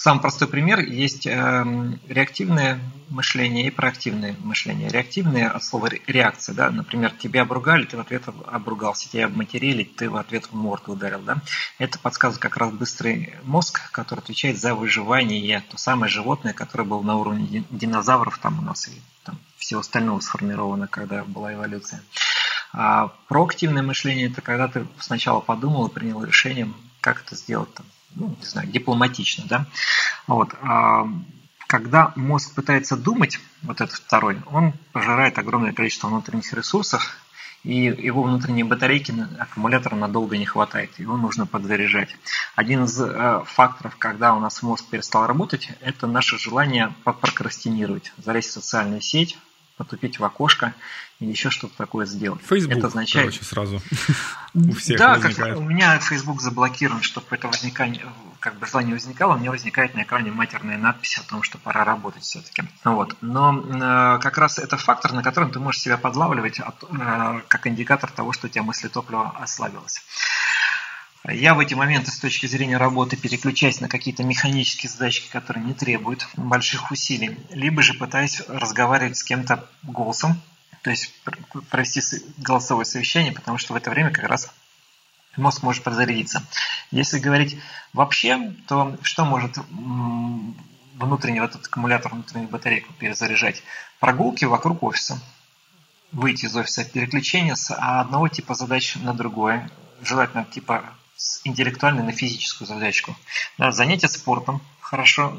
Самый 0.00 0.22
простой 0.22 0.48
пример 0.48 0.80
есть 0.80 1.26
э, 1.26 1.64
реактивное 2.08 2.80
мышление 3.10 3.66
и 3.66 3.70
проактивное 3.70 4.34
мышление. 4.38 4.88
Реактивное 4.88 5.50
от 5.50 5.62
слова 5.62 5.90
реакция, 6.06 6.54
да, 6.54 6.70
например, 6.70 7.10
тебя 7.10 7.42
обругали, 7.42 7.84
ты 7.84 7.98
в 7.98 8.00
ответ 8.00 8.22
обругался, 8.46 9.10
тебя 9.10 9.26
обматерили, 9.26 9.84
ты 9.84 10.08
в 10.08 10.16
ответ 10.16 10.46
в 10.46 10.54
морду 10.54 10.92
ударил, 10.92 11.20
да. 11.20 11.42
Это 11.76 11.98
подсказывает 11.98 12.40
как 12.40 12.56
раз 12.56 12.72
быстрый 12.72 13.34
мозг, 13.42 13.90
который 13.92 14.20
отвечает 14.20 14.58
за 14.58 14.74
выживание, 14.74 15.62
то 15.68 15.76
самое 15.76 16.10
животное, 16.10 16.54
которое 16.54 16.84
было 16.84 17.02
на 17.02 17.16
уровне 17.16 17.64
динозавров 17.68 18.38
там 18.38 18.58
у 18.58 18.62
нас 18.62 18.88
и 18.88 18.92
там 19.24 19.38
всего 19.58 19.80
остального 19.80 20.20
сформировано, 20.20 20.86
когда 20.86 21.24
была 21.24 21.52
эволюция. 21.52 22.00
А 22.72 23.08
проактивное 23.28 23.82
мышление– 23.82 24.28
это 24.30 24.40
когда 24.40 24.66
ты 24.66 24.86
сначала 24.98 25.40
подумал 25.40 25.88
и 25.88 25.92
принял 25.92 26.24
решение, 26.24 26.72
как 27.02 27.20
это 27.20 27.36
сделать 27.36 27.74
там, 27.74 27.84
ну, 28.14 28.36
не 28.38 28.46
знаю, 28.46 28.68
дипломатично, 28.68 29.44
да. 29.48 29.66
Вот. 30.26 30.54
А 30.62 31.06
когда 31.66 32.12
мозг 32.16 32.54
пытается 32.54 32.96
думать, 32.96 33.38
вот 33.62 33.80
этот 33.80 33.96
второй, 33.96 34.38
он 34.46 34.72
пожирает 34.92 35.38
огромное 35.38 35.72
количество 35.72 36.08
внутренних 36.08 36.52
ресурсов, 36.52 37.16
и 37.62 37.74
его 37.74 38.22
внутренние 38.22 38.64
батарейки 38.64 39.14
аккумулятора 39.38 39.94
надолго 39.94 40.38
не 40.38 40.46
хватает, 40.46 40.98
его 40.98 41.16
нужно 41.16 41.46
подзаряжать. 41.46 42.16
Один 42.56 42.84
из 42.84 42.98
э, 43.00 43.42
факторов, 43.44 43.96
когда 43.98 44.34
у 44.34 44.40
нас 44.40 44.62
мозг 44.62 44.86
перестал 44.86 45.26
работать, 45.26 45.70
это 45.80 46.06
наше 46.06 46.38
желание 46.38 46.92
прокрастинировать, 47.04 48.12
залезть 48.16 48.48
в 48.48 48.52
социальную 48.52 49.02
сеть, 49.02 49.38
потупить 49.80 50.18
в 50.18 50.24
окошко 50.24 50.74
и 51.20 51.24
еще 51.24 51.48
что-то 51.48 51.74
такое 51.78 52.04
сделать. 52.04 52.42
Facebook, 52.42 52.76
это 52.76 52.88
означает... 52.88 53.28
короче, 53.28 53.44
сразу 53.46 53.80
у 54.54 54.72
всех 54.72 54.98
Да, 54.98 55.18
как 55.18 55.56
у 55.56 55.62
меня 55.62 55.98
Facebook 55.98 56.42
заблокирован, 56.42 57.02
чтобы 57.02 57.28
это 57.30 57.46
возникание, 57.46 58.04
как 58.40 58.58
бы 58.58 58.66
желание 58.66 58.92
возникало, 58.92 59.36
у 59.36 59.38
меня 59.38 59.50
возникает 59.50 59.94
на 59.94 60.02
экране 60.02 60.32
матерная 60.32 60.76
надпись 60.76 61.16
о 61.16 61.26
том, 61.26 61.42
что 61.42 61.56
пора 61.56 61.84
работать 61.84 62.24
все-таки. 62.24 62.64
Вот. 62.84 63.16
Но 63.22 63.58
э, 63.58 64.18
как 64.20 64.36
раз 64.36 64.58
это 64.58 64.76
фактор, 64.76 65.14
на 65.14 65.22
котором 65.22 65.50
ты 65.50 65.60
можешь 65.60 65.80
себя 65.80 65.96
подлавливать 65.96 66.60
от, 66.60 66.84
э, 66.84 67.40
как 67.48 67.66
индикатор 67.66 68.10
того, 68.10 68.34
что 68.34 68.48
у 68.48 68.50
тебя 68.50 68.62
мыслетопливо 68.62 69.30
ослабилось. 69.40 70.02
Я 71.28 71.54
в 71.54 71.58
эти 71.58 71.74
моменты 71.74 72.10
с 72.10 72.18
точки 72.18 72.46
зрения 72.46 72.78
работы 72.78 73.16
переключаюсь 73.16 73.80
на 73.80 73.88
какие-то 73.88 74.24
механические 74.24 74.88
задачки, 74.88 75.28
которые 75.30 75.64
не 75.64 75.74
требуют 75.74 76.26
больших 76.34 76.90
усилий, 76.90 77.38
либо 77.50 77.82
же 77.82 77.92
пытаюсь 77.92 78.40
разговаривать 78.48 79.18
с 79.18 79.22
кем-то 79.22 79.68
голосом, 79.82 80.40
то 80.82 80.88
есть 80.88 81.12
провести 81.68 82.00
голосовое 82.38 82.86
совещание, 82.86 83.32
потому 83.32 83.58
что 83.58 83.74
в 83.74 83.76
это 83.76 83.90
время 83.90 84.10
как 84.10 84.24
раз 84.24 84.50
мозг 85.36 85.62
может 85.62 85.82
подзарядиться. 85.82 86.42
Если 86.90 87.18
говорить 87.18 87.58
вообще, 87.92 88.54
то 88.66 88.96
что 89.02 89.26
может 89.26 89.58
внутренний 90.94 91.40
вот 91.40 91.50
этот 91.50 91.66
аккумулятор, 91.66 92.12
внутреннюю 92.12 92.48
батарейку 92.48 92.94
перезаряжать? 92.94 93.62
Прогулки 93.98 94.46
вокруг 94.46 94.82
офиса. 94.82 95.20
Выйти 96.12 96.46
из 96.46 96.56
офиса, 96.56 96.82
переключение 96.84 97.56
с 97.56 97.72
одного 97.74 98.28
типа 98.28 98.54
задач 98.54 98.96
на 98.96 99.12
другое, 99.12 99.70
желательно 100.02 100.44
типа 100.44 100.94
с 101.20 101.42
интеллектуальной 101.44 102.02
на 102.02 102.12
физическую 102.12 102.66
задачку. 102.66 103.14
Да, 103.58 103.72
занятие 103.72 104.08
спортом 104.08 104.62
хорошо 104.80 105.36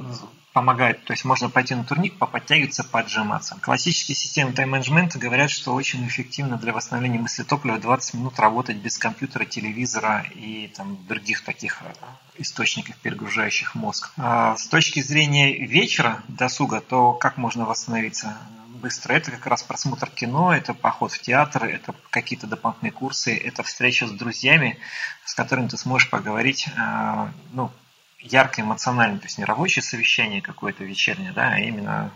помогает. 0.53 1.03
То 1.05 1.13
есть 1.13 1.25
можно 1.25 1.49
пойти 1.49 1.73
на 1.73 1.83
турник, 1.83 2.19
поподтягиваться, 2.19 2.83
поджиматься. 2.83 3.57
Классические 3.61 4.15
системы 4.15 4.51
тайм-менеджмента 4.53 5.17
говорят, 5.17 5.49
что 5.49 5.73
очень 5.73 6.05
эффективно 6.05 6.57
для 6.57 6.71
восстановления 6.71 7.17
мысли 7.17 7.41
топлива 7.41 7.79
20 7.79 8.13
минут 8.13 8.37
работать 8.37 8.77
без 8.77 8.99
компьютера, 8.99 9.45
телевизора 9.45 10.27
и 10.35 10.71
там, 10.75 11.03
других 11.07 11.43
таких 11.43 11.81
э, 11.81 11.93
источников, 12.37 12.95
перегружающих 12.97 13.73
мозг. 13.73 14.11
А 14.17 14.55
с 14.57 14.67
точки 14.67 15.01
зрения 15.01 15.65
вечера, 15.65 16.21
досуга, 16.27 16.81
то 16.81 17.13
как 17.13 17.37
можно 17.37 17.65
восстановиться? 17.65 18.37
Быстро. 18.81 19.13
Это 19.13 19.31
как 19.31 19.45
раз 19.45 19.63
просмотр 19.63 20.09
кино, 20.09 20.53
это 20.53 20.73
поход 20.73 21.11
в 21.11 21.21
театр, 21.21 21.65
это 21.65 21.93
какие-то 22.09 22.47
дополнительные 22.47 22.91
курсы, 22.91 23.35
это 23.37 23.63
встреча 23.63 24.07
с 24.07 24.11
друзьями, 24.11 24.79
с 25.25 25.33
которыми 25.33 25.67
ты 25.67 25.77
сможешь 25.77 26.09
поговорить, 26.09 26.67
э, 26.67 27.27
ну, 27.53 27.71
ярко 28.19 28.61
эмоционально, 28.61 29.19
то 29.19 29.25
есть 29.25 29.37
не 29.37 29.45
рабочее 29.45 29.83
совещание 29.83 30.41
какое-то 30.41 30.83
вечернее, 30.83 31.31
да, 31.31 31.53
а 31.53 31.59
именно 31.59 32.11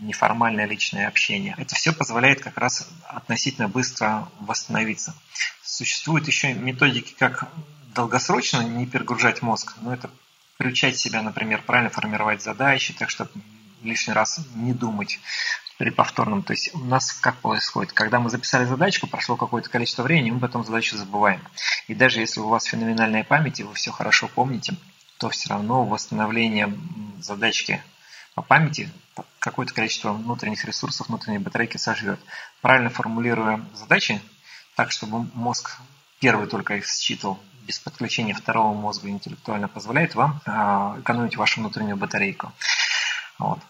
неформальное 0.00 0.66
личное 0.66 1.08
общение. 1.08 1.54
Это 1.58 1.74
все 1.74 1.92
позволяет 1.92 2.42
как 2.42 2.56
раз 2.56 2.88
относительно 3.06 3.68
быстро 3.68 4.28
восстановиться. 4.40 5.14
Существуют 5.62 6.26
еще 6.26 6.54
методики, 6.54 7.14
как 7.18 7.48
долгосрочно 7.94 8.62
не 8.62 8.86
перегружать 8.86 9.42
мозг, 9.42 9.74
но 9.80 9.92
это 9.92 10.10
приучать 10.56 10.98
себя, 10.98 11.22
например, 11.22 11.62
правильно 11.62 11.90
формировать 11.90 12.42
задачи, 12.42 12.94
так 12.94 13.10
чтобы 13.10 13.30
лишний 13.82 14.14
раз 14.14 14.40
не 14.54 14.72
думать 14.72 15.18
при 15.80 15.88
повторном. 15.88 16.42
То 16.42 16.52
есть 16.52 16.74
у 16.74 16.78
нас 16.78 17.10
как 17.10 17.36
происходит? 17.36 17.94
Когда 17.94 18.20
мы 18.20 18.28
записали 18.28 18.66
задачку, 18.66 19.06
прошло 19.06 19.36
какое-то 19.36 19.70
количество 19.70 20.02
времени, 20.02 20.30
мы 20.30 20.38
потом 20.38 20.62
задачу 20.62 20.94
забываем. 20.98 21.40
И 21.88 21.94
даже 21.94 22.20
если 22.20 22.40
у 22.40 22.48
вас 22.48 22.64
феноменальная 22.64 23.24
память, 23.24 23.60
и 23.60 23.62
вы 23.62 23.72
все 23.72 23.90
хорошо 23.90 24.28
помните, 24.28 24.76
то 25.16 25.30
все 25.30 25.48
равно 25.48 25.86
восстановление 25.86 26.70
задачки 27.18 27.82
по 28.34 28.42
памяти 28.42 28.90
какое-то 29.38 29.72
количество 29.72 30.12
внутренних 30.12 30.66
ресурсов, 30.66 31.08
внутренней 31.08 31.38
батарейки 31.38 31.78
сожрет. 31.78 32.20
Правильно 32.60 32.90
формулируя 32.90 33.64
задачи, 33.72 34.20
так, 34.76 34.90
чтобы 34.90 35.30
мозг 35.32 35.78
первый 36.18 36.46
только 36.46 36.76
их 36.76 36.86
считывал, 36.86 37.40
без 37.62 37.78
подключения 37.78 38.34
второго 38.34 38.74
мозга 38.74 39.08
интеллектуально 39.08 39.66
позволяет 39.66 40.14
вам 40.14 40.42
а, 40.44 40.98
экономить 41.00 41.38
вашу 41.38 41.60
внутреннюю 41.60 41.96
батарейку. 41.96 42.52
Вот. 43.38 43.60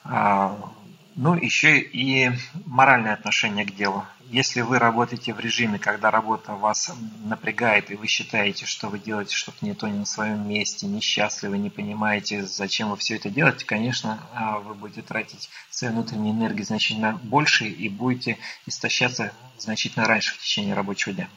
Ну, 1.17 1.35
еще 1.35 1.81
и 1.81 2.31
моральное 2.67 3.15
отношение 3.15 3.65
к 3.67 3.75
делу. 3.75 4.07
Если 4.31 4.61
вы 4.61 4.79
работаете 4.79 5.35
в 5.35 5.41
режиме, 5.41 5.81
когда 5.81 6.13
работа 6.13 6.53
вас 6.55 6.93
напрягает, 7.25 7.91
и 7.91 7.97
вы 7.97 8.07
считаете, 8.07 8.65
что 8.65 8.89
вы 8.89 9.01
делаете 9.01 9.35
что-то 9.35 9.65
не 9.65 9.75
то, 9.75 9.89
не 9.89 9.99
на 9.99 10.07
своем 10.07 10.49
месте, 10.49 10.87
несчастливы, 10.87 11.59
не 11.59 11.69
понимаете, 11.69 12.45
зачем 12.45 12.91
вы 12.91 12.97
все 12.97 13.17
это 13.17 13.29
делаете, 13.29 13.67
конечно, 13.67 14.21
а, 14.33 14.61
вы 14.61 14.75
будете 14.75 15.03
тратить 15.03 15.51
своей 15.69 15.93
внутренней 15.93 16.31
энергии 16.31 16.63
значительно 16.63 17.19
больше 17.25 17.67
и 17.67 17.89
будете 17.89 18.39
истощаться 18.67 19.33
значительно 19.59 20.07
раньше 20.07 20.35
в 20.35 20.39
течение 20.39 20.75
рабочего 20.75 21.13
дня 21.13 21.29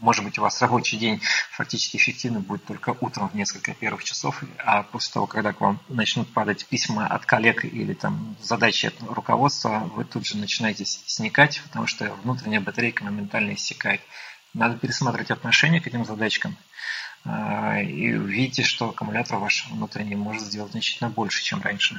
может 0.00 0.24
быть, 0.24 0.38
у 0.38 0.42
вас 0.42 0.60
рабочий 0.60 0.96
день 0.96 1.20
фактически 1.50 1.96
эффективно 1.96 2.40
будет 2.40 2.64
только 2.64 2.96
утром 3.00 3.28
в 3.28 3.34
несколько 3.34 3.74
первых 3.74 4.04
часов, 4.04 4.42
а 4.58 4.82
после 4.82 5.12
того, 5.12 5.26
когда 5.26 5.52
к 5.52 5.60
вам 5.60 5.80
начнут 5.88 6.32
падать 6.32 6.66
письма 6.66 7.06
от 7.06 7.26
коллег 7.26 7.64
или 7.64 7.94
там 7.94 8.36
задачи 8.42 8.86
от 8.86 8.94
руководства, 9.08 9.90
вы 9.94 10.04
тут 10.04 10.26
же 10.26 10.36
начинаете 10.36 10.84
сникать, 10.84 11.62
потому 11.62 11.86
что 11.86 12.12
внутренняя 12.22 12.60
батарейка 12.60 13.04
моментально 13.04 13.54
иссякает. 13.54 14.00
Надо 14.52 14.76
пересматривать 14.76 15.30
отношение 15.30 15.80
к 15.80 15.86
этим 15.86 16.04
задачкам. 16.04 16.56
А, 17.26 17.80
и 17.80 18.10
видите, 18.10 18.62
что 18.62 18.90
аккумулятор 18.90 19.38
ваш 19.38 19.66
внутренний 19.70 20.14
может 20.14 20.42
сделать 20.42 20.72
значительно 20.72 21.08
больше, 21.08 21.42
чем 21.42 21.62
раньше. 21.62 21.98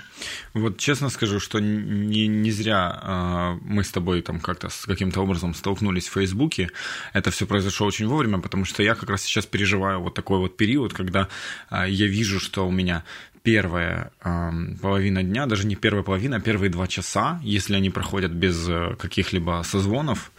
Вот 0.54 0.78
честно 0.78 1.10
скажу, 1.10 1.40
что 1.40 1.60
не, 1.60 2.28
не 2.28 2.52
зря 2.52 3.00
э, 3.02 3.60
мы 3.62 3.84
с 3.84 3.90
тобой 3.90 4.22
там 4.22 4.40
как-то 4.40 4.70
с 4.70 4.86
каким-то 4.86 5.22
образом 5.22 5.56
столкнулись 5.56 6.08
в 6.08 6.14
Фейсбуке. 6.14 6.70
Это 7.14 7.32
все 7.32 7.48
произошло 7.48 7.88
очень 7.88 8.06
вовремя, 8.06 8.40
потому 8.40 8.66
что 8.66 8.84
я 8.84 8.94
как 8.94 9.10
раз 9.10 9.24
сейчас 9.24 9.48
переживаю 9.48 10.00
вот 10.02 10.14
такой 10.14 10.38
вот 10.38 10.58
период, 10.58 10.94
когда 10.94 11.28
э, 11.72 11.86
я 11.90 12.06
вижу, 12.06 12.40
что 12.40 12.68
у 12.68 12.72
меня 12.72 13.04
первая 13.42 14.12
э, 14.24 14.52
половина 14.80 15.24
дня, 15.24 15.48
даже 15.48 15.66
не 15.66 15.76
первая 15.76 16.04
половина, 16.04 16.38
а 16.38 16.40
первые 16.40 16.70
два 16.70 16.88
часа, 16.88 17.40
если 17.44 17.76
они 17.76 17.90
проходят 17.90 18.32
без 18.32 18.68
э, 18.70 18.96
каких-либо 19.00 19.64
созвонов, 19.66 20.32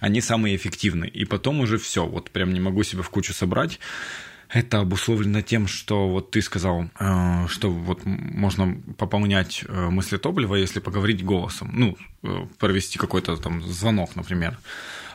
они 0.00 0.20
самые 0.20 0.56
эффективные. 0.56 1.10
И 1.10 1.24
потом 1.24 1.60
уже 1.60 1.78
все, 1.78 2.06
вот 2.06 2.30
прям 2.30 2.52
не 2.52 2.60
могу 2.60 2.82
себя 2.82 3.02
в 3.02 3.08
кучу 3.08 3.32
собрать. 3.32 3.78
Это 4.54 4.78
обусловлено 4.78 5.42
тем, 5.42 5.66
что 5.66 6.08
вот 6.08 6.30
ты 6.30 6.40
сказал, 6.40 6.84
э, 7.00 7.46
что 7.48 7.72
вот 7.72 8.02
можно 8.04 8.80
пополнять 8.96 9.64
э, 9.66 9.90
мысли 9.90 10.16
топлива, 10.16 10.54
если 10.54 10.78
поговорить 10.78 11.24
голосом. 11.24 11.70
Ну, 11.72 11.96
э, 12.22 12.46
провести 12.60 12.96
какой-то 12.96 13.36
там 13.36 13.62
звонок, 13.62 14.14
например. 14.14 14.56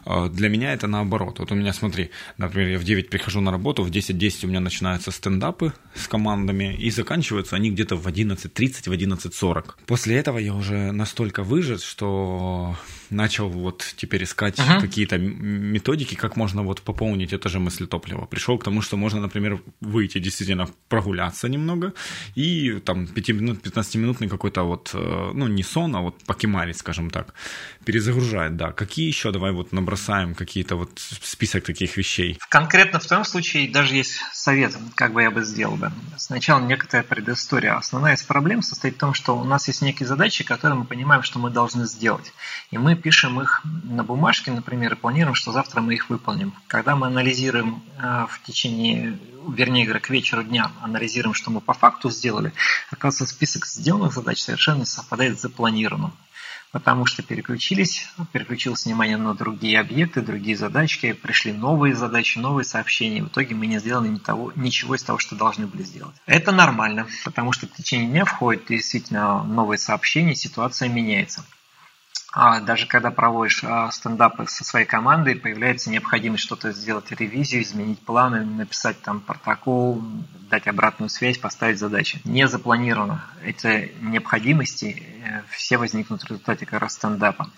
Для 0.06 0.50
меня 0.50 0.74
это 0.74 0.88
наоборот. 0.88 1.40
Вот 1.40 1.52
у 1.52 1.56
меня, 1.56 1.74
смотри, 1.74 2.10
например, 2.38 2.70
я 2.70 2.80
в 2.80 2.84
9 2.84 3.10
прихожу 3.10 3.42
на 3.42 3.52
работу, 3.52 3.84
в 3.84 3.92
10.10 3.92 4.46
у 4.46 4.48
меня 4.48 4.62
начинаются 4.62 5.12
стендапы 5.12 5.74
с 5.94 6.08
командами, 6.08 6.74
и 6.74 6.90
заканчиваются 6.90 7.58
они 7.58 7.70
где-то 7.70 7.98
в 7.98 8.08
11.30, 8.08 8.90
в 8.90 8.94
11.40. 8.94 9.76
После 9.86 10.16
этого 10.16 10.38
я 10.38 10.54
уже 10.54 10.92
настолько 10.94 11.44
выжат, 11.44 11.82
что 11.82 12.76
начал 13.10 13.49
вот 13.49 13.86
теперь 13.95 14.24
искать 14.24 14.60
uh-huh. 14.60 14.82
какие-то 14.82 15.18
методики, 15.18 16.16
как 16.16 16.36
можно 16.36 16.64
вот 16.64 16.82
пополнить 16.82 17.34
это 17.34 17.49
же 17.49 17.60
мысли 17.60 17.86
топлива. 17.86 18.26
Пришел 18.26 18.57
к 18.57 18.64
тому, 18.64 18.82
что 18.82 18.97
можно, 18.97 19.22
например, 19.22 19.62
выйти 19.82 20.20
действительно 20.20 20.70
прогуляться 20.88 21.49
немного 21.49 21.93
и 22.36 22.80
там 22.86 23.07
5 23.07 23.30
минут, 23.30 23.66
15-минутный 23.66 24.30
какой-то 24.30 24.64
вот, 24.64 24.91
э, 24.93 25.32
ну 25.34 25.47
не 25.47 25.64
сон, 25.64 25.95
а 25.95 26.01
вот 26.01 26.24
покемарить, 26.26 26.78
скажем 26.78 27.10
так, 27.10 27.34
перезагружает, 27.86 28.55
да. 28.55 28.72
Какие 28.72 29.07
еще, 29.07 29.32
давай 29.32 29.51
вот 29.51 29.72
набросаем 29.72 30.36
какие-то 30.36 30.76
вот 30.76 30.91
список 30.99 31.64
таких 31.64 31.97
вещей? 31.97 32.38
Конкретно 32.49 32.99
в 32.99 33.07
том 33.07 33.26
случае 33.26 33.70
даже 33.70 33.95
есть 33.95 34.20
совет, 34.34 34.78
как 34.95 35.14
бы 35.14 35.22
я 35.22 35.32
бы 35.32 35.43
сделал 35.43 35.76
бы. 35.76 35.91
Сначала 36.18 36.60
некоторая 36.62 37.03
предыстория. 37.03 37.76
Основная 37.76 38.16
из 38.16 38.24
проблем 38.24 38.62
состоит 38.62 38.95
в 38.95 38.99
том, 38.99 39.14
что 39.14 39.38
у 39.38 39.43
нас 39.43 39.68
есть 39.68 39.82
некие 39.82 40.07
задачи, 40.07 40.43
которые 40.43 40.80
мы 40.80 40.86
понимаем, 40.86 41.24
что 41.24 41.39
мы 41.39 41.49
должны 41.49 41.86
сделать. 41.86 42.34
И 42.72 42.78
мы 42.78 42.95
пишем 43.00 43.41
их 43.41 43.62
на 43.84 44.04
бумажке, 44.04 44.52
например, 44.52 44.93
и 44.93 44.95
планируем, 44.95 45.36
что 45.36 45.52
завтра 45.52 45.82
мы 45.82 45.93
их 45.95 46.10
выполним. 46.10 46.54
Когда 46.68 46.95
мы 46.95 47.08
анализируем 47.08 47.82
э, 47.97 48.26
в 48.30 48.41
течение, 48.43 49.18
вернее 49.47 49.86
говоря, 49.86 50.00
к 50.00 50.10
вечеру 50.10 50.43
дня, 50.43 50.72
анализируем, 50.82 51.34
что 51.34 51.52
мы 51.52 51.62
по 51.62 51.74
факту 51.74 52.10
сделали, 52.10 52.54
оказывается, 52.91 53.36
список 53.36 53.66
сделанных 53.66 54.14
задач 54.14 54.41
совершенно 54.41 54.86
совпадает 54.86 55.39
с 55.39 55.41
запланированным 55.41 56.14
потому 56.72 57.06
что 57.06 57.24
переключились, 57.24 58.08
переключилось 58.32 58.86
внимание 58.86 59.18
на 59.18 59.34
другие 59.34 59.80
объекты, 59.80 60.22
другие 60.22 60.56
задачки, 60.56 61.14
пришли 61.14 61.52
новые 61.52 61.95
задачи, 61.95 62.38
новые 62.38 62.66
сообщения. 62.66 63.24
В 63.24 63.28
итоге 63.28 63.56
мы 63.56 63.68
не 63.68 63.80
сделали 63.80 64.10
ни 64.10 64.18
того, 64.18 64.52
ничего 64.56 64.95
из 64.95 65.04
того, 65.04 65.18
что 65.18 65.36
должны 65.36 65.68
были 65.68 65.84
сделать. 65.84 66.16
Это 66.26 66.52
нормально, 66.52 67.08
потому 67.24 67.52
что 67.52 67.68
в 67.68 67.72
течение 67.72 68.10
дня 68.10 68.26
входят 68.26 68.68
действительно 68.68 69.43
новые 69.43 69.78
сообщения, 69.78 70.36
ситуация 70.36 70.89
меняется. 70.89 71.43
А 72.32 72.60
даже 72.60 72.86
когда 72.86 73.10
проводишь 73.10 73.64
а, 73.64 73.90
стендапы 73.92 74.46
со 74.48 74.64
своей 74.64 74.86
командой, 74.86 75.36
появляется 75.36 75.90
необходимость 75.90 76.44
что-то 76.44 76.72
сделать, 76.72 77.12
ревизию, 77.12 77.64
изменить 77.64 78.00
планы, 78.00 78.46
написать 78.46 79.02
там 79.02 79.20
протокол, 79.20 80.04
дать 80.50 80.68
обратную 80.68 81.10
связь, 81.10 81.40
поставить 81.40 81.80
задачи. 81.80 82.22
Не 82.26 82.48
запланировано. 82.48 83.26
Эти 83.44 83.96
необходимости 84.02 85.04
э, 85.24 85.42
все 85.50 85.78
возникнут 85.78 86.22
в 86.22 86.26
результате 86.26 86.68
как 86.68 86.82
раз 86.82 86.94
стендапа. 86.94 87.50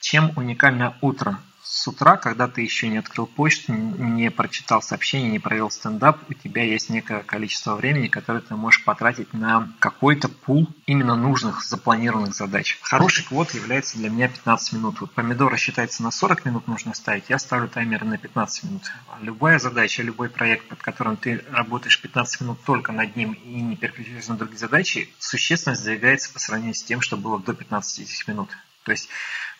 Чем 0.00 0.30
уникально 0.36 0.96
утро? 1.00 1.40
С 1.74 1.88
утра, 1.88 2.16
когда 2.16 2.46
ты 2.46 2.62
еще 2.62 2.86
не 2.86 2.98
открыл 2.98 3.26
почту, 3.26 3.72
не 3.72 4.30
прочитал 4.30 4.80
сообщение, 4.80 5.28
не 5.28 5.40
провел 5.40 5.72
стендап, 5.72 6.20
у 6.30 6.32
тебя 6.32 6.62
есть 6.62 6.88
некое 6.88 7.24
количество 7.24 7.74
времени, 7.74 8.06
которое 8.06 8.40
ты 8.42 8.54
можешь 8.54 8.84
потратить 8.84 9.32
на 9.34 9.72
какой-то 9.80 10.28
пул 10.28 10.68
именно 10.86 11.16
нужных, 11.16 11.64
запланированных 11.64 12.32
задач. 12.32 12.78
Хороший 12.80 13.24
квот 13.24 13.50
является 13.54 13.98
для 13.98 14.08
меня 14.08 14.28
15 14.28 14.74
минут. 14.74 15.00
Вот 15.00 15.12
помидоры 15.14 15.56
считается 15.56 16.04
на 16.04 16.12
40 16.12 16.44
минут 16.44 16.68
нужно 16.68 16.94
ставить, 16.94 17.24
я 17.28 17.40
ставлю 17.40 17.68
таймер 17.68 18.04
на 18.04 18.18
15 18.18 18.64
минут. 18.64 18.82
Любая 19.20 19.58
задача, 19.58 20.04
любой 20.04 20.30
проект, 20.30 20.68
под 20.68 20.80
которым 20.80 21.16
ты 21.16 21.44
работаешь 21.50 22.00
15 22.00 22.42
минут 22.42 22.58
только 22.64 22.92
над 22.92 23.16
ним 23.16 23.32
и 23.32 23.60
не 23.60 23.74
переключаешься 23.74 24.30
на 24.30 24.38
другие 24.38 24.58
задачи, 24.58 25.12
существенно 25.18 25.74
сдвигается 25.74 26.32
по 26.32 26.38
сравнению 26.38 26.74
с 26.74 26.84
тем, 26.84 27.00
что 27.00 27.16
было 27.16 27.40
до 27.40 27.52
15 27.52 28.28
минут. 28.28 28.50
То 28.84 28.92
есть 28.92 29.08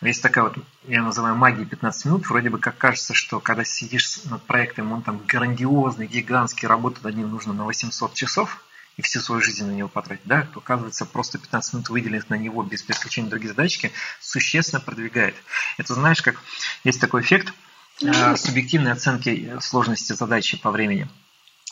есть 0.01 0.21
такая 0.21 0.45
вот, 0.45 0.57
я 0.87 1.01
называю 1.01 1.35
магия 1.35 1.65
15 1.65 2.05
минут, 2.05 2.29
вроде 2.29 2.49
бы 2.49 2.59
как 2.59 2.77
кажется, 2.77 3.13
что 3.13 3.39
когда 3.39 3.63
сидишь 3.63 4.23
над 4.25 4.41
проектом, 4.43 4.91
он 4.91 5.01
там 5.01 5.19
грандиозный, 5.25 6.07
гигантский, 6.07 6.67
работать 6.67 7.03
над 7.03 7.15
ним 7.15 7.31
нужно 7.31 7.53
на 7.53 7.65
800 7.65 8.13
часов, 8.13 8.63
и 8.97 9.01
всю 9.01 9.19
свою 9.19 9.41
жизнь 9.41 9.65
на 9.65 9.71
него 9.71 9.89
потратить, 9.89 10.25
да, 10.25 10.47
то 10.53 10.59
оказывается 10.59 11.05
просто 11.05 11.37
15 11.37 11.73
минут 11.73 11.89
выделенных 11.89 12.29
на 12.29 12.35
него 12.35 12.63
без 12.63 12.81
переключения 12.81 13.29
других 13.29 13.49
задачки 13.49 13.91
существенно 14.21 14.79
продвигает. 14.79 15.35
Это 15.77 15.93
знаешь, 15.93 16.21
как 16.21 16.39
есть 16.83 17.01
такой 17.01 17.21
эффект 17.21 17.53
э, 18.01 18.35
субъективной 18.37 18.93
оценки 18.93 19.57
сложности 19.59 20.13
задачи 20.13 20.57
по 20.57 20.71
времени 20.71 21.09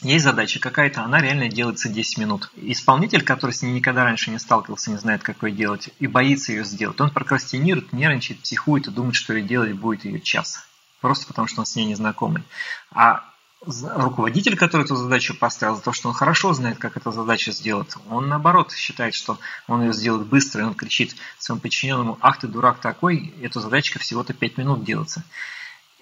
есть 0.04 0.26
задача 0.26 0.60
какая-то, 0.60 1.04
она 1.04 1.22
реально 1.22 1.47
делается 1.47 1.89
10 1.89 2.18
минут. 2.18 2.51
Исполнитель, 2.56 3.24
который 3.24 3.51
с 3.51 3.62
ней 3.62 3.72
никогда 3.72 4.04
раньше 4.04 4.32
не 4.32 4.39
сталкивался, 4.39 4.91
не 4.91 4.97
знает, 4.97 5.24
как 5.24 5.41
ее 5.43 5.51
делать, 5.51 5.89
и 5.99 6.08
боится 6.08 6.51
ее 6.51 6.66
сделать, 6.66 6.99
он 6.99 7.10
прокрастинирует, 7.10 7.93
нервничает, 7.93 8.41
психует 8.41 8.88
и 8.88 8.91
думает, 8.91 9.16
что 9.16 9.34
ее 9.34 9.43
делать 9.43 9.74
будет 9.74 10.06
ее 10.06 10.20
час. 10.20 10.68
Просто 11.01 11.28
потому, 11.28 11.47
что 11.47 11.62
он 11.62 11.66
с 11.66 11.76
ней 11.76 11.86
не 11.86 11.95
знакомый. 11.95 12.43
А 12.91 13.24
руководитель, 13.66 14.58
который 14.58 14.84
эту 14.84 14.95
задачу 14.95 15.36
поставил, 15.38 15.76
за 15.76 15.82
то, 15.82 15.93
что 15.93 16.10
он 16.10 16.14
хорошо 16.14 16.54
знает, 16.54 16.80
как 16.80 16.97
эту 16.97 17.12
задачу 17.12 17.51
сделать, 17.51 17.93
он 18.10 18.28
наоборот 18.28 18.74
считает, 18.74 19.16
что 19.16 19.39
он 19.68 19.84
ее 19.84 19.93
сделает 19.93 20.28
быстро, 20.28 20.62
и 20.62 20.66
он 20.66 20.74
кричит 20.74 21.16
своему 21.39 21.62
подчиненному, 21.62 22.18
ах 22.22 22.39
ты 22.39 22.47
дурак 22.47 22.80
такой, 22.80 23.34
эту 23.41 23.62
задачка 23.62 23.99
всего-то 23.99 24.34
5 24.34 24.58
минут 24.58 24.84
делается 24.84 25.24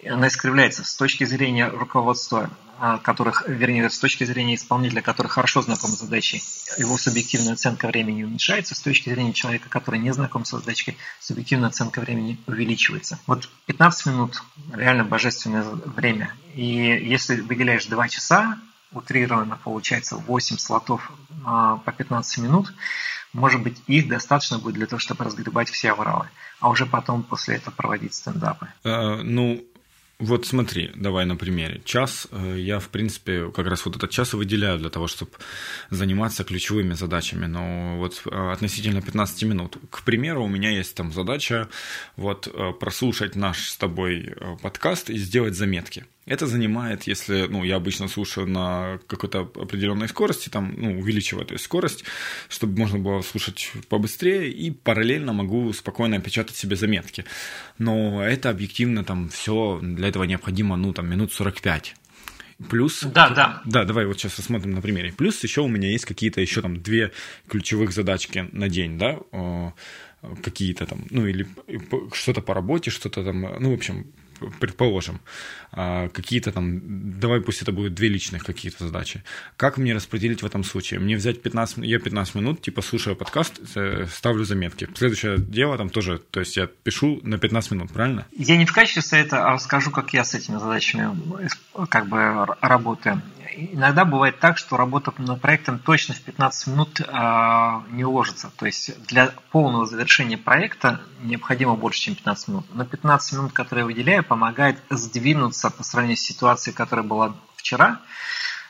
она 0.07 0.27
искривляется 0.27 0.83
с 0.83 0.95
точки 0.95 1.23
зрения 1.23 1.67
руководства, 1.67 2.49
а, 2.79 2.97
которых, 2.97 3.47
вернее, 3.47 3.89
с 3.89 3.99
точки 3.99 4.23
зрения 4.23 4.55
исполнителя, 4.55 5.01
который 5.01 5.27
хорошо 5.27 5.61
знаком 5.61 5.91
с 5.91 5.99
задачей, 5.99 6.41
его 6.77 6.97
субъективная 6.97 7.53
оценка 7.53 7.87
времени 7.87 8.23
уменьшается, 8.23 8.73
с 8.73 8.79
точки 8.79 9.09
зрения 9.09 9.33
человека, 9.33 9.69
который 9.69 9.99
не 9.99 10.11
знаком 10.11 10.45
с 10.45 10.49
задачкой, 10.49 10.97
субъективная 11.19 11.69
оценка 11.69 12.01
времени 12.01 12.39
увеличивается. 12.47 13.19
Вот 13.27 13.49
15 13.67 14.07
минут 14.07 14.41
реально 14.73 15.03
божественное 15.03 15.63
время. 15.63 16.33
И 16.55 16.65
если 16.65 17.41
выделяешь 17.41 17.85
2 17.85 18.09
часа, 18.09 18.57
утрированно 18.91 19.59
получается 19.63 20.15
8 20.15 20.57
слотов 20.57 21.11
а, 21.45 21.77
по 21.77 21.91
15 21.91 22.39
минут, 22.39 22.73
может 23.33 23.61
быть, 23.61 23.81
их 23.87 24.09
достаточно 24.09 24.59
будет 24.59 24.75
для 24.75 24.87
того, 24.87 24.99
чтобы 24.99 25.23
разгребать 25.23 25.69
все 25.69 25.91
авралы, 25.91 26.29
а 26.59 26.69
уже 26.69 26.85
потом 26.85 27.23
после 27.23 27.55
этого 27.55 27.73
проводить 27.73 28.13
стендапы. 28.13 28.67
А, 28.83 29.17
ну, 29.17 29.63
вот 30.21 30.45
смотри, 30.45 30.91
давай 30.95 31.25
на 31.25 31.35
примере. 31.35 31.81
Час 31.83 32.27
э, 32.31 32.55
я, 32.59 32.79
в 32.79 32.89
принципе, 32.89 33.49
как 33.51 33.65
раз 33.65 33.85
вот 33.85 33.95
этот 33.95 34.11
час 34.11 34.33
и 34.33 34.37
выделяю 34.37 34.77
для 34.77 34.91
того, 34.91 35.07
чтобы 35.07 35.31
заниматься 35.89 36.43
ключевыми 36.43 36.93
задачами. 36.93 37.47
Но 37.47 37.97
вот 37.97 38.21
э, 38.25 38.51
относительно 38.51 39.01
15 39.01 39.43
минут. 39.43 39.77
К 39.89 40.03
примеру, 40.03 40.43
у 40.43 40.47
меня 40.47 40.69
есть 40.69 40.93
там 40.93 41.11
задача 41.11 41.69
вот 42.17 42.47
э, 42.47 42.71
прослушать 42.79 43.35
наш 43.35 43.69
с 43.69 43.77
тобой 43.77 44.35
подкаст 44.61 45.09
и 45.09 45.17
сделать 45.17 45.55
заметки. 45.55 46.05
Это 46.27 46.45
занимает, 46.45 47.07
если, 47.07 47.47
ну, 47.47 47.63
я 47.63 47.77
обычно 47.77 48.07
слушаю 48.07 48.47
на 48.47 48.99
какой-то 49.07 49.39
определенной 49.39 50.07
скорости, 50.07 50.49
там, 50.49 50.75
ну, 50.77 50.99
увеличиваю 50.99 51.45
эту 51.45 51.57
скорость, 51.57 52.03
чтобы 52.47 52.77
можно 52.77 52.99
было 52.99 53.23
слушать 53.23 53.71
побыстрее, 53.89 54.51
и 54.51 54.69
параллельно 54.69 55.33
могу 55.33 55.73
спокойно 55.73 56.21
печатать 56.21 56.55
себе 56.55 56.75
заметки. 56.75 57.25
Но 57.79 58.23
это 58.23 58.51
объективно 58.51 59.03
там 59.03 59.29
все, 59.29 59.79
для 59.81 60.09
этого 60.09 60.23
необходимо, 60.25 60.75
ну, 60.75 60.93
там, 60.93 61.09
минут 61.09 61.33
45. 61.33 61.95
Плюс... 62.69 63.01
Да, 63.01 63.29
да. 63.29 63.61
Да, 63.65 63.83
давай 63.83 64.05
вот 64.05 64.19
сейчас 64.19 64.37
рассмотрим 64.37 64.75
на 64.75 64.81
примере. 64.81 65.11
Плюс 65.11 65.43
еще 65.43 65.61
у 65.61 65.67
меня 65.67 65.89
есть 65.89 66.05
какие-то 66.05 66.39
еще 66.39 66.61
там 66.61 66.83
две 66.83 67.11
ключевых 67.47 67.91
задачки 67.91 68.47
на 68.51 68.69
день, 68.69 68.99
да, 68.99 69.19
какие-то 70.43 70.85
там, 70.85 71.05
ну, 71.09 71.25
или 71.25 71.47
что-то 72.13 72.41
по 72.41 72.53
работе, 72.53 72.91
что-то 72.91 73.23
там, 73.23 73.41
ну, 73.59 73.71
в 73.71 73.73
общем, 73.73 74.13
предположим, 74.59 75.19
а, 75.71 76.09
какие-то 76.09 76.51
там, 76.51 77.19
давай 77.19 77.41
пусть 77.41 77.61
это 77.61 77.71
будут 77.71 77.93
две 77.93 78.09
личных 78.09 78.43
какие-то 78.43 78.85
задачи. 78.85 79.23
Как 79.57 79.77
мне 79.77 79.93
распределить 79.93 80.41
в 80.41 80.45
этом 80.45 80.63
случае? 80.63 80.99
Мне 80.99 81.15
взять 81.15 81.41
15, 81.41 81.77
я 81.79 81.99
15 81.99 82.35
минут, 82.35 82.61
типа, 82.61 82.81
слушаю 82.81 83.15
подкаст, 83.15 83.59
э, 83.75 84.05
ставлю 84.11 84.43
заметки. 84.43 84.87
Следующее 84.95 85.37
дело 85.37 85.77
там 85.77 85.89
тоже, 85.89 86.19
то 86.19 86.39
есть 86.39 86.57
я 86.57 86.67
пишу 86.67 87.19
на 87.23 87.37
15 87.37 87.71
минут, 87.71 87.91
правильно? 87.91 88.25
Я 88.35 88.57
не 88.57 88.65
в 88.65 88.73
качестве 88.73 89.01
совета, 89.01 89.45
а 89.45 89.53
расскажу, 89.53 89.91
как 89.91 90.13
я 90.13 90.23
с 90.23 90.33
этими 90.33 90.57
задачами 90.57 91.09
как 91.89 92.07
бы 92.07 92.45
работаю 92.61 93.21
иногда 93.55 94.05
бывает 94.05 94.39
так, 94.39 94.57
что 94.57 94.77
работа 94.77 95.13
над 95.17 95.41
проектом 95.41 95.79
точно 95.79 96.13
в 96.13 96.21
15 96.21 96.67
минут 96.67 96.99
э, 96.99 97.03
не 97.91 98.03
уложится. 98.03 98.51
То 98.55 98.65
есть 98.65 99.05
для 99.07 99.31
полного 99.51 99.85
завершения 99.85 100.37
проекта 100.37 101.01
необходимо 101.21 101.75
больше, 101.75 102.01
чем 102.01 102.15
15 102.15 102.47
минут. 102.49 102.65
Но 102.73 102.85
15 102.85 103.33
минут, 103.33 103.53
которые 103.53 103.83
я 103.83 103.85
выделяю, 103.85 104.23
помогает 104.31 104.81
сдвинуться 104.89 105.69
по 105.69 105.83
сравнению 105.83 106.15
с 106.15 106.21
ситуацией, 106.21 106.73
которая 106.73 107.05
была 107.05 107.35
вчера, 107.57 107.99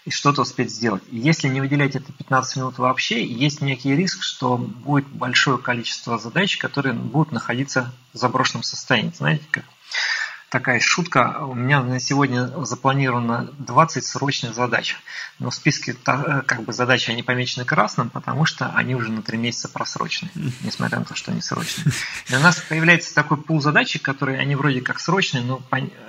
и 0.06 0.10
что-то 0.10 0.42
успеть 0.42 0.72
сделать. 0.72 1.04
Если 1.12 1.48
не 1.50 1.62
выделять 1.62 1.96
это 1.96 2.12
15 2.12 2.56
минут 2.58 2.80
вообще, 2.80 3.24
есть 3.24 3.62
некий 3.62 3.96
риск, 3.96 4.24
что 4.24 4.58
будет 4.58 5.06
большое 5.06 5.60
количество 5.60 6.18
задач, 6.18 6.58
которые 6.58 6.94
будут 6.94 7.32
находиться 7.32 7.94
в 8.12 8.18
заброшенном 8.18 8.64
состоянии. 8.64 9.12
Знаете, 9.16 9.44
как 9.52 9.66
такая 10.52 10.82
шутка. 10.82 11.38
У 11.40 11.56
меня 11.56 11.82
на 11.82 12.00
сегодня 12.02 12.48
запланировано 12.66 13.50
20 13.58 14.06
срочных 14.06 14.54
задач. 14.54 14.98
Но 15.40 15.50
в 15.50 15.56
списке 15.56 15.94
э, 15.94 16.42
как 16.46 16.64
бы 16.64 16.74
задач 16.74 17.08
они 17.08 17.24
помечены 17.24 17.64
красным, 17.64 18.10
потому 18.10 18.46
что 18.46 18.70
они 18.76 18.94
уже 18.94 19.12
на 19.12 19.22
3 19.22 19.38
месяца 19.38 19.70
просрочены, 19.70 20.30
несмотря 20.62 21.00
на 21.00 21.06
то, 21.06 21.16
что 21.16 21.32
они 21.32 21.42
срочные. 21.42 21.88
И 22.28 22.36
у 22.36 22.40
нас 22.40 22.60
появляется 22.60 23.16
такой 23.16 23.38
пул 23.38 23.62
задач, 23.62 23.98
которые 24.02 24.40
они 24.40 24.56
вроде 24.56 24.82
как 24.82 25.00
срочные, 25.00 25.42
но 25.42 25.62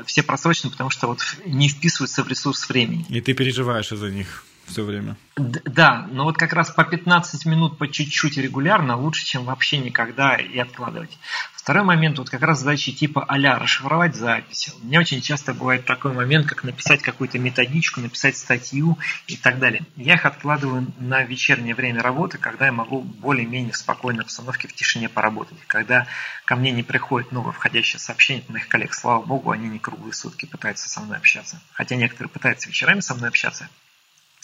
все 0.05 0.25
просрочены, 0.25 0.73
потому 0.73 0.91
что 0.91 1.07
вот 1.07 1.21
не 1.47 1.69
вписываются 1.69 2.25
в 2.25 2.29
ресурс 2.29 2.69
времени. 2.69 3.07
И 3.09 3.21
ты 3.21 3.35
переживаешь 3.35 3.93
из-за 3.93 4.11
них 4.11 4.45
все 4.73 4.85
время. 4.85 5.17
Да, 5.37 6.07
но 6.11 6.25
вот 6.25 6.37
как 6.37 6.53
раз 6.53 6.71
по 6.71 6.85
15 6.85 7.47
минут 7.47 7.79
по 7.79 7.89
чуть-чуть 7.89 8.37
регулярно 8.37 8.97
лучше, 8.97 9.25
чем 9.25 9.45
вообще 9.45 9.79
никогда 9.79 10.37
и 10.37 10.59
откладывать. 10.59 11.19
Второй 11.55 11.85
момент, 11.85 12.19
вот 12.19 12.29
как 12.29 12.43
раз 12.43 12.59
задачи 12.59 12.91
типа 12.91 13.25
а 13.29 13.37
расшифровать 13.37 14.17
запись. 14.17 14.75
У 14.83 14.87
меня 14.87 14.99
очень 14.99 15.21
часто 15.21 15.55
бывает 15.55 15.85
такой 15.85 16.13
момент, 16.13 16.49
как 16.49 16.65
написать 16.65 17.03
какую-то 17.03 17.39
методичку, 17.39 18.01
написать 18.01 18.37
статью 18.37 18.99
и 19.29 19.37
так 19.37 19.61
далее. 19.61 19.83
Я 19.95 20.15
их 20.15 20.27
откладываю 20.27 20.93
на 20.99 21.23
вечернее 21.23 21.77
время 21.77 22.03
работы, 22.03 22.37
когда 22.39 22.67
я 22.67 22.73
могу 22.73 23.01
более-менее 23.01 23.73
в 23.73 23.77
спокойной 23.77 24.25
обстановке 24.25 24.67
в 24.67 24.73
тишине 24.73 25.09
поработать. 25.09 25.59
Когда 25.69 26.09
ко 26.47 26.57
мне 26.57 26.73
не 26.73 26.83
приходит 26.83 27.31
новое 27.31 27.53
входящее 27.53 28.01
сообщение 28.01 28.43
от 28.43 28.51
моих 28.51 28.67
коллег, 28.67 28.93
слава 28.93 29.23
богу, 29.23 29.53
они 29.53 29.69
не 29.69 29.79
круглые 29.79 30.15
сутки 30.15 30.47
пытаются 30.47 30.89
со 30.89 31.01
мной 31.01 31.19
общаться. 31.19 31.61
Хотя 31.73 31.95
некоторые 31.95 32.31
пытаются 32.31 32.69
вечерами 32.69 33.01
со 33.01 33.15
мной 33.15 33.29
общаться, 33.29 33.69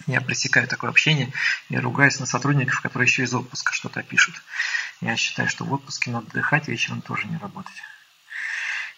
я 0.06 0.20
пресекаю 0.20 0.68
такое 0.68 0.90
общение 0.90 1.32
и 1.68 1.76
ругаюсь 1.76 2.20
на 2.20 2.26
сотрудников, 2.26 2.80
которые 2.80 3.06
еще 3.06 3.24
из 3.24 3.34
отпуска 3.34 3.72
что-то 3.72 4.02
пишут. 4.02 4.34
Я 5.00 5.16
считаю, 5.16 5.48
что 5.48 5.64
в 5.64 5.72
отпуске 5.72 6.10
надо 6.10 6.28
отдыхать, 6.28 6.68
вечером 6.68 7.02
тоже 7.02 7.26
не 7.26 7.36
работать. 7.36 7.74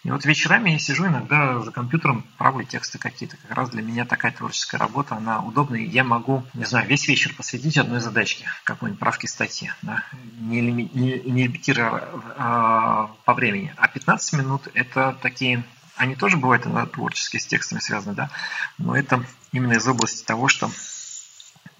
И 0.03 0.09
вот 0.09 0.25
вечерами 0.25 0.71
я 0.71 0.79
сижу 0.79 1.05
иногда 1.05 1.59
за 1.59 1.71
компьютером, 1.71 2.25
правлю 2.39 2.65
тексты 2.65 2.97
какие-то. 2.97 3.37
Как 3.37 3.51
раз 3.51 3.69
для 3.69 3.83
меня 3.83 4.03
такая 4.03 4.31
творческая 4.31 4.77
работа, 4.77 5.15
она 5.15 5.41
удобная. 5.41 5.81
Я 5.81 6.03
могу, 6.03 6.43
не 6.55 6.65
знаю, 6.65 6.87
весь 6.87 7.07
вечер 7.07 7.35
посвятить 7.35 7.77
одной 7.77 7.99
задачке, 7.99 8.47
какой-нибудь 8.63 8.99
правке 8.99 9.27
статьи, 9.27 9.71
да, 9.83 10.03
не, 10.39 10.61
лими, 10.61 10.89
не, 10.93 11.19
не 11.19 11.43
лимитируя 11.43 12.09
а, 12.35 13.11
по 13.25 13.35
времени. 13.35 13.75
А 13.77 13.87
15 13.87 14.33
минут– 14.33 14.67
это 14.73 15.15
такие 15.21 15.63
они 15.97 16.15
тоже 16.15 16.37
бывают 16.37 16.65
иногда 16.65 16.87
творческие 16.87 17.39
с 17.39 17.45
текстами 17.45 17.79
связаны, 17.79 18.15
да, 18.15 18.31
но 18.79 18.95
это 18.95 19.23
именно 19.51 19.73
из 19.73 19.87
области 19.87 20.25
того, 20.25 20.47
что 20.47 20.71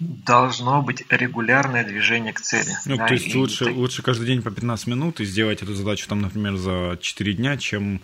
должно 0.02 0.82
быть 0.82 1.04
регулярное 1.08 1.84
движение 1.84 2.32
к 2.32 2.40
цели. 2.40 2.76
Ну, 2.86 2.96
да, 2.96 3.06
то 3.06 3.14
есть 3.14 3.34
лучше, 3.34 3.66
и... 3.66 3.70
лучше 3.70 4.02
каждый 4.02 4.26
день 4.26 4.42
по 4.42 4.50
15 4.50 4.86
минут 4.88 5.20
и 5.20 5.24
сделать 5.24 5.62
эту 5.62 5.74
задачу, 5.74 6.06
там, 6.08 6.20
например, 6.20 6.56
за 6.56 6.98
4 7.00 7.32
дня, 7.34 7.56
чем 7.56 8.00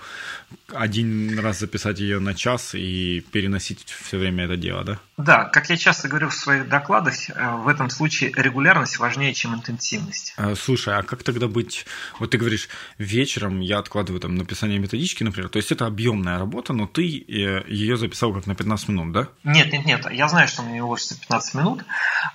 один 0.73 1.39
раз 1.39 1.61
записать 1.61 1.99
ее 1.99 2.19
на 2.19 2.35
час 2.35 2.75
и 2.75 3.25
переносить 3.33 3.85
все 3.85 4.19
время 4.19 4.45
это 4.45 4.57
дело, 4.57 4.85
да? 4.85 4.99
Да, 5.17 5.45
как 5.45 5.71
я 5.71 5.77
часто 5.77 6.09
говорю 6.09 6.29
в 6.29 6.35
своих 6.35 6.69
докладах, 6.69 7.31
э, 7.31 7.57
в 7.57 7.69
этом 7.69 7.91
случае 7.91 8.33
регулярность 8.37 8.99
важнее, 8.99 9.35
чем 9.35 9.55
интенсивность. 9.55 10.35
А, 10.37 10.55
слушай, 10.55 10.95
а 10.95 11.03
как 11.03 11.23
тогда 11.23 11.49
быть? 11.49 11.87
Вот 12.19 12.31
ты 12.31 12.39
говоришь, 12.39 12.69
вечером 12.99 13.61
я 13.61 13.79
откладываю 13.79 14.21
там 14.21 14.37
написание 14.37 14.79
методички, 14.79 15.23
например, 15.23 15.49
то 15.49 15.57
есть 15.57 15.73
это 15.73 15.87
объемная 15.87 16.39
работа, 16.39 16.73
но 16.73 16.87
ты 16.87 17.03
э, 17.03 17.65
ее 17.69 17.97
записал 17.97 18.33
как 18.33 18.47
на 18.47 18.55
15 18.55 18.89
минут, 18.89 19.13
да? 19.13 19.29
Нет, 19.45 19.73
нет, 19.73 19.87
нет, 19.87 20.07
я 20.11 20.29
знаю, 20.29 20.49
что 20.49 20.63
мне 20.63 20.83
уложится 20.83 21.19
15 21.19 21.55
минут. 21.55 21.85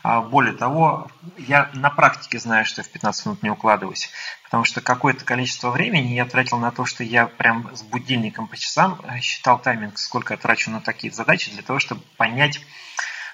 А, 0.03 0.21
более 0.21 0.53
того, 0.53 1.07
я 1.37 1.69
на 1.73 1.89
практике 1.89 2.39
знаю, 2.39 2.65
что 2.65 2.83
в 2.83 2.89
15 2.89 3.25
минут 3.25 3.43
не 3.43 3.49
укладываюсь 3.49 4.09
потому 4.53 4.65
что 4.65 4.81
какое-то 4.81 5.25
количество 5.25 5.71
времени 5.71 6.13
я 6.13 6.25
тратил 6.25 6.59
на 6.59 6.69
то, 6.69 6.85
что 6.85 7.03
я 7.03 7.25
прям 7.25 7.75
с 7.75 7.81
будильником 7.81 8.47
по 8.47 8.55
часам 8.55 9.01
э, 9.03 9.19
считал 9.19 9.57
тайминг, 9.57 9.97
сколько 9.97 10.35
я 10.35 10.37
трачу 10.37 10.69
на 10.69 10.79
такие 10.79 11.11
задачи, 11.11 11.49
для 11.49 11.63
того, 11.63 11.79
чтобы 11.79 12.03
понять, 12.17 12.61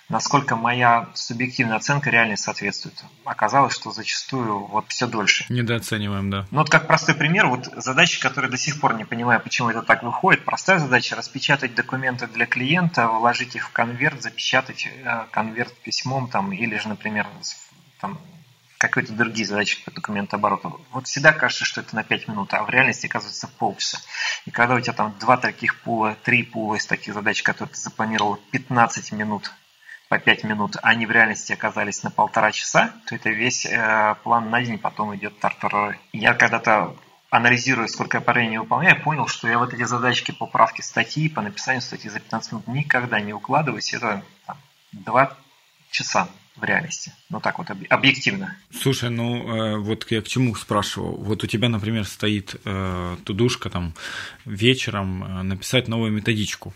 насколько 0.09 0.55
моя 0.55 1.07
субъективная 1.13 1.77
оценка 1.77 2.09
реально 2.09 2.35
соответствует. 2.35 2.95
Оказалось, 3.23 3.73
что 3.73 3.91
зачастую 3.91 4.65
вот 4.65 4.85
все 4.89 5.07
дольше. 5.07 5.45
Недооцениваем, 5.49 6.29
да. 6.29 6.47
Ну 6.51 6.59
вот 6.59 6.69
как 6.69 6.87
простой 6.87 7.15
пример, 7.15 7.47
вот 7.47 7.69
задачи, 7.77 8.19
которые 8.19 8.51
до 8.51 8.57
сих 8.57 8.79
пор 8.81 8.95
не 8.95 9.05
понимаю, 9.05 9.39
почему 9.39 9.69
это 9.69 9.81
так 9.83 10.03
выходит. 10.03 10.43
Простая 10.43 10.79
задача– 10.79 11.15
распечатать 11.17 11.75
документы 11.75 12.27
для 12.27 12.45
клиента, 12.45 13.07
вложить 13.07 13.55
их 13.55 13.67
в 13.67 13.71
конверт, 13.71 14.21
запечатать 14.21 14.87
э, 14.87 15.25
конверт 15.31 15.73
письмом 15.83 16.27
там, 16.27 16.51
или 16.51 16.77
же, 16.77 16.89
например, 16.89 17.27
там, 18.01 18.19
какие-то 18.79 19.13
другие 19.13 19.45
задачи 19.45 19.83
по 19.83 19.91
документообороту. 19.91 20.81
Вот 20.91 21.05
всегда 21.05 21.33
кажется, 21.33 21.65
что 21.65 21.81
это 21.81 21.95
на 21.95 22.03
5 22.03 22.29
минут, 22.29 22.53
а 22.53 22.63
в 22.63 22.69
реальности 22.69 23.07
оказывается 23.07 23.47
полчаса. 23.47 23.99
И 24.45 24.51
когда 24.51 24.75
у 24.75 24.79
тебя 24.79 24.93
там 24.93 25.15
два 25.19 25.37
таких 25.37 25.81
пула, 25.81 26.15
три 26.23 26.43
пула 26.43 26.75
из 26.75 26.85
таких 26.85 27.13
задач, 27.13 27.43
которые 27.43 27.73
ты 27.73 27.79
запланировал 27.79 28.37
15 28.51 29.11
минут 29.11 29.51
по 30.09 30.17
5 30.17 30.43
минут, 30.43 30.75
а 30.81 30.89
они 30.89 31.05
в 31.05 31.11
реальности 31.11 31.53
оказались 31.53 32.03
на 32.03 32.09
полтора 32.09 32.51
часа, 32.51 32.93
то 33.07 33.15
это 33.15 33.29
весь 33.29 33.65
э, 33.65 34.15
план 34.23 34.49
на 34.49 34.61
день 34.61 34.79
потом 34.79 35.15
идет 35.15 35.39
тартарары. 35.39 35.99
Я 36.11 36.33
когда-то 36.33 36.95
анализируя, 37.29 37.87
сколько 37.87 38.17
я 38.17 38.21
по 38.21 38.33
времени 38.33 38.57
выполняю, 38.57 39.01
понял, 39.01 39.27
что 39.27 39.47
я 39.47 39.59
вот 39.59 39.71
эти 39.73 39.83
задачки 39.83 40.31
по 40.31 40.47
правке 40.47 40.81
статьи, 40.81 41.29
по 41.29 41.41
написанию 41.41 41.81
статьи 41.81 42.09
за 42.09 42.19
15 42.19 42.51
минут 42.51 42.67
никогда 42.67 43.21
не 43.21 43.33
укладываюсь. 43.33 43.93
Это 43.93 44.23
там, 44.47 44.57
2 44.93 45.37
часа 45.91 46.27
в 46.55 46.63
реальности. 46.63 47.13
Ну 47.29 47.39
так 47.39 47.59
вот, 47.59 47.67
объективно. 47.89 48.55
Слушай, 48.71 49.11
ну 49.11 49.75
э, 49.75 49.77
вот 49.77 50.09
я 50.09 50.21
к 50.21 50.27
чему 50.27 50.55
спрашивал. 50.55 51.15
Вот 51.17 51.43
у 51.43 51.47
тебя, 51.47 51.69
например, 51.69 52.05
стоит 52.05 52.55
э, 52.65 53.17
тудушка 53.23 53.69
там 53.69 53.93
вечером 54.45 55.23
э, 55.23 55.43
написать 55.43 55.87
новую 55.87 56.11
методичку. 56.11 56.73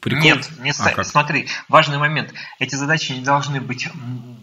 Прикол... 0.00 0.22
Нет, 0.22 0.50
не 0.58 0.70
а, 0.70 1.04
смотри, 1.04 1.48
важный 1.68 1.98
момент. 1.98 2.32
Эти 2.58 2.74
задачи 2.74 3.12
не 3.12 3.24
должны 3.24 3.60
быть 3.60 3.88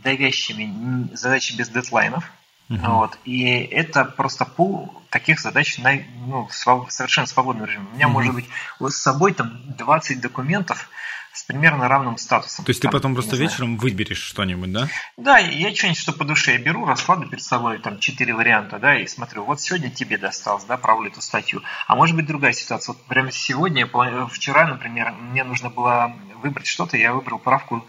давящими, 0.03 1.13
задачи 1.15 1.53
без 1.53 1.69
дедлайнов. 1.69 2.29
Угу. 2.69 2.79
Вот. 2.79 3.17
И 3.25 3.43
это 3.43 4.05
просто 4.05 4.45
пул 4.45 4.93
таких 5.09 5.39
задач 5.39 5.77
на 5.77 5.93
ну, 6.25 6.47
совершенно 6.49 7.27
свободном 7.27 7.65
режиме. 7.65 7.85
У 7.91 7.95
меня 7.95 8.07
угу. 8.07 8.13
может 8.13 8.33
быть 8.33 8.45
с 8.79 8.95
собой 8.95 9.33
там 9.33 9.59
20 9.77 10.21
документов, 10.21 10.89
с 11.33 11.43
примерно 11.43 11.87
равным 11.87 12.17
статусом. 12.17 12.65
То 12.65 12.71
есть 12.71 12.81
там, 12.81 12.91
ты 12.91 12.97
потом 12.97 13.13
просто 13.13 13.35
вечером 13.35 13.77
выберешь 13.77 14.21
что-нибудь, 14.21 14.71
да? 14.71 14.87
Да, 15.17 15.37
я 15.37 15.73
что-нибудь, 15.73 15.99
что 15.99 16.13
по 16.13 16.25
душе 16.25 16.53
я 16.53 16.57
беру, 16.59 16.85
раскладываю 16.85 17.29
перед 17.29 17.43
собой 17.43 17.79
там 17.79 17.99
четыре 17.99 18.33
варианта, 18.33 18.79
да, 18.79 18.97
и 18.97 19.07
смотрю, 19.07 19.43
вот 19.43 19.61
сегодня 19.61 19.89
тебе 19.89 20.17
досталось, 20.17 20.65
да, 20.65 20.77
правлю 20.77 21.09
эту 21.09 21.21
статью. 21.21 21.61
А 21.87 21.95
может 21.95 22.15
быть 22.15 22.25
другая 22.25 22.53
ситуация. 22.53 22.93
Вот 22.93 23.05
прямо 23.05 23.31
сегодня, 23.31 23.89
вчера, 24.27 24.67
например, 24.67 25.11
мне 25.11 25.43
нужно 25.43 25.69
было 25.69 26.15
выбрать 26.41 26.67
что-то, 26.67 26.97
я 26.97 27.13
выбрал 27.13 27.39
правку 27.39 27.85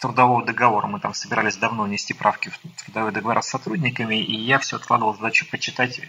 трудового 0.00 0.44
договора. 0.44 0.86
Мы 0.86 0.98
там 0.98 1.14
собирались 1.14 1.56
давно 1.56 1.86
нести 1.86 2.14
правки 2.14 2.50
в 2.50 2.84
трудовые 2.84 3.12
договора 3.12 3.42
с 3.42 3.48
сотрудниками, 3.48 4.16
и 4.16 4.34
я 4.34 4.58
все 4.58 4.76
откладывал 4.76 5.14
задачу 5.14 5.46
почитать 5.50 6.00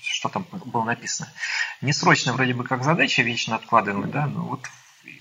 что 0.00 0.28
там 0.28 0.46
было 0.50 0.84
написано. 0.84 1.28
Не 1.82 1.92
срочно 1.92 2.32
вроде 2.32 2.54
бы 2.54 2.64
как 2.64 2.82
задача, 2.82 3.22
вечно 3.22 3.56
откладываемая, 3.56 4.10
да, 4.10 4.26
но 4.26 4.42
вот 4.42 4.60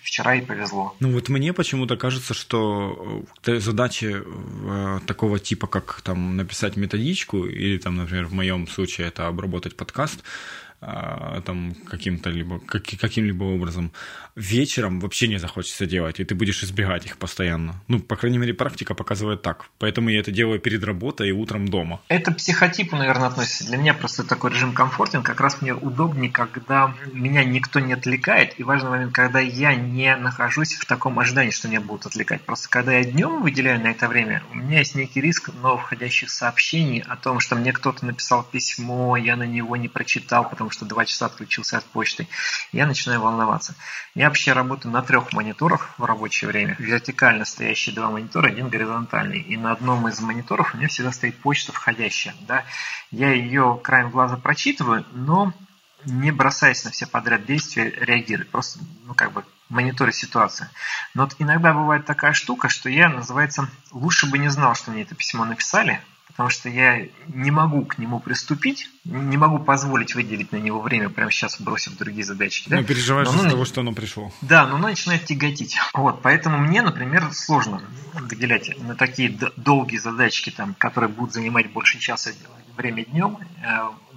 вчера 0.07 0.35
и 0.35 0.41
повезло. 0.41 0.95
Ну 1.01 1.11
вот 1.11 1.27
мне 1.27 1.51
почему-то 1.51 1.97
кажется, 1.97 2.33
что 2.33 3.25
э, 3.45 3.59
задачи 3.59 4.15
э, 4.15 4.99
такого 5.05 5.37
типа, 5.37 5.67
как 5.67 6.01
там 6.01 6.37
написать 6.37 6.77
методичку, 6.77 7.45
или 7.45 7.77
там, 7.77 7.97
например, 7.97 8.25
в 8.25 8.33
моем 8.33 8.67
случае 8.67 9.07
это 9.07 9.27
обработать 9.27 9.75
подкаст, 9.75 10.23
там 10.79 11.75
каким-то 11.89 12.29
либо 12.29 12.59
как, 12.59 12.83
каким-либо 12.83 13.43
образом 13.43 13.91
вечером 14.35 14.99
вообще 14.99 15.27
не 15.27 15.37
захочется 15.37 15.87
делать, 15.87 16.19
и 16.19 16.23
ты 16.23 16.35
будешь 16.35 16.63
избегать 16.63 17.05
их 17.07 17.17
постоянно. 17.17 17.81
Ну, 17.87 17.99
по 17.99 18.15
крайней 18.15 18.37
мере, 18.37 18.53
практика 18.53 18.93
показывает 18.93 19.41
так. 19.41 19.69
Поэтому 19.79 20.09
я 20.09 20.19
это 20.19 20.31
делаю 20.31 20.59
перед 20.59 20.83
работой 20.83 21.29
и 21.29 21.31
утром 21.31 21.67
дома. 21.67 22.01
Это 22.07 22.31
психотипу, 22.31 22.95
наверное, 22.95 23.27
относится. 23.27 23.65
Для 23.65 23.77
меня 23.77 23.95
просто 23.95 24.23
такой 24.23 24.51
режим 24.51 24.73
комфортен. 24.73 25.23
Как 25.23 25.41
раз 25.41 25.61
мне 25.61 25.73
удобнее, 25.73 26.31
когда 26.31 26.93
меня 27.11 27.43
никто 27.43 27.79
не 27.79 27.93
отвлекает. 27.93 28.59
И 28.59 28.63
важный 28.63 28.91
момент, 28.91 29.13
когда 29.13 29.39
я 29.39 29.73
не 29.73 30.15
нахожусь 30.15 30.75
в 30.75 30.85
таком 30.85 31.17
ожидании, 31.17 31.51
что 31.51 31.67
меня 31.67 31.81
будут 31.81 32.05
отвлекать. 32.05 32.41
Просто 32.43 32.69
когда 32.69 32.93
я 32.93 33.03
днем 33.03 33.41
выделяю 33.41 33.81
на 33.81 33.87
это 33.87 34.07
время, 34.07 34.43
у 34.51 34.55
меня 34.55 34.79
есть 34.79 34.93
некий 34.93 35.21
риск 35.21 35.49
новых 35.63 35.81
входящих 35.85 36.29
сообщений 36.29 37.03
о 37.07 37.15
том, 37.15 37.39
что 37.39 37.55
мне 37.55 37.73
кто-то 37.73 38.05
написал 38.05 38.43
письмо, 38.43 39.17
я 39.17 39.35
на 39.35 39.47
него 39.47 39.75
не 39.77 39.87
прочитал, 39.87 40.47
потому 40.47 40.66
что 40.69 40.85
два 40.85 41.05
часа 41.05 41.27
отключился 41.27 41.77
от 41.77 41.85
почты. 41.85 42.27
Я 42.71 42.85
начинаю 42.85 43.21
волноваться. 43.21 43.75
Я 44.15 44.27
вообще 44.27 44.53
работаю 44.53 44.91
на 44.91 45.01
трех 45.01 45.33
мониторах 45.33 45.97
в 45.97 46.03
рабочее 46.03 46.49
время. 46.49 46.75
Вертикально 46.79 47.45
стоящие 47.45 47.95
два 47.95 48.09
монитора, 48.09 48.47
один 48.47 48.69
горизонтальный. 48.69 49.39
И 49.39 49.57
на 49.57 49.71
одном 49.71 50.07
из 50.07 50.19
мониторов 50.19 50.73
у 50.73 50.77
меня 50.77 50.87
всегда 50.87 51.11
стоит 51.11 51.37
почта 51.39 51.71
входящая. 51.71 52.35
Да? 52.41 52.63
Я 53.11 53.31
ее 53.31 53.79
краем 53.83 54.09
глаза 54.09 54.37
прочитываю, 54.37 55.05
но 55.11 55.53
не 56.05 56.31
бросаясь 56.31 56.83
на 56.83 56.91
все 56.91 57.05
подряд 57.05 57.45
действия, 57.45 57.89
реагирую. 57.89 58.47
Просто, 58.47 58.79
ну, 59.05 59.13
как 59.13 59.33
бы, 59.33 59.43
мониторю 59.69 60.11
ситуацию. 60.11 60.69
Но 61.13 61.23
вот 61.23 61.35
иногда 61.39 61.73
бывает 61.73 62.05
такая 62.05 62.33
штука, 62.33 62.69
что 62.69 62.89
я, 62.89 63.09
называется, 63.09 63.69
лучше 63.91 64.27
бы 64.27 64.37
не 64.37 64.49
знал, 64.49 64.75
что 64.75 64.91
мне 64.91 65.01
это 65.01 65.15
письмо 65.15 65.45
написали, 65.45 66.01
потому 66.27 66.49
что 66.49 66.69
я 66.69 67.07
не 67.27 67.51
могу 67.51 67.85
к 67.85 67.97
нему 67.97 68.19
приступить, 68.19 68.89
не 69.05 69.37
могу 69.37 69.59
позволить 69.59 70.15
выделить 70.15 70.51
на 70.51 70.57
него 70.57 70.81
время, 70.81 71.09
прямо 71.09 71.31
сейчас 71.31 71.59
бросив 71.59 71.97
другие 71.97 72.23
задачи. 72.23 72.65
Да? 72.67 72.77
Ну, 72.77 72.83
переживаешь 72.83 73.27
из-за 73.27 73.49
того, 73.49 73.65
что 73.65 73.81
оно 73.81 73.93
пришло. 73.93 74.31
Да, 74.41 74.67
но 74.67 74.75
оно 74.75 74.89
начинает 74.89 75.25
тяготить. 75.25 75.77
Вот, 75.93 76.21
поэтому 76.21 76.57
мне, 76.59 76.81
например, 76.81 77.31
сложно 77.33 77.81
выделять 78.13 78.77
на 78.81 78.95
такие 78.95 79.37
долгие 79.55 79.97
задачки, 79.97 80.49
там, 80.49 80.75
которые 80.77 81.09
будут 81.09 81.33
занимать 81.33 81.71
больше 81.71 81.99
часа 81.99 82.31
время 82.75 83.05
днем. 83.05 83.37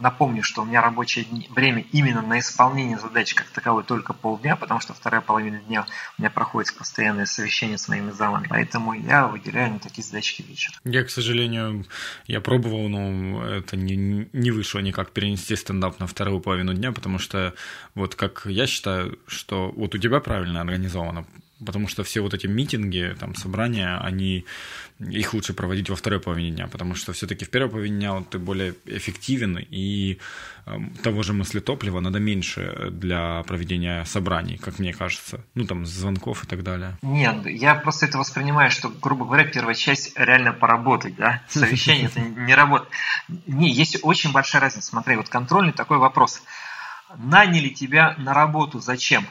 Напомню, 0.01 0.43
что 0.43 0.63
у 0.63 0.65
меня 0.65 0.81
рабочее 0.81 1.27
время 1.51 1.85
именно 1.93 2.23
на 2.23 2.39
исполнение 2.39 2.99
задач 2.99 3.35
как 3.35 3.49
таковой 3.51 3.85
только 3.85 4.15
полдня, 4.15 4.57
потому 4.57 4.81
что 4.81 4.95
вторая 4.95 5.21
половина 5.21 5.61
дня 5.61 5.87
у 6.17 6.23
меня 6.23 6.31
проходит 6.31 6.75
постоянное 6.75 7.27
совещание 7.27 7.79
с 7.79 7.87
моими 7.89 8.11
замами. 8.11 8.47
Поэтому 8.49 8.95
я 8.95 9.27
выделяю 9.27 9.75
на 9.75 9.79
такие 9.79 10.03
задачки 10.03 10.43
вечер. 10.43 10.73
Я, 10.85 11.05
к 11.05 11.11
сожалению, 11.11 11.87
я 12.27 12.41
пробовал, 12.41 12.89
но 12.89 13.45
это 13.45 13.77
не, 13.77 14.27
не 14.33 14.51
вышло 14.51 14.79
никак 14.79 15.11
перенести 15.11 15.55
стендап 15.55 16.01
на 16.01 16.07
вторую 16.07 16.41
половину 16.41 16.73
дня, 16.75 16.93
потому 16.93 17.19
что 17.19 17.55
вот 17.95 18.15
как 18.15 18.43
я 18.47 18.67
считаю, 18.67 19.19
что 19.27 19.71
вот 19.77 19.95
у 19.95 19.99
тебя 19.99 20.21
правильно 20.21 20.61
организовано 20.63 21.27
потому 21.65 21.89
что 21.89 22.03
все 22.05 22.21
вот 22.21 22.35
эти 22.35 22.47
митинги, 22.47 23.15
там, 23.19 23.35
собрания, 23.35 23.99
они, 23.99 24.45
их 24.99 25.35
лучше 25.35 25.53
проводить 25.55 25.91
во 25.91 25.97
второй 25.97 26.21
половине 26.21 26.51
дня, 26.51 26.69
потому 26.69 26.95
что 26.95 27.13
все-таки 27.13 27.45
в 27.45 27.51
первой 27.51 27.71
половине 27.71 27.99
дня 27.99 28.23
ты 28.31 28.39
более 28.39 28.75
эффективен, 28.87 29.59
и 29.59 30.19
э, 30.67 30.79
того 31.03 31.23
же 31.23 31.33
мыслетоплива 31.33 32.01
надо 32.01 32.19
меньше 32.19 32.89
для 32.91 33.43
проведения 33.45 34.05
собраний, 34.05 34.57
как 34.57 34.79
мне 34.79 34.93
кажется, 34.93 35.45
ну, 35.55 35.65
там, 35.65 35.87
звонков 35.87 36.45
и 36.45 36.47
так 36.47 36.63
далее. 36.63 36.97
Нет, 37.03 37.47
я 37.47 37.75
просто 37.75 38.07
это 38.07 38.19
воспринимаю, 38.19 38.71
что, 38.71 38.89
грубо 38.89 39.25
говоря, 39.25 39.45
первая 39.45 39.75
часть 39.75 40.19
реально 40.19 40.53
поработать, 40.53 41.17
да, 41.17 41.43
совещание 41.49 42.07
это 42.07 42.21
не 42.21 42.55
работа. 42.55 42.87
Не, 43.47 43.71
есть 43.71 43.99
очень 44.03 44.33
большая 44.33 44.63
разница, 44.63 44.89
смотри, 44.89 45.17
вот 45.17 45.29
контрольный 45.29 45.73
такой 45.73 45.99
вопрос. 45.99 46.43
Наняли 47.17 47.69
тебя 47.71 48.15
на 48.19 48.35
работу 48.35 48.79
зачем? 48.79 49.27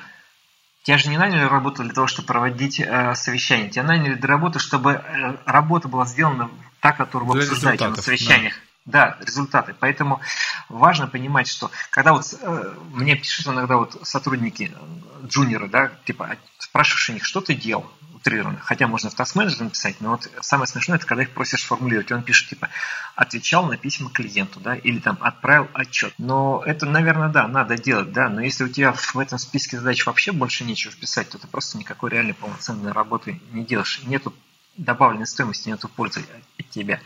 Тебя 0.84 0.98
же 0.98 1.10
не 1.10 1.18
наняли 1.18 1.44
работу 1.44 1.84
для 1.84 1.94
того, 1.94 2.08
чтобы 2.08 2.28
проводить 2.28 2.80
э, 2.80 3.14
совещание. 3.16 3.70
Тебя 3.70 3.84
наняли 3.84 4.14
для 4.16 4.28
работы, 4.28 4.60
чтобы 4.60 4.94
э, 4.94 5.38
работа 5.46 5.88
была 5.88 6.06
сделана 6.06 6.50
та, 6.80 6.94
которую 6.94 7.32
вы 7.32 7.40
обсуждаете 7.40 7.88
на 7.88 7.96
совещаниях. 7.98 8.54
Да. 8.54 8.69
Да, 8.86 9.18
результаты. 9.22 9.76
Поэтому 9.80 10.20
важно 10.68 11.08
понимать, 11.08 11.48
что 11.48 11.72
когда 11.90 12.14
вот 12.14 12.26
э, 12.42 12.76
мне 12.92 13.16
пишут 13.16 13.48
иногда 13.48 13.78
вот 13.78 14.00
сотрудники, 14.04 14.74
э, 14.74 15.26
джуниоры, 15.28 15.68
да, 15.68 15.92
типа 16.06 16.38
спрашиваешь 16.58 17.10
у 17.10 17.14
них, 17.14 17.26
что 17.26 17.42
ты 17.42 17.54
делал? 17.54 17.90
утрированно. 18.20 18.60
Хотя 18.60 18.88
можно 18.88 19.10
в 19.10 19.16
таск-менеджер 19.16 19.64
написать, 19.64 20.02
но 20.02 20.12
вот 20.12 20.30
самое 20.42 20.68
смешное, 20.68 20.98
это 20.98 21.06
когда 21.06 21.24
их 21.24 21.32
просишь 21.32 21.64
формулировать. 21.64 22.12
Он 22.12 22.22
пишет, 22.22 22.50
типа, 22.50 22.70
отвечал 23.16 23.66
на 23.66 23.78
письма 23.78 24.10
клиенту, 24.10 24.60
да, 24.60 24.76
или 24.76 25.00
там 25.00 25.18
отправил 25.22 25.70
отчет. 25.74 26.14
Но 26.18 26.62
это, 26.66 26.86
наверное, 26.86 27.30
да, 27.30 27.48
надо 27.48 27.78
делать, 27.78 28.12
да, 28.12 28.30
но 28.30 28.42
если 28.42 28.66
у 28.66 28.70
тебя 28.70 28.94
в 28.94 29.18
этом 29.18 29.40
списке 29.40 29.78
задач 29.78 30.06
вообще 30.06 30.32
больше 30.32 30.66
нечего 30.66 30.92
вписать, 30.92 31.30
то 31.30 31.38
ты 31.38 31.48
просто 31.48 31.78
никакой 31.78 32.10
реальной 32.12 32.34
полноценной 32.34 32.92
работы 32.92 33.42
не 33.52 33.64
делаешь. 33.64 34.02
Нету 34.04 34.34
добавленной 34.78 35.28
стоимости, 35.28 35.70
нету 35.70 35.90
пользы 35.90 36.26
от 36.58 36.70
тебя. 36.70 37.00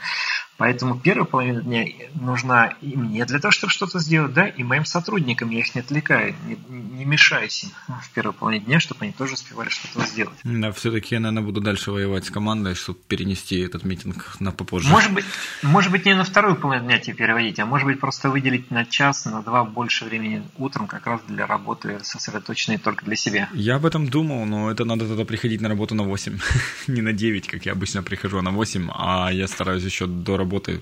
Поэтому 0.58 1.00
первая 1.00 1.26
половина 1.26 1.62
дня 1.62 1.86
нужна 2.14 2.74
и 2.82 2.96
мне 2.96 3.26
для 3.26 3.40
того, 3.40 3.52
чтобы 3.52 3.72
что-то 3.72 4.00
сделать, 4.00 4.34
да, 4.34 4.48
и 4.48 4.64
моим 4.64 4.86
сотрудникам. 4.86 5.50
Я 5.50 5.60
их 5.60 5.74
не 5.76 5.82
отвлекаю, 5.82 6.36
не, 6.46 6.58
не 6.70 7.06
мешаюсь 7.06 7.64
им 7.64 7.70
в 8.02 8.10
первой 8.12 8.34
половине 8.34 8.66
дня, 8.66 8.80
чтобы 8.80 9.04
они 9.04 9.14
тоже 9.14 9.34
успевали 9.34 9.70
что-то 9.70 10.06
сделать. 10.06 10.38
Да, 10.44 10.72
все-таки 10.72 11.16
я, 11.16 11.20
наверное, 11.20 11.44
буду 11.44 11.62
дальше 11.62 11.92
воевать 11.92 12.26
с 12.26 12.32
командой, 12.32 12.76
чтобы 12.76 13.00
перенести 13.08 13.60
этот 13.60 13.84
митинг 13.84 14.36
на 14.40 14.52
попозже. 14.52 14.90
Может 14.90 15.12
быть, 15.12 15.26
может 15.64 15.92
быть 15.92 16.06
не 16.06 16.14
на 16.14 16.24
вторую 16.24 16.56
половину 16.56 16.86
дня 16.86 17.00
тебе 17.00 17.16
переводить, 17.16 17.60
а 17.60 17.66
может 17.66 17.88
быть 17.88 18.00
просто 18.00 18.30
выделить 18.30 18.70
на 18.70 18.86
час, 18.86 19.26
на 19.26 19.42
два 19.42 19.64
больше 19.64 20.06
времени 20.06 20.44
утром 20.58 20.88
как 20.88 21.08
раз 21.08 21.22
для 21.28 21.48
работы, 21.48 22.00
сосредоточенной 22.04 22.78
только 22.78 23.06
для 23.06 23.16
себя. 23.16 23.50
Я 23.54 23.76
об 23.76 23.86
этом 23.86 24.08
думал, 24.08 24.46
но 24.46 24.70
это 24.72 24.86
надо 24.86 25.08
тогда 25.08 25.26
приходить 25.26 25.62
на 25.62 25.70
работу 25.70 25.96
на 25.96 26.04
8, 26.04 26.40
не 26.88 27.02
на 27.02 27.14
9, 27.14 27.48
как 27.48 27.66
я 27.66 27.72
обычно 27.72 28.04
прихожу, 28.04 28.38
а 28.38 28.42
на 28.42 28.52
8, 28.52 28.90
а 28.94 29.30
я 29.32 29.48
стараюсь 29.48 29.84
еще 29.84 30.06
до 30.06 30.38
работы 30.44 30.82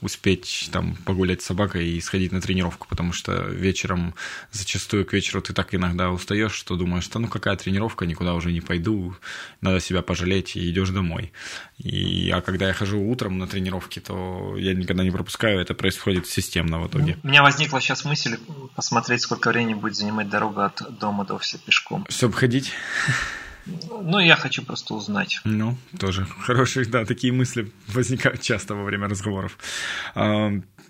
успеть 0.00 0.70
там 0.72 0.96
погулять 1.04 1.42
с 1.42 1.46
собакой 1.46 1.88
и 1.88 2.00
сходить 2.00 2.32
на 2.32 2.40
тренировку, 2.40 2.86
потому 2.88 3.12
что 3.12 3.32
вечером, 3.32 4.14
зачастую 4.52 5.04
к 5.04 5.12
вечеру 5.12 5.42
ты 5.42 5.52
так 5.52 5.74
иногда 5.74 6.10
устаешь, 6.10 6.54
что 6.54 6.76
думаешь, 6.76 7.04
что 7.04 7.18
ну 7.18 7.28
какая 7.28 7.56
тренировка, 7.56 8.06
никуда 8.06 8.34
уже 8.34 8.52
не 8.52 8.60
пойду, 8.60 9.14
надо 9.60 9.80
себя 9.80 10.02
пожалеть 10.02 10.56
и 10.56 10.70
идешь 10.70 10.90
домой. 10.90 11.32
И, 11.78 12.30
а 12.30 12.40
когда 12.40 12.68
я 12.68 12.72
хожу 12.72 13.00
утром 13.00 13.38
на 13.38 13.46
тренировки, 13.46 14.00
то 14.00 14.54
я 14.56 14.74
никогда 14.74 15.02
не 15.02 15.10
пропускаю, 15.10 15.60
это 15.60 15.74
происходит 15.74 16.26
системно 16.26 16.80
в 16.80 16.88
итоге. 16.88 17.18
У 17.22 17.28
меня 17.28 17.42
возникла 17.42 17.80
сейчас 17.80 18.04
мысль 18.04 18.38
посмотреть, 18.76 19.22
сколько 19.22 19.48
времени 19.50 19.74
будет 19.74 19.96
занимать 19.96 20.28
дорога 20.28 20.66
от 20.66 20.98
дома 20.98 21.24
до 21.24 21.34
офиса 21.34 21.58
пешком. 21.58 22.06
Чтобы 22.08 22.34
ходить? 22.34 22.72
Ну, 23.66 24.18
я 24.18 24.36
хочу 24.36 24.64
просто 24.64 24.94
узнать. 24.94 25.40
Ну, 25.44 25.76
тоже 25.98 26.26
хорошие, 26.40 26.86
да, 26.86 27.04
такие 27.04 27.32
мысли 27.32 27.70
возникают 27.88 28.40
часто 28.40 28.74
во 28.74 28.84
время 28.84 29.08
разговоров. 29.08 29.58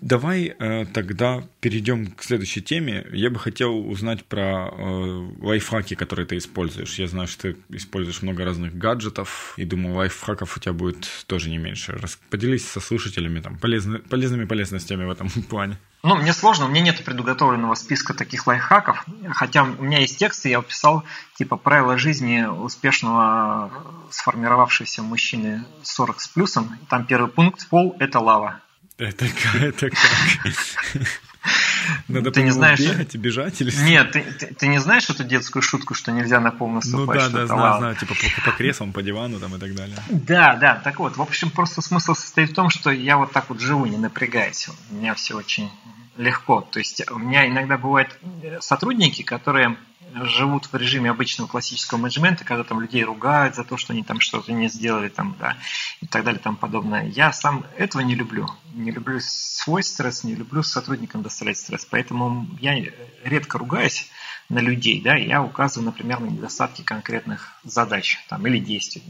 Давай 0.01 0.55
э, 0.57 0.85
тогда 0.85 1.43
перейдем 1.59 2.07
к 2.07 2.23
следующей 2.23 2.63
теме. 2.63 3.05
Я 3.13 3.29
бы 3.29 3.37
хотел 3.37 3.87
узнать 3.87 4.25
про 4.25 4.67
э, 4.71 5.29
лайфхаки, 5.41 5.93
которые 5.93 6.25
ты 6.25 6.37
используешь. 6.37 6.97
Я 6.97 7.07
знаю, 7.07 7.27
что 7.27 7.53
ты 7.53 7.57
используешь 7.69 8.23
много 8.23 8.43
разных 8.43 8.75
гаджетов, 8.75 9.53
и 9.57 9.63
думаю, 9.63 9.95
лайфхаков 9.97 10.57
у 10.57 10.59
тебя 10.59 10.73
будет 10.73 11.07
тоже 11.27 11.51
не 11.51 11.59
меньше. 11.59 12.01
Поделись 12.31 12.67
со 12.67 12.79
слушателями 12.79 13.41
там 13.41 13.59
полезны, 13.59 13.99
полезными 13.99 14.45
полезностями 14.45 15.05
в 15.05 15.11
этом 15.11 15.29
плане. 15.49 15.77
Ну, 16.01 16.15
мне 16.15 16.33
сложно, 16.33 16.65
у 16.65 16.69
меня 16.69 16.81
нет 16.81 17.03
предуготовленного 17.05 17.75
списка 17.75 18.15
таких 18.15 18.47
лайфхаков, 18.47 19.05
хотя 19.29 19.63
у 19.63 19.83
меня 19.83 19.99
есть 19.99 20.17
тексты, 20.17 20.49
я 20.49 20.57
описал 20.57 21.03
типа 21.37 21.57
правила 21.57 21.95
жизни 21.99 22.43
успешного 22.43 23.71
сформировавшегося 24.09 25.03
мужчины 25.03 25.63
40 25.83 26.21
с 26.21 26.27
плюсом. 26.27 26.75
Там 26.89 27.05
первый 27.05 27.29
пункт– 27.29 27.67
пол– 27.69 27.95
это 27.99 28.19
лава. 28.19 28.61
Это, 29.01 29.25
это 29.59 29.89
как? 29.89 30.53
Надо 32.07 32.31
ты 32.31 32.43
не 32.43 32.51
знаешь, 32.51 32.79
бегать 32.79 33.15
и 33.15 33.17
бежать 33.17 33.59
или 33.59 33.71
Нет, 33.83 34.11
ты, 34.11 34.21
ты, 34.21 34.53
ты 34.53 34.67
не 34.67 34.77
знаешь 34.77 35.09
эту 35.09 35.23
детскую 35.23 35.63
шутку, 35.63 35.95
что 35.95 36.11
нельзя 36.11 36.39
на 36.39 36.51
пол 36.51 36.69
наступать? 36.69 37.15
Ну 37.15 37.29
да, 37.29 37.29
да, 37.29 37.47
знаю, 37.47 37.77
знаю, 37.79 37.95
типа 37.95 38.13
по, 38.13 38.51
по 38.51 38.55
креслам, 38.55 38.93
по 38.93 39.01
дивану 39.01 39.39
там 39.39 39.55
и 39.55 39.57
так 39.57 39.73
далее. 39.73 39.97
Да, 40.09 40.55
да, 40.55 40.75
так 40.75 40.99
вот, 40.99 41.17
в 41.17 41.21
общем, 41.21 41.49
просто 41.49 41.81
смысл 41.81 42.13
состоит 42.13 42.51
в 42.51 42.53
том, 42.53 42.69
что 42.69 42.91
я 42.91 43.17
вот 43.17 43.31
так 43.31 43.49
вот 43.49 43.59
живу, 43.59 43.87
не 43.87 43.97
напрягаясь. 43.97 44.69
У 44.91 44.95
меня 44.95 45.15
все 45.15 45.35
очень 45.35 45.71
легко. 46.17 46.61
То 46.61 46.77
есть 46.77 47.09
у 47.09 47.17
меня 47.17 47.47
иногда 47.47 47.79
бывают 47.79 48.15
сотрудники, 48.59 49.23
которые 49.23 49.77
живут 50.13 50.65
в 50.65 50.75
режиме 50.75 51.09
обычного 51.09 51.47
классического 51.47 51.97
менеджмента, 51.97 52.43
когда 52.43 52.63
там 52.63 52.81
людей 52.81 53.03
ругают 53.03 53.55
за 53.55 53.63
то, 53.63 53.77
что 53.77 53.93
они 53.93 54.03
там 54.03 54.19
что-то 54.19 54.51
не 54.51 54.69
сделали, 54.69 55.09
там, 55.09 55.35
да, 55.39 55.57
и 56.01 56.07
так 56.07 56.23
далее, 56.23 56.39
там 56.39 56.55
подобное. 56.55 57.07
Я 57.07 57.31
сам 57.33 57.65
этого 57.77 58.01
не 58.01 58.15
люблю. 58.15 58.47
Не 58.73 58.91
люблю 58.91 59.19
свой 59.21 59.83
стресс, 59.83 60.23
не 60.23 60.35
люблю 60.35 60.63
сотрудникам 60.63 61.23
доставлять 61.23 61.57
стресс. 61.57 61.85
Поэтому 61.85 62.47
я 62.59 62.75
редко 63.23 63.57
ругаюсь 63.57 64.09
на 64.51 64.59
людей, 64.59 65.01
да, 65.01 65.15
я 65.15 65.41
указываю, 65.41 65.85
например, 65.85 66.19
на 66.19 66.25
недостатки 66.25 66.81
конкретных 66.81 67.53
задач 67.63 68.19
там, 68.27 68.45
или 68.45 68.59
действий. 68.59 69.03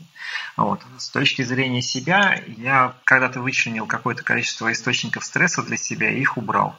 Вот. 0.56 0.82
С 0.98 1.10
точки 1.10 1.42
зрения 1.42 1.82
себя, 1.82 2.40
я 2.58 2.96
когда-то 3.06 3.42
вычленил 3.42 3.88
какое-то 3.88 4.24
количество 4.24 4.72
источников 4.72 5.26
стресса 5.26 5.64
для 5.64 5.78
себя 5.78 6.12
и 6.12 6.22
их 6.22 6.38
убрал. 6.38 6.76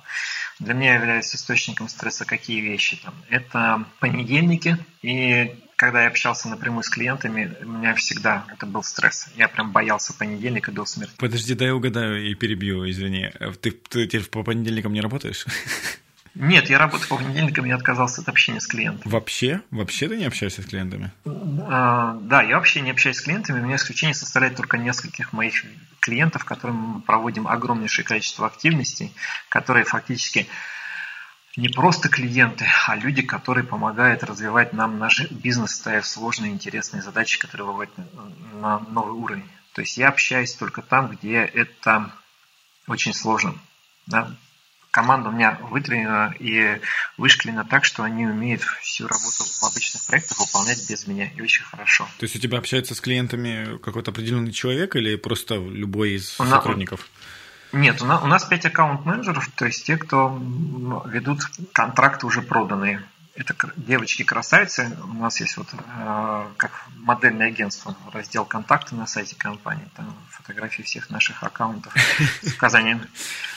Для 0.63 0.75
меня 0.75 0.95
являются 0.95 1.37
источником 1.37 1.89
стресса 1.89 2.25
какие 2.25 2.61
вещи? 2.61 2.97
Там? 3.03 3.15
Это 3.29 3.85
понедельники, 3.99 4.77
и 5.03 5.57
когда 5.75 6.03
я 6.03 6.09
общался 6.09 6.49
напрямую 6.49 6.85
с 6.85 6.89
клиентами, 6.89 7.53
у 7.63 7.69
меня 7.69 7.95
всегда 7.97 8.47
это 8.53 8.67
был 8.67 8.85
стресс. 8.85 9.29
Я 9.37 9.49
прям 9.49 9.73
боялся 9.73 10.13
понедельника 10.15 10.71
до 10.71 10.85
смерти. 10.85 11.15
Подожди, 11.19 11.55
дай 11.55 11.73
угадаю 11.73 12.31
и 12.31 12.35
перебью, 12.37 12.89
извини. 12.89 13.33
Ты, 13.61 13.73
ты, 13.73 14.07
ты 14.07 14.21
по 14.21 14.45
понедельникам 14.45 14.93
не 14.93 15.01
работаешь? 15.01 15.45
Нет, 16.35 16.71
я 16.71 16.79
работаю 16.79 17.09
по 17.09 17.17
понедельникам, 17.17 17.67
я 17.67 17.75
отказался 17.75 18.23
от 18.23 18.29
общения 18.29 18.61
с 18.61 18.67
клиентами. 18.67 19.11
Вообще? 19.11 19.61
Вообще 19.71 20.09
ты 20.09 20.17
не 20.17 20.25
общаешься 20.25 20.63
с 20.63 20.67
клиентами? 20.67 21.13
А, 21.27 22.19
да, 22.23 22.43
я 22.43 22.57
вообще 22.57 22.81
не 22.81 22.91
общаюсь 22.91 23.19
с 23.19 23.23
клиентами. 23.23 23.61
У 23.61 23.65
меня 23.65 23.77
исключение 23.77 24.15
составляет 24.15 24.57
только 24.57 24.79
нескольких 24.79 25.33
моих 25.33 25.65
клиентов, 26.01 26.45
которым 26.45 26.77
мы 26.77 27.01
проводим 27.03 27.47
огромнейшее 27.47 28.05
количество 28.05 28.47
активностей, 28.47 29.13
которые 29.49 29.85
фактически 29.85 30.49
не 31.57 31.69
просто 31.69 32.09
клиенты, 32.09 32.67
а 32.87 32.97
люди, 32.97 33.21
которые 33.21 33.65
помогают 33.65 34.25
развивать 34.25 34.73
нам 34.73 34.99
наш 34.99 35.31
бизнес, 35.31 35.73
ставя 35.73 36.01
сложные, 36.01 36.51
интересные 36.51 37.03
задачи, 37.03 37.39
которые 37.39 37.67
выводят 37.67 37.95
на 38.55 38.79
новый 38.79 39.13
уровень. 39.13 39.45
То 39.75 39.83
есть 39.83 39.99
я 39.99 40.09
общаюсь 40.09 40.55
только 40.55 40.81
там, 40.81 41.09
где 41.09 41.43
это 41.43 42.11
очень 42.89 43.13
сложно. 43.13 43.55
Да? 44.07 44.35
Команда 44.93 45.31
у 45.31 45.33
меня 45.33 45.59
вытренена 45.71 46.33
и 46.39 46.79
вышкалена 47.17 47.65
так, 47.65 47.85
что 47.85 48.05
они 48.05 48.27
умеют 48.27 48.63
всю 48.83 49.09
работу 49.09 49.43
в 49.43 49.65
обычных 49.65 50.07
проектах 50.07 50.39
выполнять 50.39 50.89
без 50.89 51.07
меня 51.07 51.29
и 51.35 51.41
очень 51.41 51.65
хорошо. 51.65 52.07
То 52.19 52.25
есть 52.25 52.37
у 52.37 52.39
тебя 52.39 52.59
общается 52.59 52.95
с 52.95 53.01
клиентами 53.01 53.79
какой-то 53.79 54.11
определенный 54.11 54.53
человек 54.53 54.95
или 54.95 55.17
просто 55.17 55.55
любой 55.57 56.13
из 56.13 56.39
у 56.39 56.45
сотрудников? 56.45 57.09
Нет, 57.73 58.03
у 58.03 58.05
нас, 58.05 58.23
у 58.23 58.27
нас 58.27 58.45
5 58.45 58.67
аккаунт-менеджеров, 58.67 59.49
то 59.57 59.65
есть 59.65 59.87
те, 59.87 59.97
кто 59.97 60.39
ведут 61.07 61.41
контракты 61.73 62.27
уже 62.27 62.43
проданные. 62.43 63.03
Это 63.35 63.55
девочки-красавицы. 63.77 64.97
У 65.05 65.15
нас 65.15 65.41
есть 65.41 65.57
вот 65.57 65.69
э, 65.73 66.47
как 66.57 66.85
модельное 66.97 67.49
агентство, 67.49 67.97
раздел 68.13 68.45
контакты 68.45 68.95
на 68.95 69.07
сайте 69.07 69.37
компании. 69.37 69.89
Там 69.97 70.15
фотографии 70.31 70.83
всех 70.83 71.09
наших 71.09 71.43
аккаунтов 71.43 71.95
с 72.43 72.53
указанием. 72.53 73.07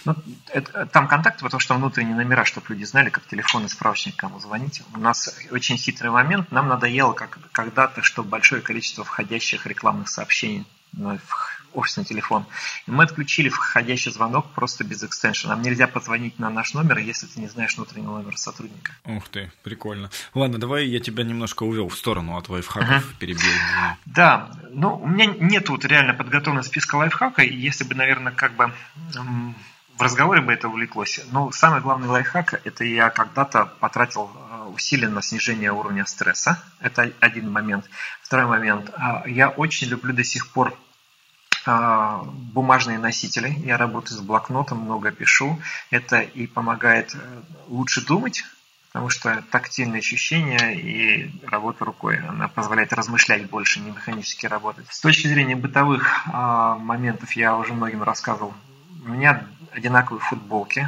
Ну, 0.06 0.16
это, 0.48 0.86
там 0.86 1.08
контакты, 1.08 1.44
потому 1.44 1.60
что 1.60 1.76
внутренние 1.76 2.16
номера, 2.16 2.46
чтобы 2.46 2.68
люди 2.70 2.86
знали, 2.86 3.10
как 3.10 3.26
телефонный 3.28 3.70
справочник, 3.70 4.16
кому 4.16 4.40
звонить. 4.40 4.82
У 4.94 5.00
нас 5.00 5.36
очень 5.52 5.78
хитрый 5.78 6.12
момент. 6.12 6.52
Нам 6.52 6.68
надоело 6.68 7.14
как, 7.14 7.38
когда-то, 7.52 8.02
что 8.02 8.24
большое 8.24 8.62
количество 8.62 9.04
входящих 9.04 9.66
рекламных 9.68 10.10
сообщений 10.10 10.66
в 10.94 11.20
офисный 11.76 12.06
телефон. 12.06 12.46
И 12.88 12.92
мы 12.92 13.04
отключили 13.04 13.50
входящий 13.50 14.12
звонок 14.12 14.48
просто 14.54 14.84
без 14.84 15.04
экстеншена. 15.04 15.56
Нам 15.56 15.64
нельзя 15.64 15.88
позвонить 15.88 16.40
на 16.40 16.50
наш 16.50 16.74
номер, 16.74 16.98
если 17.00 17.28
ты 17.28 17.40
не 17.40 17.48
знаешь 17.48 17.76
внутренний 17.76 18.08
номер 18.08 18.38
сотрудника. 18.38 18.94
Ух 19.06 19.28
ты, 19.30 19.52
прикольно. 19.64 20.10
Ладно, 20.34 20.58
давай 20.60 20.86
я 20.86 21.00
тебя 21.00 21.24
немножко 21.24 21.64
увел 21.64 21.90
в 21.90 21.98
сторону 21.98 22.38
от 22.38 22.50
лайфхаков, 22.50 22.90
uh-huh. 22.90 23.18
перебил. 23.20 23.52
Да, 24.06 24.52
ну 24.72 24.96
у 24.96 25.08
меня 25.08 25.26
нет 25.26 25.70
вот 25.70 25.86
реально 25.86 26.14
подготовленного 26.14 26.66
списка 26.66 26.96
лайфхака, 26.96 27.42
и 27.44 27.56
если 27.56 27.84
бы, 27.84 27.96
наверное, 27.96 28.32
как 28.32 28.56
бы 28.56 28.74
в 29.98 30.02
разговоре 30.02 30.42
бы 30.42 30.54
это 30.54 30.68
увлеклось. 30.68 31.22
Но 31.32 31.52
самый 31.52 31.82
главный 31.82 32.08
лайфхак– 32.08 32.62
это 32.66 32.84
я 32.84 33.10
когда-то 33.10 33.72
потратил 33.80 34.30
э, 34.30 34.70
усилия 34.74 35.08
на 35.08 35.22
снижение 35.22 35.72
уровня 35.72 36.06
стресса. 36.06 36.62
Это 36.80 37.12
один 37.20 37.52
момент. 37.52 37.86
Второй 38.22 38.46
момент. 38.46 38.92
А, 38.96 39.24
я 39.26 39.50
очень 39.50 39.88
люблю 39.88 40.14
до 40.14 40.24
сих 40.24 40.50
пор 40.50 40.78
бумажные 41.66 43.00
носители. 43.00 43.50
Я 43.64 43.78
работаю 43.78 44.18
с 44.18 44.22
блокнотом, 44.22 44.80
много 44.80 45.12
пишу. 45.12 45.60
Это 45.90 46.20
и 46.20 46.48
помогает 46.48 47.16
э, 47.16 47.42
лучше 47.68 48.06
думать, 48.06 48.44
потому 48.96 49.10
что 49.10 49.44
тактильные 49.52 50.00
ощущения 50.00 50.74
и 50.74 51.30
работа 51.48 51.84
рукой, 51.86 52.18
она 52.20 52.48
позволяет 52.48 52.94
размышлять 52.94 53.50
больше, 53.50 53.80
не 53.80 53.92
механически 53.92 54.46
работать. 54.46 54.86
С 54.90 55.02
точки 55.02 55.28
зрения 55.28 55.56
бытовых 55.56 56.22
а, 56.32 56.76
моментов 56.76 57.34
я 57.34 57.58
уже 57.58 57.74
многим 57.74 58.04
рассказывал. 58.04 58.54
У 59.04 59.10
меня 59.10 59.46
одинаковые 59.72 60.22
футболки, 60.22 60.88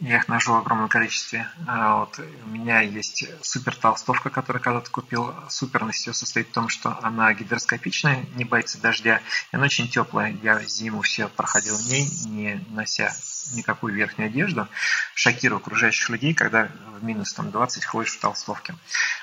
я 0.00 0.16
их 0.16 0.28
ношу 0.28 0.52
в 0.52 0.56
огромном 0.56 0.88
количестве. 0.88 1.48
А 1.66 2.00
вот 2.00 2.18
у 2.18 2.48
меня 2.48 2.80
есть 2.80 3.24
супер 3.42 3.74
толстовка, 3.74 4.30
которую 4.30 4.62
когда-то 4.62 4.90
купил. 4.90 5.34
Суперность 5.48 6.06
ее 6.06 6.12
состоит 6.12 6.48
в 6.48 6.52
том, 6.52 6.68
что 6.68 6.98
она 7.02 7.32
гидроскопичная, 7.32 8.26
не 8.34 8.44
боится 8.44 8.80
дождя. 8.80 9.20
И 9.52 9.56
она 9.56 9.64
очень 9.64 9.88
теплая. 9.88 10.36
Я 10.42 10.62
зиму 10.64 11.00
все 11.02 11.28
проходил 11.28 11.76
в 11.76 11.88
ней, 11.88 12.08
не 12.26 12.64
нося 12.70 13.14
никакую 13.52 13.94
верхнюю 13.94 14.28
одежду. 14.28 14.68
Шокирую 15.14 15.58
окружающих 15.58 16.08
людей, 16.10 16.34
когда 16.34 16.68
в 16.98 17.04
минус 17.04 17.32
там, 17.32 17.50
20 17.50 17.84
ходишь 17.84 18.12
в 18.12 18.20
толстовке. 18.20 18.74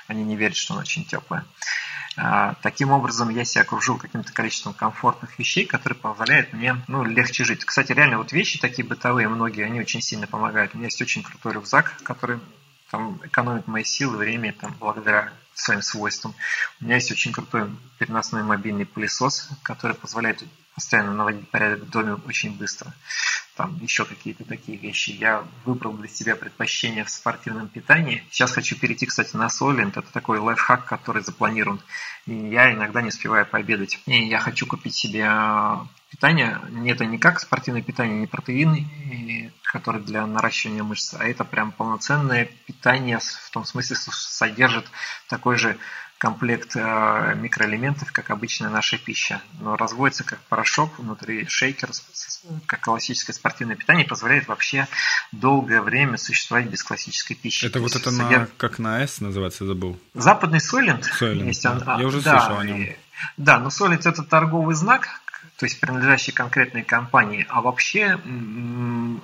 Они 0.06 0.22
не 0.24 0.36
верят, 0.36 0.56
что 0.56 0.74
она 0.74 0.82
очень 0.82 1.04
теплая. 1.04 1.44
А, 2.16 2.54
таким 2.62 2.92
образом, 2.92 3.28
я 3.30 3.44
себя 3.44 3.62
окружил 3.62 3.98
каким-то 3.98 4.32
количеством 4.32 4.72
комфортных 4.72 5.38
вещей, 5.38 5.66
которые 5.66 5.98
позволяют 5.98 6.52
мне 6.52 6.76
ну, 6.86 7.02
легче 7.02 7.44
жить. 7.44 7.64
Кстати, 7.64 7.92
реально 7.92 8.18
вот 8.18 8.32
вещи 8.32 8.58
такие 8.58 8.86
бытовые, 8.86 9.28
многие, 9.28 9.64
они 9.64 9.80
очень 9.80 10.00
сильно 10.00 10.26
помогают. 10.26 10.74
У 10.74 10.78
меня 10.78 10.86
есть 10.86 11.02
очень 11.02 11.22
крутой 11.22 11.54
рюкзак, 11.54 11.96
который 12.04 12.38
там, 12.90 13.20
экономит 13.24 13.66
мои 13.66 13.82
силы, 13.82 14.16
время 14.16 14.52
там, 14.52 14.76
благодаря 14.78 15.32
своим 15.54 15.82
свойствам. 15.82 16.34
У 16.80 16.84
меня 16.84 16.96
есть 16.96 17.10
очень 17.10 17.32
крутой 17.32 17.70
переносной 17.98 18.44
мобильный 18.44 18.86
пылесос, 18.86 19.48
который 19.62 19.96
позволяет 19.96 20.42
постоянно 20.74 21.12
наводить 21.14 21.48
порядок 21.50 21.84
в 21.84 21.90
доме 21.90 22.14
очень 22.26 22.56
быстро 22.56 22.92
там 23.56 23.78
еще 23.80 24.04
какие-то 24.04 24.44
такие 24.44 24.76
вещи. 24.78 25.10
Я 25.10 25.44
выбрал 25.64 25.92
для 25.92 26.08
себя 26.08 26.36
предпочтение 26.36 27.04
в 27.04 27.10
спортивном 27.10 27.68
питании. 27.68 28.24
Сейчас 28.30 28.52
хочу 28.52 28.76
перейти, 28.76 29.06
кстати, 29.06 29.36
на 29.36 29.48
Сойлент. 29.48 29.96
Это 29.96 30.12
такой 30.12 30.38
лайфхак, 30.38 30.84
который 30.84 31.22
запланирован. 31.22 31.80
И 32.26 32.34
я 32.34 32.72
иногда 32.72 33.02
не 33.02 33.08
успеваю 33.08 33.46
пообедать. 33.46 34.00
И 34.06 34.26
я 34.26 34.40
хочу 34.40 34.66
купить 34.66 34.94
себе 34.94 35.28
а, 36.14 36.16
питание. 36.16 36.60
Это 36.86 37.04
не 37.04 37.18
как 37.18 37.40
спортивное 37.40 37.82
питание, 37.82 38.20
не 38.20 38.26
протеин, 38.26 38.88
который 39.62 40.00
для 40.00 40.26
наращивания 40.26 40.82
мышц, 40.82 41.14
а 41.18 41.24
это 41.24 41.44
прям 41.44 41.72
полноценное 41.72 42.48
питание 42.66 43.18
в 43.18 43.50
том 43.50 43.64
смысле, 43.64 43.96
что 43.96 44.12
содержит 44.12 44.86
такой 45.28 45.56
же 45.56 45.76
комплект 46.18 46.74
э, 46.74 47.34
микроэлементов, 47.36 48.10
как 48.12 48.30
обычная 48.30 48.70
наша 48.70 48.96
пища, 48.96 49.42
но 49.60 49.76
разводится 49.76 50.24
как 50.24 50.38
порошок 50.48 50.98
внутри 50.98 51.46
шейкера, 51.48 51.92
как 52.66 52.80
классическое 52.80 53.34
спортивное 53.34 53.76
питание, 53.76 54.06
позволяет 54.06 54.48
вообще 54.48 54.86
долгое 55.32 55.82
время 55.82 56.16
существовать 56.16 56.66
без 56.66 56.82
классической 56.82 57.34
пищи. 57.34 57.66
Это 57.66 57.80
вот 57.80 57.94
это 57.94 58.10
содерж... 58.10 58.40
на, 58.40 58.46
как 58.56 58.78
на 58.78 59.02
S 59.02 59.20
называется, 59.20 59.66
забыл? 59.66 60.00
Западный 60.14 60.60
Сойлент. 60.60 61.04
Сойлент, 61.04 61.84
да. 61.84 61.98
Я 62.00 62.06
уже 62.06 62.22
да, 62.22 62.40
слышал 62.40 62.58
о 62.58 62.64
нем. 62.64 62.88
Да, 63.36 63.58
но 63.58 63.68
Сойлент 63.68 64.06
это 64.06 64.22
торговый 64.22 64.74
знак, 64.74 65.20
то 65.64 65.66
есть 65.66 65.80
принадлежащей 65.80 66.30
конкретной 66.30 66.82
компании, 66.82 67.46
а 67.48 67.62
вообще 67.62 68.20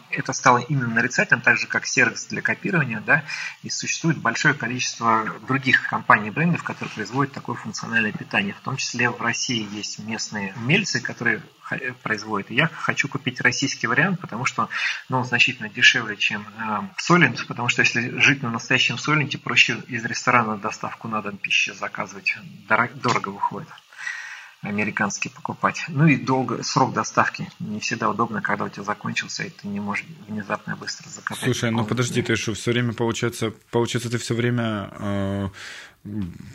это 0.08 0.32
стало 0.32 0.56
именно 0.56 0.88
нарицательным, 0.88 1.42
так 1.42 1.58
же 1.58 1.66
как 1.66 1.84
сервис 1.84 2.24
для 2.30 2.40
копирования, 2.40 3.02
да, 3.04 3.24
и 3.62 3.68
существует 3.68 4.16
большое 4.16 4.54
количество 4.54 5.26
других 5.46 5.86
компаний 5.86 6.28
и 6.28 6.30
брендов, 6.30 6.62
которые 6.62 6.94
производят 6.94 7.34
такое 7.34 7.56
функциональное 7.56 8.12
питание. 8.12 8.54
В 8.54 8.60
том 8.60 8.78
числе 8.78 9.10
в 9.10 9.20
России 9.20 9.68
есть 9.70 9.98
местные 9.98 10.54
умельцы, 10.56 11.00
которые 11.00 11.42
производят. 12.02 12.50
И 12.50 12.54
я 12.54 12.68
хочу 12.68 13.06
купить 13.06 13.42
российский 13.42 13.86
вариант, 13.86 14.18
потому 14.22 14.46
что 14.46 14.70
ну, 15.10 15.18
он 15.18 15.26
значительно 15.26 15.68
дешевле, 15.68 16.16
чем 16.16 16.46
э, 16.58 16.80
Солент, 16.96 17.46
потому 17.48 17.68
что 17.68 17.82
если 17.82 18.18
жить 18.18 18.42
на 18.42 18.50
настоящем 18.50 18.96
Соленте, 18.96 19.36
проще 19.36 19.76
из 19.88 20.06
ресторана 20.06 20.56
доставку 20.56 21.06
на 21.06 21.20
дом 21.20 21.36
пищи 21.36 21.70
заказывать. 21.78 22.34
Дорого, 22.66 22.94
дорого 22.94 23.28
выходит 23.28 23.68
американский 24.62 25.30
покупать. 25.30 25.84
Ну 25.88 26.06
и 26.06 26.16
долго, 26.16 26.62
срок 26.62 26.92
доставки 26.92 27.50
не 27.60 27.80
всегда 27.80 28.10
удобно, 28.10 28.42
когда 28.42 28.64
у 28.64 28.68
тебя 28.68 28.84
закончился, 28.84 29.44
и 29.44 29.50
ты 29.50 29.68
не 29.68 29.80
можешь 29.80 30.04
внезапно 30.28 30.76
быстро 30.76 31.08
закатать. 31.08 31.42
Слушай, 31.42 31.70
ну 31.70 31.84
подожди, 31.84 32.22
ты 32.22 32.36
что, 32.36 32.54
все 32.54 32.72
время, 32.72 32.92
получается, 32.92 33.52
получается, 33.70 34.10
ты 34.10 34.18
все 34.18 34.34
время 34.34 34.90
э, 34.98 35.48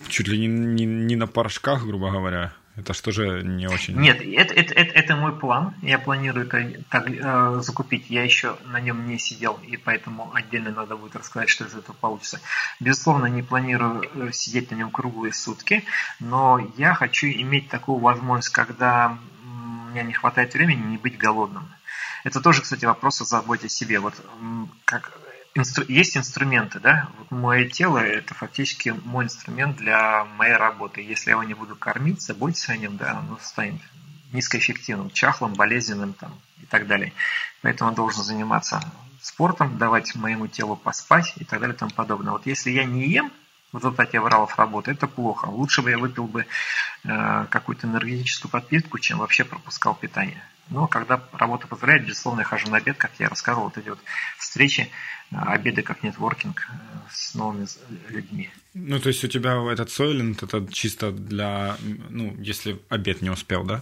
чуть 0.07 0.27
ли 0.27 0.37
не, 0.37 0.47
не, 0.47 0.85
не 0.85 1.15
на 1.15 1.27
порошках, 1.27 1.83
грубо 1.83 2.11
говоря, 2.11 2.53
это 2.75 2.93
что 2.93 3.11
же 3.11 3.41
не 3.43 3.67
очень... 3.67 3.95
Нет, 3.95 4.21
это, 4.21 4.53
это, 4.53 4.73
это, 4.73 4.91
это 4.91 5.15
мой 5.15 5.37
план. 5.37 5.73
Я 5.81 5.97
планирую 5.97 6.45
это 6.47 6.83
так, 6.89 7.05
э, 7.09 7.59
закупить. 7.61 8.09
Я 8.09 8.23
еще 8.23 8.57
на 8.65 8.81
нем 8.81 9.07
не 9.07 9.17
сидел, 9.17 9.59
и 9.65 9.77
поэтому 9.77 10.33
отдельно 10.33 10.71
надо 10.71 10.97
будет 10.97 11.15
рассказать, 11.15 11.49
что 11.49 11.63
из 11.63 11.73
этого 11.73 11.95
получится. 11.95 12.41
Безусловно, 12.81 13.27
не 13.27 13.43
планирую 13.43 14.03
э, 14.13 14.31
сидеть 14.33 14.71
на 14.71 14.75
нем 14.75 14.91
круглые 14.91 15.33
сутки, 15.33 15.85
но 16.19 16.59
я 16.77 16.93
хочу 16.93 17.27
иметь 17.27 17.69
такую 17.69 17.99
возможность, 17.99 18.49
когда 18.49 19.17
меня 19.91 20.03
не 20.03 20.13
хватает 20.13 20.53
времени, 20.53 20.91
не 20.91 20.97
быть 20.97 21.17
голодным. 21.17 21.71
Это 22.25 22.41
тоже, 22.41 22.61
кстати, 22.61 22.83
вопрос 22.83 23.21
о 23.21 23.25
заботе 23.25 23.67
о 23.67 23.69
себе. 23.69 23.99
Вот 23.99 24.15
как 24.83 25.13
инстру, 25.55 25.85
есть 25.87 26.17
инструменты, 26.17 26.79
да, 26.79 27.09
вот 27.17 27.31
мое 27.31 27.67
тело 27.67 27.97
это 27.97 28.33
фактически 28.33 28.93
мой 29.03 29.25
инструмент 29.25 29.77
для 29.77 30.25
моей 30.37 30.55
работы. 30.55 31.01
Если 31.01 31.29
я 31.29 31.33
его 31.33 31.43
не 31.43 31.53
буду 31.53 31.75
кормить, 31.75 32.21
заботиться 32.21 32.73
о 32.73 32.77
нем, 32.77 32.97
да, 32.97 33.19
оно 33.19 33.39
станет 33.41 33.81
низкоэффективным, 34.33 35.09
чахлым, 35.11 35.53
болезненным 35.53 36.13
там, 36.13 36.37
и 36.61 36.65
так 36.65 36.87
далее. 36.87 37.13
Поэтому 37.61 37.89
он 37.89 37.95
должен 37.95 38.23
заниматься 38.23 38.81
спортом, 39.21 39.77
давать 39.77 40.13
моему 40.15 40.47
телу 40.47 40.75
поспать 40.75 41.33
и 41.37 41.45
так 41.45 41.59
далее 41.59 41.75
и 41.75 41.79
тому 41.79 41.91
подобное. 41.91 42.33
Вот 42.33 42.45
если 42.45 42.71
я 42.71 42.83
не 42.83 43.07
ем, 43.07 43.31
в 43.71 43.77
результате 43.77 44.19
авралов 44.19 44.57
работы, 44.57 44.91
это 44.91 45.07
плохо. 45.07 45.47
Лучше 45.47 45.81
бы 45.81 45.89
я 45.89 45.97
выпил 45.97 46.27
бы 46.27 46.45
э, 47.03 47.45
какую-то 47.49 47.87
энергетическую 47.87 48.49
подпитку, 48.49 48.99
чем 48.99 49.17
вообще 49.17 49.43
пропускал 49.43 49.95
питание. 49.95 50.41
Но 50.69 50.87
когда 50.87 51.21
работа 51.33 51.67
позволяет, 51.67 52.05
безусловно, 52.05 52.41
я 52.41 52.45
хожу 52.45 52.69
на 52.69 52.77
обед, 52.77 52.97
как 52.97 53.11
я 53.19 53.29
рассказывал, 53.29 53.65
вот 53.65 53.77
эти 53.77 53.89
вот 53.89 53.99
встречи, 54.37 54.89
э, 55.31 55.35
обеды 55.35 55.83
как 55.83 56.03
нетворкинг 56.03 56.67
э, 56.69 56.73
с 57.11 57.35
новыми 57.35 57.67
людьми. 58.09 58.49
Ну, 58.73 58.99
то 58.99 59.09
есть 59.09 59.23
у 59.23 59.27
тебя 59.27 59.61
этот 59.71 59.91
сойлент, 59.91 60.41
это 60.43 60.65
чисто 60.71 61.11
для, 61.11 61.77
ну, 62.09 62.35
если 62.39 62.81
обед 62.89 63.21
не 63.21 63.29
успел, 63.29 63.63
да? 63.63 63.81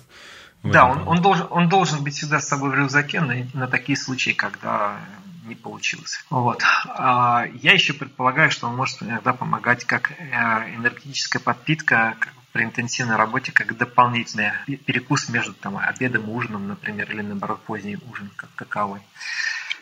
Да, 0.64 0.86
он, 0.86 1.08
он, 1.08 1.22
должен, 1.22 1.48
он 1.50 1.68
должен 1.68 2.04
быть 2.04 2.16
всегда 2.16 2.40
с 2.40 2.48
собой 2.48 2.70
в 2.70 2.74
рюкзаке 2.74 3.20
на, 3.20 3.48
на 3.54 3.68
такие 3.68 3.98
случаи, 3.98 4.32
когда 4.32 4.98
не 5.46 5.56
получилось. 5.56 6.24
Вот. 6.30 6.64
А 6.88 7.46
я 7.62 7.74
еще 7.74 7.94
предполагаю, 7.94 8.50
что 8.50 8.68
он 8.68 8.76
может 8.76 9.04
иногда 9.04 9.34
помогать 9.34 9.84
как 9.84 10.12
э, 10.12 10.76
энергетическая 10.76 11.42
подпитка, 11.42 12.16
при 12.54 12.64
интенсивной 12.64 13.18
работе 13.18 13.52
как 13.52 13.76
дополнительный 13.76 14.52
перекус 14.86 15.28
между 15.28 15.54
там, 15.54 15.78
обедом 15.78 16.30
и 16.30 16.34
ужином, 16.34 16.68
например, 16.68 17.12
или 17.12 17.22
наоборот 17.22 17.62
поздний 17.64 17.98
ужин, 18.10 18.32
как 18.36 18.50
каковой. 18.56 19.02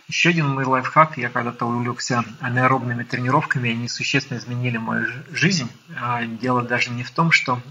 Еще 0.07 0.29
один 0.29 0.49
мой 0.49 0.65
лайфхак, 0.65 1.17
я 1.17 1.29
когда-то 1.29 1.65
увлекся 1.65 2.23
анаэробными 2.39 3.03
тренировками, 3.03 3.71
они 3.71 3.87
существенно 3.87 4.39
изменили 4.39 4.77
мою 4.77 5.07
жизнь. 5.31 5.69
А 6.01 6.23
дело 6.25 6.63
даже 6.63 6.89
не 6.89 7.03
в 7.03 7.11
том, 7.11 7.31
что 7.31 7.61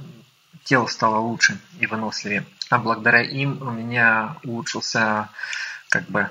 тело 0.64 0.86
стало 0.86 1.18
лучше 1.18 1.58
и 1.80 1.86
выносливее, 1.86 2.46
а 2.68 2.78
благодаря 2.78 3.22
им 3.22 3.60
у 3.62 3.70
меня 3.70 4.36
улучшился 4.44 5.30
как 5.88 6.08
бы 6.08 6.30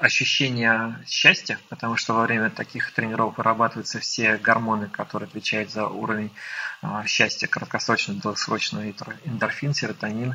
ощущение 0.00 0.98
счастья, 1.06 1.58
потому 1.68 1.96
что 1.96 2.14
во 2.14 2.22
время 2.22 2.50
таких 2.50 2.92
тренировок 2.92 3.38
вырабатываются 3.38 3.98
все 3.98 4.36
гормоны, 4.36 4.88
которые 4.88 5.26
отвечают 5.26 5.70
за 5.70 5.86
уровень 5.86 6.30
а, 6.82 7.06
счастья 7.06 7.46
краткосрочного, 7.46 8.20
долгосрочного, 8.20 8.84
эндорфин, 9.24 9.74
серотонин, 9.74 10.34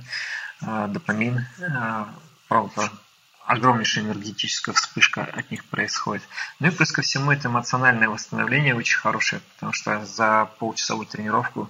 а, 0.62 0.88
допамин, 0.88 1.46
правда, 2.48 2.92
огромнейшая 3.46 4.06
энергетическая 4.06 4.74
вспышка 4.74 5.24
от 5.24 5.52
них 5.52 5.66
происходит. 5.66 6.24
Ну 6.60 6.68
и 6.68 6.72
плюс 6.72 6.92
ко 6.92 7.02
всему 7.02 7.32
это 7.32 7.48
эмоциональное 7.48 8.10
восстановление 8.10 8.76
очень 8.76 8.98
хорошее, 8.98 9.42
потому 9.56 9.74
что 9.74 10.06
за 10.06 10.50
полчасовую 10.60 11.06
тренировку 11.06 11.70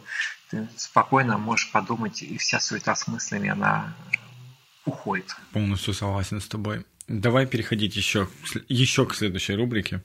ты 0.50 0.68
спокойно 0.78 1.38
можешь 1.38 1.72
подумать, 1.72 2.22
и 2.22 2.38
вся 2.38 2.60
суета 2.60 2.96
с 2.96 3.08
мыслями, 3.08 3.50
она 3.50 3.94
уходит. 4.86 5.36
Полностью 5.52 5.94
согласен 5.94 6.42
с 6.42 6.48
тобой. 6.48 6.86
Давай 7.08 7.46
переходить 7.46 7.96
еще, 7.98 8.30
еще 8.70 9.06
к 9.06 9.14
следующей 9.14 9.56
рубрике. 9.56 10.02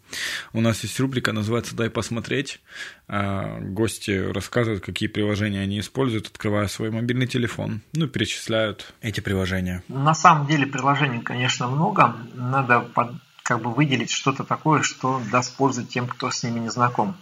У 0.53 0.61
нас 0.61 0.83
есть 0.83 0.99
рубрика, 0.99 1.33
называется 1.33 1.77
«Дай 1.77 1.91
посмотреть». 1.91 2.61
А, 3.07 3.61
гости 3.61 4.11
рассказывают, 4.11 4.85
какие 4.85 5.09
приложения 5.09 5.61
они 5.61 5.79
используют, 5.79 6.27
открывая 6.27 6.67
свой 6.67 6.91
мобильный 6.91 7.29
телефон, 7.29 7.83
ну, 7.93 8.09
перечисляют 8.09 8.93
эти 9.01 9.21
приложения. 9.21 9.85
На 9.89 10.15
самом 10.15 10.49
деле 10.49 10.67
приложений, 10.67 11.21
конечно, 11.21 11.69
много. 11.69 12.17
Надо 12.35 12.81
под, 12.81 13.13
как 13.45 13.63
бы 13.63 13.73
выделить 13.73 14.11
что-то 14.11 14.43
такое, 14.43 14.83
что 14.83 15.23
даст 15.31 15.57
пользу 15.57 15.85
тем, 15.85 16.09
кто 16.09 16.31
с 16.33 16.43
ними 16.43 16.59
не 16.61 16.71
знаком. 16.71 17.17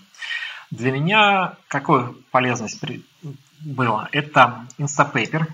Для 0.70 0.90
меня 0.90 1.56
какая 1.68 2.14
полезность 2.30 2.80
была? 3.60 4.08
Это 4.10 4.66
Instapaper, 4.78 5.46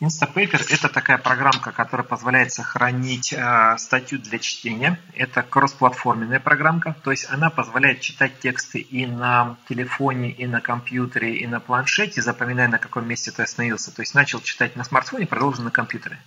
Instapaper– 0.00 0.64
это 0.70 0.88
такая 0.88 1.18
программка, 1.18 1.72
которая 1.72 2.06
позволяет 2.06 2.52
сохранить 2.52 3.32
э, 3.32 3.76
статью 3.78 4.20
для 4.20 4.38
чтения. 4.38 5.00
Это 5.14 5.42
кроссплатформенная 5.42 6.38
программка, 6.38 6.94
то 7.02 7.10
есть 7.10 7.26
она 7.28 7.50
позволяет 7.50 8.00
читать 8.00 8.38
тексты 8.38 8.78
и 8.78 9.06
на 9.06 9.56
телефоне, 9.68 10.30
и 10.30 10.46
на 10.46 10.60
компьютере, 10.60 11.38
и 11.38 11.48
на 11.48 11.58
планшете, 11.58 12.22
запоминая, 12.22 12.68
на 12.68 12.78
каком 12.78 13.08
месте 13.08 13.32
ты 13.32 13.42
остановился. 13.42 13.90
То 13.90 14.02
есть 14.02 14.14
начал 14.14 14.40
читать 14.40 14.76
на 14.76 14.84
смартфоне, 14.84 15.26
продолжил 15.26 15.64
на 15.64 15.72
компьютере. 15.72 16.20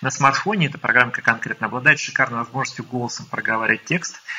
На 0.00 0.10
смартфоне 0.10 0.68
эта 0.68 0.78
программка 0.78 1.20
конкретно 1.20 1.66
обладает 1.66 2.00
шикарной 2.00 2.38
возможностью 2.38 2.86
голосом 2.86 3.26
проговаривать 3.26 3.84
текст– 3.84 4.22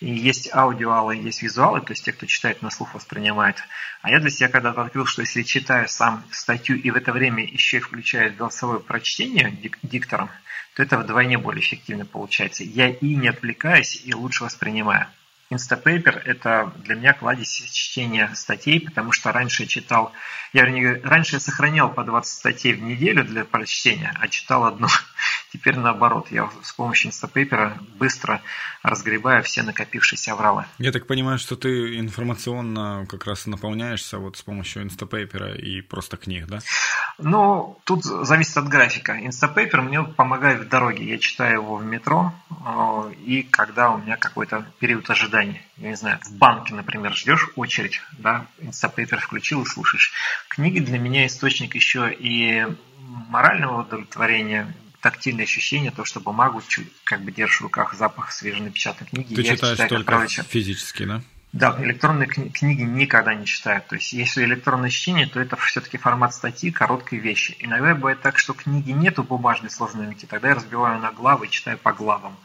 и 0.00 0.10
есть 0.10 0.48
аудиалы, 0.52 1.16
есть 1.16 1.42
визуалы, 1.42 1.80
то 1.80 1.92
есть 1.92 2.04
те, 2.04 2.12
кто 2.12 2.26
читает 2.26 2.62
на 2.62 2.70
слух, 2.70 2.94
воспринимает. 2.94 3.62
А 4.02 4.10
я 4.10 4.18
для 4.18 4.30
себя 4.30 4.48
когда-то 4.48 4.82
открыл, 4.82 5.06
что 5.06 5.22
если 5.22 5.42
читаю 5.42 5.88
сам 5.88 6.24
статью 6.30 6.76
и 6.76 6.90
в 6.90 6.96
это 6.96 7.12
время 7.12 7.44
еще 7.44 7.78
и 7.78 7.80
включаю 7.80 8.34
голосовое 8.34 8.80
прочтение 8.80 9.56
диктором, 9.82 10.30
то 10.74 10.82
это 10.82 10.98
вдвойне 10.98 11.38
более 11.38 11.62
эффективно 11.62 12.06
получается. 12.06 12.64
Я 12.64 12.88
и 12.88 13.14
не 13.14 13.28
отвлекаюсь, 13.28 14.00
и 14.04 14.14
лучше 14.14 14.44
воспринимаю. 14.44 15.06
Instapaper– 15.50 16.22
это 16.24 16.72
для 16.76 16.94
меня 16.94 17.12
кладезь 17.12 17.50
чтения 17.72 18.30
статей, 18.34 18.80
потому 18.80 19.10
что 19.10 19.32
раньше 19.32 19.64
я 19.64 19.68
читал, 19.68 20.12
я 20.52 20.64
раньше 21.02 21.36
я 21.36 21.40
сохранял 21.40 21.92
по 21.92 22.04
20 22.04 22.32
статей 22.32 22.72
в 22.72 22.82
неделю 22.82 23.24
для 23.24 23.44
прочтения, 23.44 24.14
а 24.20 24.28
читал 24.28 24.64
одну. 24.64 24.86
Теперь 25.52 25.76
наоборот, 25.76 26.28
я 26.30 26.48
с 26.62 26.72
помощью 26.72 27.10
Instapaper 27.10 27.72
быстро 27.98 28.40
разгребаю 28.82 29.42
все 29.42 29.62
накопившиеся 29.62 30.32
авралы. 30.32 30.64
Я 30.78 30.92
так 30.92 31.06
понимаю, 31.06 31.38
что 31.38 31.56
ты 31.56 31.98
информационно 31.98 33.04
как 33.08 33.26
раз 33.26 33.46
наполняешься 33.46 34.18
вот 34.18 34.36
с 34.36 34.42
помощью 34.42 34.86
Instapaper 34.86 35.58
и 35.58 35.80
просто 35.80 36.16
книг, 36.16 36.46
да? 36.46 36.60
Ну, 37.18 37.78
тут 37.84 38.04
зависит 38.04 38.56
от 38.56 38.68
графика. 38.68 39.18
Instapaper 39.18 39.80
мне 39.80 40.02
помогает 40.04 40.60
в 40.60 40.68
дороге. 40.68 41.04
Я 41.04 41.18
читаю 41.18 41.54
его 41.54 41.76
в 41.76 41.84
метро, 41.84 42.32
э, 42.50 43.12
и 43.24 43.42
когда 43.42 43.90
у 43.90 43.98
меня 43.98 44.16
какой-то 44.16 44.64
период 44.78 45.10
ожидания. 45.10 45.62
Я 45.76 45.88
не 45.88 45.96
знаю, 45.96 46.18
в 46.22 46.32
банке, 46.32 46.74
например, 46.74 47.14
ждешь 47.14 47.50
очередь, 47.56 48.00
да, 48.12 48.46
Instapaper 48.60 49.18
включил 49.18 49.62
и 49.62 49.66
слушаешь. 49.66 50.12
Книги 50.48 50.78
для 50.78 50.98
меня 50.98 51.26
источник 51.26 51.74
еще 51.74 52.12
и 52.12 52.66
морального 53.28 53.82
удовлетворения, 53.82 54.72
тактильное 55.00 55.44
ощущение, 55.44 55.90
то, 55.90 56.04
что 56.04 56.20
бумагу 56.20 56.62
как 57.04 57.22
бы 57.22 57.32
держишь 57.32 57.60
в 57.60 57.64
руках, 57.64 57.94
запах 57.94 58.32
свеженапечатанной 58.32 59.10
книги. 59.10 59.34
Ты 59.34 59.42
я 59.42 59.56
читаешь 59.56 59.78
читаю, 59.78 60.04
только 60.04 60.26
физически, 60.28 61.04
да? 61.04 61.22
Да, 61.52 61.76
электронные 61.80 62.28
книги 62.28 62.82
никогда 62.82 63.34
не 63.34 63.44
читаю. 63.44 63.82
То 63.82 63.96
есть, 63.96 64.12
если 64.12 64.44
электронное 64.44 64.90
чтение, 64.90 65.26
то 65.26 65.40
это 65.40 65.56
все-таки 65.56 65.98
формат 65.98 66.32
статьи, 66.32 66.70
короткой 66.70 67.18
вещи. 67.18 67.56
Иногда 67.58 67.94
бывает 67.94 68.20
так, 68.20 68.38
что 68.38 68.54
книги 68.54 68.92
нету 68.92 69.24
бумажной 69.24 69.70
сложности, 69.70 70.26
тогда 70.26 70.48
я 70.48 70.54
разбиваю 70.54 71.00
на 71.00 71.10
главы 71.10 71.46
и 71.46 71.50
читаю 71.50 71.76
по 71.78 71.92
главам. 71.92 72.36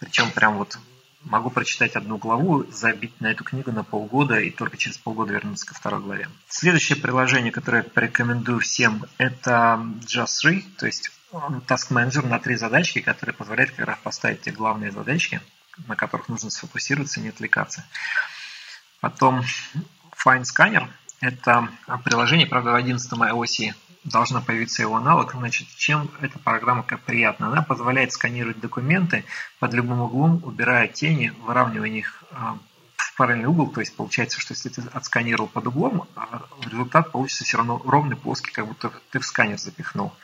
Причем 0.00 0.32
прям 0.32 0.56
вот 0.56 0.76
могу 1.22 1.50
прочитать 1.50 1.94
одну 1.94 2.16
главу, 2.16 2.64
забить 2.70 3.20
на 3.20 3.28
эту 3.28 3.44
книгу 3.44 3.70
на 3.70 3.84
полгода 3.84 4.40
и 4.40 4.50
только 4.50 4.76
через 4.76 4.98
полгода 4.98 5.32
вернуться 5.32 5.66
ко 5.66 5.74
второй 5.74 6.00
главе. 6.00 6.28
Следующее 6.48 6.98
приложение, 6.98 7.52
которое 7.52 7.82
я 7.84 7.90
порекомендую 7.90 8.60
всем, 8.60 9.04
это 9.18 9.80
Just 10.06 10.40
3, 10.42 10.62
то 10.78 10.86
есть 10.86 11.10
Task 11.32 11.90
Manager 11.90 12.26
на 12.26 12.38
три 12.38 12.56
задачки, 12.56 13.00
который 13.00 13.34
позволяет 13.34 13.72
как 13.72 13.86
раз 13.86 13.98
поставить 14.02 14.42
те 14.42 14.50
главные 14.50 14.90
задачки, 14.90 15.40
на 15.86 15.94
которых 15.96 16.28
нужно 16.28 16.50
сфокусироваться 16.50 17.20
и 17.20 17.24
не 17.24 17.28
отвлекаться. 17.28 17.84
Потом 19.00 19.44
Fine 20.24 20.42
Scanner– 20.44 20.88
это 21.20 21.68
приложение, 22.04 22.46
правда, 22.46 22.72
в 22.72 22.74
11 22.74 23.12
iOS 23.12 23.74
должна 24.04 24.40
появиться 24.40 24.82
его 24.82 24.96
аналог. 24.96 25.32
Значит, 25.32 25.68
чем 25.76 26.10
эта 26.20 26.38
программа 26.38 26.82
приятна? 26.82 27.48
Она 27.48 27.62
позволяет 27.62 28.12
сканировать 28.12 28.60
документы 28.60 29.24
под 29.58 29.74
любым 29.74 30.00
углом, 30.00 30.42
убирая 30.44 30.88
тени, 30.88 31.32
выравнивая 31.44 31.88
их 31.88 32.24
а, 32.30 32.58
в 32.96 33.16
параллельный 33.16 33.48
угол. 33.48 33.68
То 33.68 33.80
есть 33.80 33.94
получается, 33.94 34.40
что 34.40 34.54
если 34.54 34.68
ты 34.70 34.82
отсканировал 34.92 35.48
под 35.48 35.66
углом, 35.66 36.08
а, 36.16 36.42
результат 36.64 37.12
получится 37.12 37.44
все 37.44 37.58
равно 37.58 37.82
ровный, 37.84 38.16
плоский, 38.16 38.50
как 38.50 38.66
будто 38.66 38.92
ты 39.10 39.18
в 39.18 39.26
сканер 39.26 39.58
запихнул. 39.58 40.14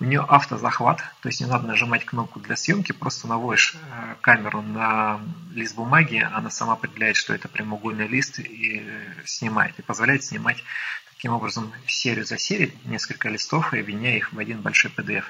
У 0.00 0.04
нее 0.04 0.24
автозахват, 0.26 1.04
то 1.20 1.28
есть 1.28 1.40
не 1.40 1.46
надо 1.46 1.66
нажимать 1.66 2.06
кнопку 2.06 2.40
для 2.40 2.56
съемки, 2.56 2.92
просто 2.92 3.28
наводишь 3.28 3.74
э, 3.74 4.14
камеру 4.22 4.62
на 4.62 5.20
лист 5.52 5.76
бумаги, 5.76 6.26
она 6.32 6.48
сама 6.48 6.72
определяет, 6.72 7.16
что 7.16 7.34
это 7.34 7.48
прямоугольный 7.48 8.08
лист 8.08 8.38
и 8.38 8.82
снимает, 9.26 9.78
и 9.78 9.82
позволяет 9.82 10.24
снимать 10.24 10.64
таким 11.10 11.32
образом 11.32 11.70
серию 11.86 12.24
за 12.24 12.38
серией, 12.38 12.72
несколько 12.86 13.28
листов 13.28 13.74
и 13.74 13.78
объединяя 13.78 14.16
их 14.16 14.32
в 14.32 14.38
один 14.38 14.62
большой 14.62 14.90
PDF. 14.90 15.24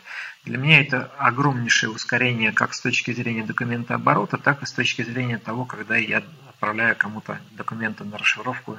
Для 0.45 0.57
меня 0.57 0.81
это 0.81 1.11
огромнейшее 1.19 1.91
ускорение 1.91 2.53
как 2.53 2.73
с 2.73 2.81
точки 2.81 3.13
зрения 3.13 3.45
документа 3.45 3.97
оборота, 3.97 4.39
так 4.39 4.63
и 4.63 4.67
с 4.67 4.73
точки 4.73 5.03
зрения 5.03 5.39
того, 5.39 5.65
когда 5.65 5.97
я 5.97 6.23
отправляю 6.49 6.95
кому-то 6.95 7.41
документы 7.51 8.05
на 8.05 8.19
расшифровку 8.19 8.79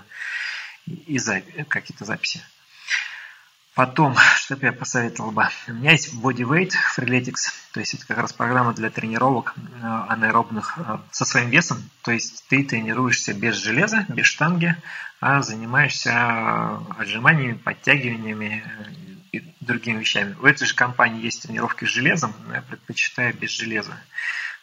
и 0.86 1.20
какие-то 1.68 2.06
записи. 2.06 2.42
Потом, 3.74 4.16
что 4.36 4.58
бы 4.58 4.66
я 4.66 4.74
посоветовал 4.74 5.32
бы? 5.32 5.48
У 5.68 5.74
меня 5.74 5.92
есть 5.92 6.14
Bodyweight 6.14 6.74
Freeletics, 6.98 7.54
то 7.72 7.80
есть 7.80 7.94
это 7.94 8.06
как 8.06 8.18
раз 8.18 8.34
программа 8.34 8.74
для 8.74 8.90
тренировок 8.90 9.54
э, 9.56 9.86
анаэробных 10.10 10.78
э, 10.78 10.98
со 11.12 11.24
своим 11.24 11.50
весом. 11.50 11.90
То 12.02 12.12
есть 12.12 12.44
ты 12.50 12.64
тренируешься 12.66 13.34
без 13.34 13.56
железа, 13.56 14.06
без 14.10 14.26
штанги, 14.26 14.76
а 15.22 15.42
занимаешься 15.42 16.80
отжиманиями, 16.98 17.54
подтягиваниями 17.54 18.64
э, 18.66 19.38
и 19.38 19.56
другими 19.62 20.00
вещами. 20.00 20.36
У 20.42 20.46
этой 20.46 20.68
же 20.68 20.76
компании 20.76 21.24
есть 21.24 21.44
тренировки 21.44 21.86
с 21.86 21.90
железом, 21.90 22.34
но 22.48 22.56
я 22.56 22.62
предпочитаю 22.62 23.34
без 23.34 23.52
железа 23.52 23.98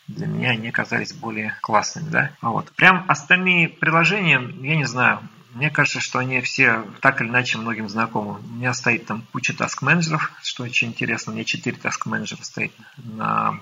для 0.09 0.26
меня 0.26 0.50
они 0.50 0.70
казались 0.70 1.12
более 1.12 1.54
классными, 1.61 2.09
да. 2.09 2.30
Вот. 2.40 2.72
Прям 2.72 3.04
остальные 3.09 3.68
приложения, 3.68 4.40
я 4.62 4.76
не 4.76 4.86
знаю, 4.86 5.20
мне 5.59 5.70
кажется, 5.70 6.00
что 6.00 6.20
они 6.20 6.40
все 6.40 6.84
так 7.00 7.20
или 7.20 7.28
иначе 7.28 7.59
многим 7.59 7.88
знакомы. 7.88 8.38
У 8.38 8.54
меня 8.54 8.72
стоит 8.72 9.06
там 9.06 9.24
куча 9.32 9.52
таск-менеджеров, 9.52 10.30
что 10.44 10.62
очень 10.62 10.88
интересно. 10.88 11.32
У 11.32 11.34
меня 11.34 11.44
4 11.44 11.76
таск-менеджера 11.76 12.44
стоит 12.44 12.72
на 12.96 13.59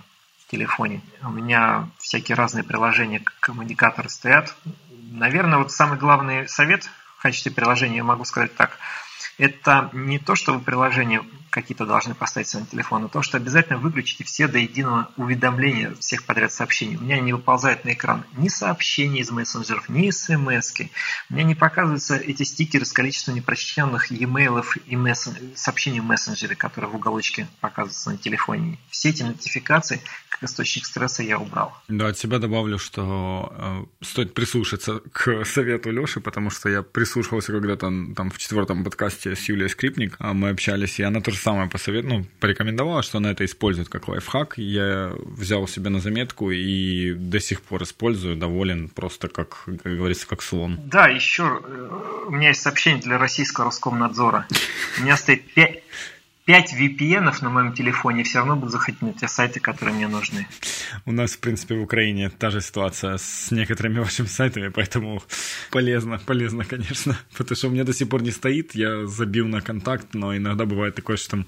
телефоне. 0.49 1.01
У 1.23 1.31
меня 1.31 1.89
всякие 1.97 2.37
разные 2.37 2.65
приложения, 2.65 3.25
коммуникаторы 3.41 4.11
стоят. 4.11 4.55
Наверное, 5.11 5.59
вот 5.59 5.73
самый 5.73 5.99
главный 5.99 6.47
совет 6.49 6.87
в 7.17 7.23
качестве 7.23 7.51
приложения 7.51 7.97
я 7.97 8.05
могу 8.05 8.27
сказать 8.27 8.55
так. 8.55 8.79
Это 9.39 9.89
не 9.95 10.19
то, 10.19 10.35
что 10.35 10.53
вы 10.53 10.61
приложение 10.61 11.25
какие-то 11.51 11.87
должны 11.87 12.15
поставить 12.15 12.53
на 12.55 12.67
телефон, 12.67 13.09
то, 13.09 13.23
что 13.23 13.37
обязательно 13.37 13.79
выключите 13.79 14.25
все 14.25 14.49
до 14.49 14.59
единого 14.59 15.11
уведомления 15.17 15.95
всех 16.01 16.25
подряд 16.25 16.53
сообщений. 16.53 16.97
У 16.97 17.03
меня 17.03 17.21
не 17.21 17.33
выползает 17.33 17.85
на 17.85 17.93
экран 17.93 18.25
ни 18.37 18.49
сообщений 18.49 19.21
из 19.21 19.31
мессенджеров, 19.31 19.89
ни 19.89 20.11
смс 20.11 20.73
-ки. 20.75 20.91
У 21.31 21.35
меня 21.35 21.45
не 21.45 21.55
показываются 21.55 22.17
эти 22.17 22.43
стикеры 22.43 22.85
с 22.85 22.93
количеством 22.93 23.35
непрочтенных 23.35 24.11
e-mail 24.11 24.65
и 24.87 24.97
мессен... 24.97 25.35
сообщений 25.55 26.01
в 26.01 26.05
мессенджере, 26.05 26.57
которые 26.57 26.91
в 26.91 26.95
уголочке 26.97 27.49
показываются 27.61 28.11
на 28.11 28.19
телефоне. 28.19 28.79
Все 28.91 29.11
эти 29.11 29.23
нотификации 29.23 30.01
как 30.37 30.49
источник 30.49 30.87
стресса 30.87 31.23
я 31.23 31.39
убрал. 31.39 31.77
Да, 31.89 32.09
от 32.09 32.19
себя 32.19 32.39
добавлю, 32.39 32.79
что 32.79 33.53
э, 34.01 34.05
стоит 34.05 34.35
прислушаться 34.35 35.01
к 35.13 35.45
совету 35.45 35.91
Леши, 35.91 36.21
потому 36.21 36.51
что 36.51 36.69
я 36.69 36.83
прислушивался 36.83 37.53
когда-то 37.53 37.93
там 38.15 38.31
в 38.31 38.39
четвертом 38.39 38.85
подкасте 38.85 39.35
с 39.35 39.49
Юлией 39.49 39.71
Скрипник, 39.71 40.17
а 40.19 40.35
мы 40.35 40.51
общались, 40.51 40.99
и 41.01 41.03
она 41.03 41.21
тоже 41.21 41.36
же 41.37 41.43
самое 41.43 41.69
посоветовала, 41.69 42.19
ну, 42.19 42.27
порекомендовала, 42.41 43.03
что 43.03 43.19
она 43.19 43.31
это 43.31 43.45
использует 43.45 43.89
как 43.89 44.09
лайфхак. 44.09 44.55
Я 44.57 45.13
взял 45.17 45.67
себе 45.69 45.91
на 45.91 46.01
заметку 46.01 46.51
и 46.51 47.13
до 47.15 47.41
сих 47.41 47.63
пор 47.63 47.83
использую, 47.83 48.37
доволен 48.37 48.89
просто, 48.89 49.29
как, 49.29 49.65
как 49.65 49.97
говорится, 49.97 50.27
как 50.27 50.43
слон. 50.43 50.81
Да, 50.85 51.07
еще 51.07 51.61
э, 51.63 52.25
у 52.27 52.31
меня 52.31 52.49
есть 52.49 52.63
сообщение 52.63 53.03
для 53.03 53.19
российского 53.19 53.67
Роскомнадзора. 53.67 54.47
У 54.99 55.03
меня 55.03 55.17
стоит 55.17 55.53
5, 55.55 55.83
5 56.47 56.75
VPN 56.75 57.33
на 57.43 57.51
моем 57.51 57.73
телефоне, 57.73 58.23
все 58.23 58.39
равно 58.39 58.55
буду 58.55 58.71
заходить 58.71 59.03
на 59.03 59.13
те 59.13 59.27
сайты, 59.27 59.59
которые 59.59 59.97
мне 59.97 60.07
нужны. 60.07 60.47
У 61.05 61.11
нас, 61.11 61.33
в 61.33 61.41
принципе, 61.41 61.75
в 61.75 61.83
Украине 61.83 62.31
та 62.31 62.51
же 62.51 62.61
ситуация 62.61 63.19
с 63.19 63.51
некоторыми 63.51 63.99
вашими 63.99 64.29
сайтами, 64.29 64.69
поэтому 64.69 65.23
полезно, 65.73 66.21
полезно, 66.25 66.65
конечно. 66.65 67.19
Потому 67.37 67.57
что 67.57 67.67
у 67.67 67.71
меня 67.73 67.83
до 67.83 67.93
сих 67.93 68.09
пор 68.09 68.23
не 68.23 68.31
стоит, 68.31 68.77
я 68.77 69.07
забил 69.07 69.49
на 69.49 69.61
контакт, 69.61 70.15
но 70.15 70.37
иногда 70.37 70.67
бывает 70.67 70.95
такое, 70.95 71.17
что 71.17 71.31
там 71.31 71.47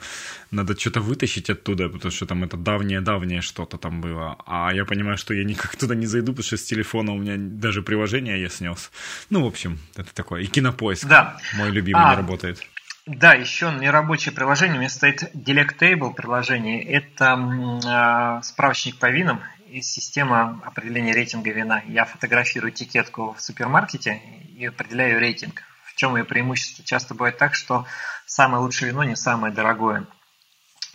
надо 0.51 0.77
что-то 0.77 1.01
вытащить 1.01 1.49
оттуда, 1.49 1.89
потому 1.89 2.11
что 2.11 2.27
там 2.27 2.43
это 2.43 2.57
давнее-давнее 2.57 3.41
что-то 3.41 3.79
там 3.79 4.01
было. 4.01 4.37
А 4.47 4.75
я 4.75 4.85
понимаю, 4.85 5.17
что 5.17 5.33
я 5.33 5.45
никак 5.45 5.77
туда 5.77 5.95
не 5.95 6.07
зайду, 6.07 6.33
потому 6.33 6.45
что 6.45 6.57
с 6.57 6.65
телефона 6.65 7.13
у 7.13 7.19
меня 7.19 7.37
даже 7.39 7.83
приложение 7.83 8.41
я 8.41 8.49
снес. 8.49 8.91
Ну, 9.31 9.45
в 9.45 9.47
общем, 9.47 9.79
это 9.95 10.13
такое. 10.13 10.43
И 10.43 10.47
кинопоиск. 10.47 11.07
Да. 11.07 11.39
Мой 11.57 11.71
любимый 11.71 12.03
а, 12.03 12.11
не 12.11 12.17
работает. 12.17 12.67
Да, 13.09 13.33
еще 13.33 13.73
нерабочее 13.73 14.35
приложение, 14.35 14.77
у 14.77 14.81
меня 14.81 14.91
стоит 14.91 15.35
Delectable 15.35 16.13
приложение. 16.13 16.83
Это 16.85 17.39
э, 17.83 18.43
справочник 18.43 18.99
по 18.99 19.09
винам 19.11 19.41
и 19.67 19.81
система 19.81 20.61
определения 20.63 21.15
рейтинга 21.15 21.51
вина. 21.51 21.83
Я 21.87 22.05
фотографирую 22.05 22.71
этикетку 22.71 23.33
в 23.33 23.41
супермаркете 23.41 24.21
и 24.55 24.67
определяю 24.67 25.21
рейтинг. 25.21 25.63
В 25.87 25.95
чем 25.97 26.19
ее 26.19 26.25
преимущество? 26.25 26.85
Часто 26.85 27.15
бывает 27.15 27.39
так, 27.39 27.55
что 27.55 27.87
самое 28.27 28.63
лучшее 28.63 28.91
вино 28.91 29.05
не 29.05 29.17
самое 29.17 29.55
дорогое. 29.55 30.05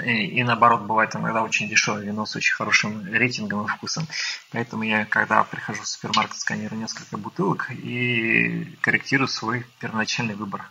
И, 0.04 0.44
наоборот, 0.44 0.82
бывает 0.82 1.16
иногда 1.16 1.44
очень 1.44 1.70
дешевое 1.70 2.04
вино 2.04 2.26
с 2.26 2.36
очень 2.36 2.54
хорошим 2.54 3.06
рейтингом 3.12 3.66
и 3.66 3.68
вкусом. 3.68 4.08
Поэтому 4.52 4.84
я, 4.84 5.06
когда 5.06 5.44
прихожу 5.44 5.84
в 5.84 5.88
супермаркет, 5.88 6.38
сканирую 6.38 6.80
несколько 6.80 7.18
бутылок 7.18 7.72
и 7.72 8.76
корректирую 8.82 9.28
свой 9.28 9.66
первоначальный 9.80 10.36
выбор. 10.36 10.64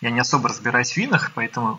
Я 0.00 0.10
не 0.10 0.20
особо 0.20 0.48
разбираюсь 0.48 0.92
в 0.92 0.96
винах, 0.96 1.32
поэтому 1.34 1.78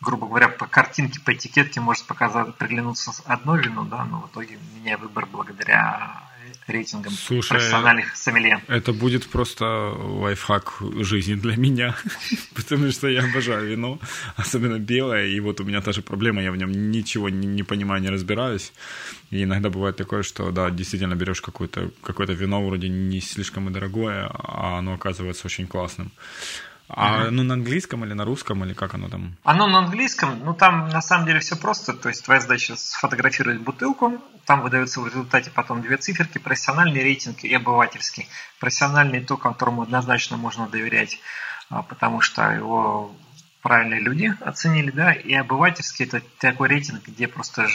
грубо 0.00 0.28
говоря, 0.28 0.48
по 0.48 0.66
картинке, 0.66 1.20
по 1.20 1.34
этикетке 1.34 1.80
может 1.80 2.06
показать, 2.06 2.54
приглянуться 2.54 3.12
одно 3.24 3.56
вино, 3.56 3.84
да, 3.84 4.04
но 4.04 4.20
в 4.20 4.28
итоге 4.28 4.58
меняю 4.76 4.98
выбор 4.98 5.26
благодаря 5.26 6.27
рейтингом 6.66 7.12
Слушай, 7.12 7.50
профессиональных 7.50 8.16
сомелье. 8.16 8.60
Это 8.68 8.92
будет 8.92 9.26
просто 9.26 9.64
лайфхак 9.64 10.82
жизни 11.00 11.34
для 11.34 11.56
меня, 11.56 11.96
потому 12.54 12.90
что 12.90 13.08
я 13.08 13.24
обожаю 13.24 13.68
вино, 13.68 13.98
особенно 14.36 14.78
белое, 14.78 15.26
и 15.26 15.40
вот 15.40 15.60
у 15.60 15.64
меня 15.64 15.80
та 15.80 15.92
же 15.92 16.02
проблема, 16.02 16.42
я 16.42 16.52
в 16.52 16.56
нем 16.56 16.90
ничего 16.90 17.28
не, 17.28 17.46
не 17.46 17.62
понимаю, 17.62 18.02
не 18.02 18.10
разбираюсь, 18.10 18.72
и 19.30 19.42
иногда 19.42 19.70
бывает 19.70 19.96
такое, 19.96 20.22
что, 20.22 20.50
да, 20.50 20.70
действительно 20.70 21.14
берешь 21.14 21.40
какое-то 21.40 21.90
какое 22.02 22.26
вино 22.28 22.66
вроде 22.66 22.88
не 22.88 23.20
слишком 23.20 23.68
и 23.68 23.72
дорогое, 23.72 24.30
а 24.32 24.78
оно 24.78 24.94
оказывается 24.94 25.46
очень 25.46 25.66
классным. 25.66 26.12
А 26.88 27.30
ну 27.30 27.42
на 27.42 27.54
английском 27.54 28.04
или 28.04 28.14
на 28.14 28.24
русском, 28.24 28.64
или 28.64 28.72
как 28.72 28.94
оно 28.94 29.08
там? 29.08 29.36
Оно 29.44 29.66
на 29.66 29.78
английском, 29.80 30.40
ну 30.42 30.54
там 30.54 30.88
на 30.88 31.02
самом 31.02 31.26
деле 31.26 31.40
все 31.40 31.56
просто. 31.56 31.92
То 31.92 32.08
есть 32.08 32.24
твоя 32.24 32.40
задача 32.40 32.76
сфотографировать 32.76 33.60
бутылку, 33.60 34.22
там 34.46 34.62
выдаются 34.62 35.00
в 35.00 35.06
результате 35.06 35.50
потом 35.50 35.82
две 35.82 35.98
циферки, 35.98 36.38
профессиональный 36.38 37.02
рейтинг 37.02 37.44
и 37.44 37.52
обывательский. 37.52 38.28
Профессиональный 38.58 39.20
то, 39.20 39.36
которому 39.36 39.82
однозначно 39.82 40.38
можно 40.38 40.66
доверять, 40.66 41.18
а, 41.68 41.82
потому 41.82 42.22
что 42.22 42.50
его 42.50 43.14
правильные 43.60 44.00
люди 44.00 44.34
оценили, 44.40 44.90
да, 44.90 45.12
и 45.12 45.34
обывательский 45.34 46.06
это 46.06 46.22
такой 46.38 46.68
рейтинг, 46.68 47.06
где 47.06 47.28
просто 47.28 47.68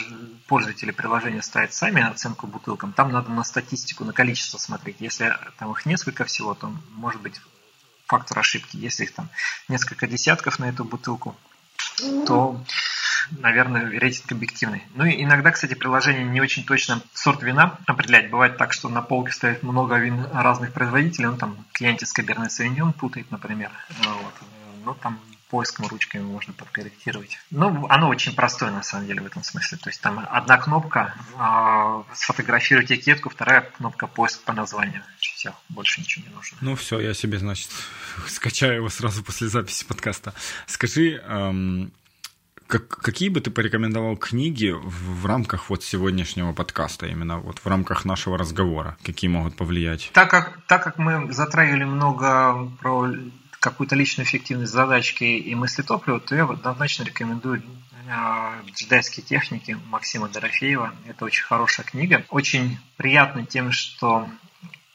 пользователи 0.48 0.90
приложения 0.90 1.42
ставят 1.42 1.72
сами 1.72 2.02
оценку 2.02 2.48
бутылкам. 2.48 2.92
Там 2.92 3.12
надо 3.12 3.30
на 3.30 3.44
статистику, 3.44 4.04
на 4.04 4.12
количество 4.12 4.58
смотреть. 4.58 4.96
Если 4.98 5.32
там 5.58 5.70
их 5.70 5.86
несколько 5.86 6.24
всего, 6.24 6.54
то 6.54 6.72
может 6.96 7.20
быть 7.20 7.40
фактор 8.06 8.38
ошибки. 8.38 8.76
Если 8.76 9.04
их 9.04 9.14
там 9.14 9.28
несколько 9.68 10.06
десятков 10.06 10.58
на 10.58 10.66
эту 10.66 10.84
бутылку, 10.84 11.36
то, 12.26 12.62
наверное, 13.30 13.88
рейтинг 13.98 14.32
объективный. 14.32 14.82
Ну 14.94 15.04
и 15.04 15.22
иногда, 15.22 15.50
кстати, 15.50 15.74
приложение 15.74 16.24
не 16.24 16.40
очень 16.40 16.64
точно 16.64 17.00
сорт 17.12 17.42
вина 17.42 17.78
определять. 17.86 18.30
Бывает 18.30 18.56
так, 18.56 18.72
что 18.72 18.88
на 18.88 19.02
полке 19.02 19.32
стоит 19.32 19.62
много 19.62 19.96
вин 19.96 20.26
разных 20.32 20.72
производителей, 20.72 21.28
он 21.28 21.38
там 21.38 21.64
клиенте 21.72 22.06
с 22.06 22.12
Каберне 22.12 22.50
Савиньон 22.50 22.92
путает, 22.92 23.30
например. 23.30 23.70
Вот. 24.02 24.34
Но 24.84 24.94
там 24.94 25.20
поиском 25.54 25.86
ручками 25.86 26.22
можно 26.24 26.52
подкорректировать. 26.52 27.38
Ну, 27.52 27.86
оно 27.88 28.08
очень 28.08 28.34
простое 28.34 28.72
на 28.72 28.82
самом 28.82 29.06
деле 29.06 29.20
в 29.20 29.26
этом 29.26 29.44
смысле. 29.44 29.78
То 29.78 29.88
есть 29.88 30.00
там 30.00 30.26
одна 30.28 30.58
кнопка 30.58 31.14
э, 31.38 32.02
сфотографировать 32.12 32.90
этикетку, 32.90 33.30
вторая 33.30 33.60
кнопка 33.60 34.08
поиск 34.08 34.42
по 34.42 34.52
названию. 34.52 35.04
Все, 35.20 35.54
больше 35.68 36.00
ничего 36.00 36.26
не 36.26 36.34
нужно. 36.34 36.58
Ну 36.60 36.74
все, 36.74 36.98
я 36.98 37.14
себе, 37.14 37.38
значит, 37.38 37.70
скачаю 38.26 38.74
его 38.78 38.88
сразу 38.88 39.22
после 39.22 39.46
записи 39.46 39.84
подкаста. 39.84 40.34
Скажи, 40.66 41.22
эм, 41.24 41.92
как, 42.66 42.88
какие 42.88 43.28
бы 43.28 43.40
ты 43.40 43.52
порекомендовал 43.52 44.16
книги 44.16 44.70
в, 44.70 45.20
в 45.22 45.26
рамках 45.26 45.70
вот 45.70 45.84
сегодняшнего 45.84 46.52
подкаста, 46.52 47.06
именно 47.06 47.38
вот 47.38 47.60
в 47.60 47.66
рамках 47.68 48.04
нашего 48.04 48.36
разговора, 48.36 48.96
какие 49.04 49.30
могут 49.30 49.56
повлиять? 49.56 50.10
Так 50.14 50.30
как, 50.30 50.58
так 50.66 50.82
как 50.82 50.98
мы 50.98 51.32
затрагивали 51.32 51.84
много 51.84 52.68
про 52.80 53.06
какую-то 53.64 53.96
личную 53.96 54.26
эффективность 54.26 54.72
задачки 54.72 55.24
и 55.24 55.54
мысли 55.54 55.80
топлива, 55.80 56.20
то 56.20 56.34
я 56.34 56.44
однозначно 56.44 57.04
рекомендую 57.04 57.62
э, 57.62 58.70
джедайские 58.74 59.24
техники 59.24 59.78
Максима 59.86 60.28
Дорофеева. 60.28 60.94
Это 61.06 61.24
очень 61.24 61.44
хорошая 61.44 61.86
книга. 61.86 62.26
Очень 62.28 62.78
приятно 62.98 63.46
тем, 63.46 63.72
что 63.72 64.28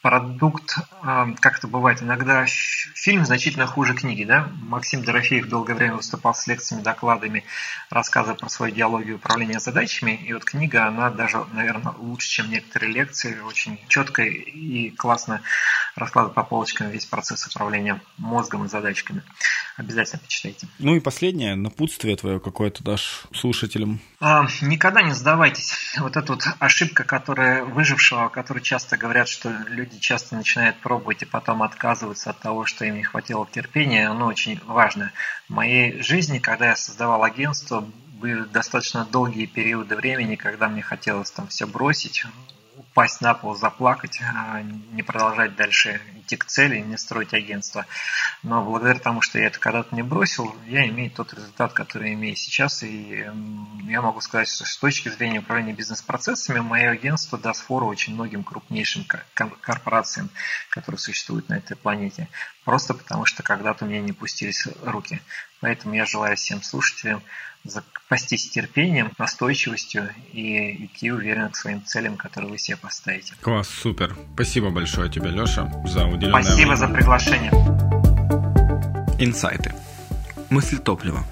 продукт, 0.02 0.76
а, 1.02 1.28
как 1.40 1.58
это 1.58 1.68
бывает, 1.68 2.02
иногда 2.02 2.46
фильм 2.46 3.24
значительно 3.26 3.66
хуже 3.66 3.94
книги. 3.94 4.24
Да? 4.24 4.48
Максим 4.62 5.04
Дорофеев 5.04 5.48
долгое 5.48 5.74
время 5.74 5.96
выступал 5.96 6.34
с 6.34 6.46
лекциями, 6.46 6.82
докладами, 6.82 7.44
рассказывая 7.90 8.36
про 8.36 8.48
свою 8.48 8.72
идеологию 8.72 9.16
управления 9.16 9.60
задачами. 9.60 10.12
И 10.12 10.32
вот 10.32 10.44
книга, 10.44 10.86
она 10.86 11.10
даже, 11.10 11.44
наверное, 11.52 11.92
лучше, 11.98 12.28
чем 12.28 12.50
некоторые 12.50 12.92
лекции, 12.92 13.40
очень 13.40 13.78
четко 13.88 14.22
и 14.22 14.90
классно 14.90 15.42
раскладывает 15.96 16.34
по 16.34 16.44
полочкам 16.44 16.90
весь 16.90 17.04
процесс 17.04 17.46
управления 17.46 18.00
мозгом 18.16 18.64
и 18.64 18.68
задачками. 18.68 19.22
Обязательно 19.76 20.20
почитайте. 20.20 20.66
Ну 20.78 20.94
и 20.94 21.00
последнее, 21.00 21.56
напутствие 21.56 22.16
твое 22.16 22.40
какое-то 22.40 22.82
дашь 22.84 23.24
слушателям. 23.34 24.00
А, 24.20 24.46
никогда 24.62 25.02
не 25.02 25.12
сдавайтесь. 25.12 25.74
Вот 25.98 26.16
эта 26.16 26.32
вот 26.32 26.44
ошибка, 26.58 27.04
которая 27.04 27.64
выжившего, 27.64 28.28
который 28.28 28.62
часто 28.62 28.96
говорят, 28.96 29.28
что 29.28 29.50
люди 29.68 29.90
люди 29.90 30.00
часто 30.00 30.36
начинают 30.36 30.76
пробовать 30.76 31.22
и 31.22 31.26
потом 31.26 31.62
отказываются 31.62 32.30
от 32.30 32.38
того, 32.38 32.64
что 32.64 32.84
им 32.84 32.96
не 32.96 33.02
хватило 33.02 33.46
терпения, 33.50 34.08
оно 34.08 34.26
очень 34.26 34.60
важно. 34.66 35.12
В 35.48 35.52
моей 35.52 36.02
жизни, 36.02 36.38
когда 36.38 36.68
я 36.68 36.76
создавал 36.76 37.24
агентство, 37.24 37.84
были 38.20 38.44
достаточно 38.44 39.04
долгие 39.04 39.46
периоды 39.46 39.96
времени, 39.96 40.36
когда 40.36 40.68
мне 40.68 40.82
хотелось 40.82 41.30
там 41.30 41.48
все 41.48 41.66
бросить, 41.66 42.24
упасть 42.80 43.20
на 43.20 43.34
пол, 43.34 43.54
заплакать, 43.54 44.20
а 44.22 44.62
не 44.62 45.02
продолжать 45.02 45.54
дальше 45.54 46.00
идти 46.16 46.36
к 46.36 46.46
цели, 46.46 46.78
не 46.78 46.96
строить 46.96 47.34
агентство. 47.34 47.86
Но 48.42 48.64
благодаря 48.64 48.98
тому, 48.98 49.20
что 49.20 49.38
я 49.38 49.46
это 49.46 49.58
когда-то 49.58 49.94
не 49.94 50.02
бросил, 50.02 50.54
я 50.66 50.88
имею 50.88 51.10
тот 51.10 51.34
результат, 51.34 51.72
который 51.72 52.14
имею 52.14 52.36
сейчас. 52.36 52.82
И 52.82 53.26
я 53.84 54.02
могу 54.02 54.20
сказать, 54.20 54.48
что 54.48 54.64
с 54.64 54.76
точки 54.78 55.10
зрения 55.10 55.40
управления 55.40 55.74
бизнес-процессами, 55.74 56.60
мое 56.60 56.90
агентство 56.90 57.38
даст 57.38 57.64
фору 57.64 57.86
очень 57.86 58.14
многим 58.14 58.44
крупнейшим 58.44 59.04
корпорациям, 59.34 60.30
которые 60.70 60.98
существуют 60.98 61.48
на 61.48 61.58
этой 61.58 61.76
планете. 61.76 62.28
Просто 62.64 62.94
потому, 62.94 63.26
что 63.26 63.42
когда-то 63.42 63.84
у 63.84 63.88
меня 63.88 64.00
не 64.00 64.12
пустились 64.12 64.66
руки. 64.82 65.20
Поэтому 65.60 65.94
я 65.94 66.06
желаю 66.06 66.36
всем 66.36 66.62
слушателям 66.62 67.22
запастись 67.64 68.48
терпением, 68.50 69.12
настойчивостью 69.18 70.10
и 70.32 70.86
идти 70.86 71.10
уверенно 71.10 71.50
к 71.50 71.56
своим 71.56 71.84
целям, 71.84 72.16
которые 72.16 72.50
вы 72.50 72.58
себе 72.58 72.76
поставите. 72.76 73.34
Класс, 73.40 73.68
супер. 73.68 74.16
Спасибо 74.34 74.70
большое 74.70 75.10
тебе, 75.10 75.30
Леша, 75.30 75.70
за 75.86 76.06
уделенное 76.06 76.42
Спасибо 76.42 76.72
время. 76.72 76.76
за 76.76 76.88
приглашение. 76.88 77.50
Инсайты. 79.18 79.74
Мысль 80.48 80.78
топлива. 80.78 81.24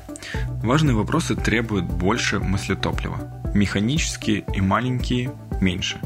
Важные 0.62 0.94
вопросы 0.94 1.34
требуют 1.34 1.86
больше 1.86 2.38
мысли 2.38 2.74
топлива. 2.74 3.18
Механические 3.54 4.44
и 4.54 4.60
маленькие– 4.60 5.32
меньше. 5.60 5.98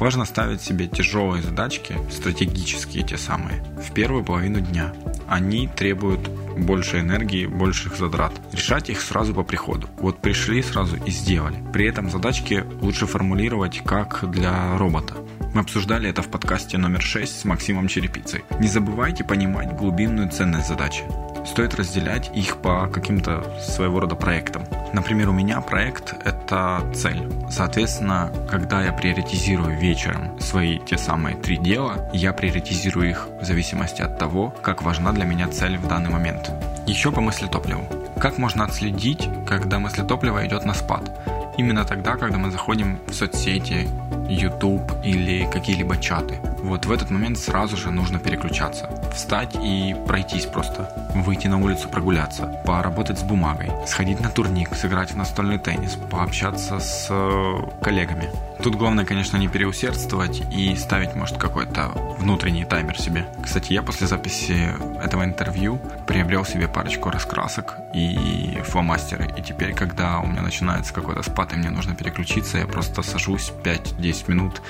Важно 0.00 0.24
ставить 0.24 0.60
себе 0.62 0.88
тяжелые 0.88 1.42
задачки, 1.42 1.96
стратегические 2.10 3.04
те 3.04 3.16
самые, 3.16 3.62
в 3.78 3.92
первую 3.94 4.24
половину 4.24 4.60
дня. 4.60 4.92
Они 5.32 5.66
требуют 5.66 6.28
больше 6.58 7.00
энергии, 7.00 7.46
больших 7.46 7.96
затрат. 7.96 8.34
Решать 8.52 8.90
их 8.90 9.00
сразу 9.00 9.32
по 9.32 9.42
приходу. 9.42 9.88
Вот 9.96 10.20
пришли 10.20 10.60
сразу 10.60 10.96
и 11.06 11.10
сделали. 11.10 11.56
При 11.72 11.86
этом 11.86 12.10
задачки 12.10 12.66
лучше 12.82 13.06
формулировать 13.06 13.80
как 13.82 14.30
для 14.30 14.76
робота. 14.76 15.14
Мы 15.54 15.62
обсуждали 15.62 16.10
это 16.10 16.20
в 16.20 16.28
подкасте 16.28 16.76
номер 16.76 17.00
6 17.00 17.40
с 17.40 17.44
Максимом 17.46 17.88
Черепицей. 17.88 18.44
Не 18.60 18.68
забывайте 18.68 19.24
понимать 19.24 19.74
глубинную 19.74 20.30
ценность 20.30 20.68
задачи. 20.68 21.04
Стоит 21.44 21.74
разделять 21.74 22.30
их 22.34 22.58
по 22.58 22.86
каким-то 22.88 23.44
своего 23.60 24.00
рода 24.00 24.14
проектам. 24.14 24.64
Например, 24.92 25.30
у 25.30 25.32
меня 25.32 25.60
проект– 25.60 26.14
это 26.24 26.82
цель. 26.94 27.28
Соответственно, 27.50 28.32
когда 28.50 28.82
я 28.82 28.92
приоритизирую 28.92 29.78
вечером 29.78 30.38
свои 30.40 30.78
те 30.78 30.98
самые 30.98 31.36
три 31.36 31.56
дела, 31.56 32.10
я 32.12 32.32
приоритизирую 32.32 33.10
их 33.10 33.28
в 33.40 33.44
зависимости 33.44 34.02
от 34.02 34.18
того, 34.18 34.54
как 34.62 34.82
важна 34.82 35.12
для 35.12 35.24
меня 35.24 35.48
цель 35.48 35.76
в 35.76 35.88
данный 35.88 36.10
момент. 36.10 36.50
Еще 36.86 37.10
по 37.10 37.20
мысли 37.20 37.46
топливу. 37.46 37.86
Как 38.18 38.38
можно 38.38 38.64
отследить, 38.64 39.28
когда 39.46 39.78
мысли 39.78 40.02
топлива 40.02 40.46
идет 40.46 40.64
на 40.64 40.74
спад? 40.74 41.10
Именно 41.58 41.84
тогда, 41.84 42.16
когда 42.16 42.38
мы 42.38 42.50
заходим 42.50 42.98
в 43.06 43.12
соцсети, 43.12 43.88
YouTube 44.28 44.92
или 45.04 45.48
какие-либо 45.50 45.96
чаты. 45.98 46.38
Вот 46.62 46.86
в 46.86 46.92
этот 46.92 47.10
момент 47.10 47.38
сразу 47.38 47.76
же 47.76 47.90
нужно 47.90 48.18
переключаться. 48.18 48.88
Встать 49.12 49.54
и 49.62 49.94
пройтись 50.06 50.46
просто. 50.46 51.10
Выйти 51.14 51.48
на 51.48 51.58
улицу 51.62 51.88
прогуляться, 51.88 52.46
поработать 52.64 53.18
с 53.18 53.22
бумагой, 53.22 53.70
сходить 53.86 54.20
на 54.20 54.30
турник, 54.30 54.74
сыграть 54.74 55.12
в 55.12 55.16
настольный 55.16 55.58
теннис, 55.58 55.98
пообщаться 56.10 56.78
с 56.80 57.08
э, 57.10 57.54
коллегами. 57.82 58.30
Тут 58.62 58.76
главное, 58.76 59.04
конечно, 59.04 59.36
не 59.38 59.48
переусердствовать 59.48 60.40
и 60.52 60.76
ставить, 60.76 61.16
может, 61.16 61.36
какой-то 61.36 61.88
внутренний 62.20 62.64
таймер 62.64 62.96
себе. 62.96 63.26
Кстати, 63.42 63.72
я 63.72 63.82
после 63.82 64.06
записи 64.06 64.72
этого 65.02 65.24
интервью 65.24 65.80
приобрел 66.06 66.44
себе 66.44 66.68
парочку 66.68 67.10
раскрасок 67.10 67.74
и 67.92 68.60
фломастеры. 68.64 69.28
И 69.36 69.42
теперь, 69.42 69.74
когда 69.74 70.20
у 70.20 70.28
меня 70.28 70.42
начинается 70.42 70.94
какой-то 70.94 71.24
спад 71.24 71.52
и 71.54 71.56
мне 71.56 71.70
нужно 71.70 71.96
переключиться, 71.96 72.58
я 72.58 72.66
просто 72.66 73.02
сажусь 73.02 73.52
5-10 73.64 74.30
минут 74.30 74.62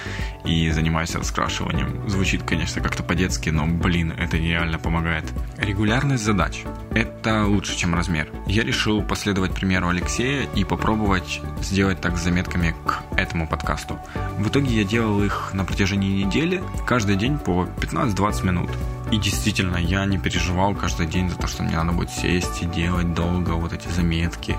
и 0.47 0.71
занимаюсь 0.71 1.15
раскрашиванием. 1.15 2.09
Звучит, 2.09 2.45
конечно, 2.45 2.81
как-то 2.81 3.03
по-детски, 3.03 3.51
но, 3.51 3.67
блин, 3.67 4.15
это 4.19 4.39
нереально 4.39 4.79
помогает. 4.79 5.25
Регулярность 5.59 6.25
задач. 6.25 6.63
Это 6.95 7.45
лучше, 7.45 7.77
чем 7.77 7.95
размер. 7.95 8.31
Я 8.47 8.65
решил 8.65 9.03
последовать 9.03 9.53
примеру 9.53 9.89
Алексея 9.89 10.47
и 10.55 10.65
попробовать 10.65 11.43
сделать 11.61 12.01
так 12.01 12.17
с 12.17 12.23
заметками 12.23 12.75
к 12.87 13.03
этому 13.19 13.47
подкасту 13.47 13.82
подкасту. 13.83 13.99
В 14.39 14.49
итоге 14.49 14.75
я 14.75 14.85
делал 14.85 15.23
их 15.23 15.51
на 15.53 15.65
протяжении 15.65 16.25
недели, 16.25 16.63
каждый 16.87 17.17
день 17.17 17.39
по 17.39 17.67
15-20 17.81 18.47
минут. 18.47 18.71
И 19.11 19.19
действительно, 19.19 19.77
я 19.77 20.05
не 20.07 20.19
переживал 20.19 20.75
каждый 20.75 21.07
день 21.07 21.29
за 21.29 21.37
то, 21.37 21.47
что 21.47 21.63
мне 21.63 21.77
надо 21.77 21.93
будет 21.93 22.11
сесть 22.11 22.63
и 22.63 22.67
делать 22.67 23.15
долго 23.15 23.51
вот 23.51 23.73
эти 23.73 23.89
заметки. 23.89 24.57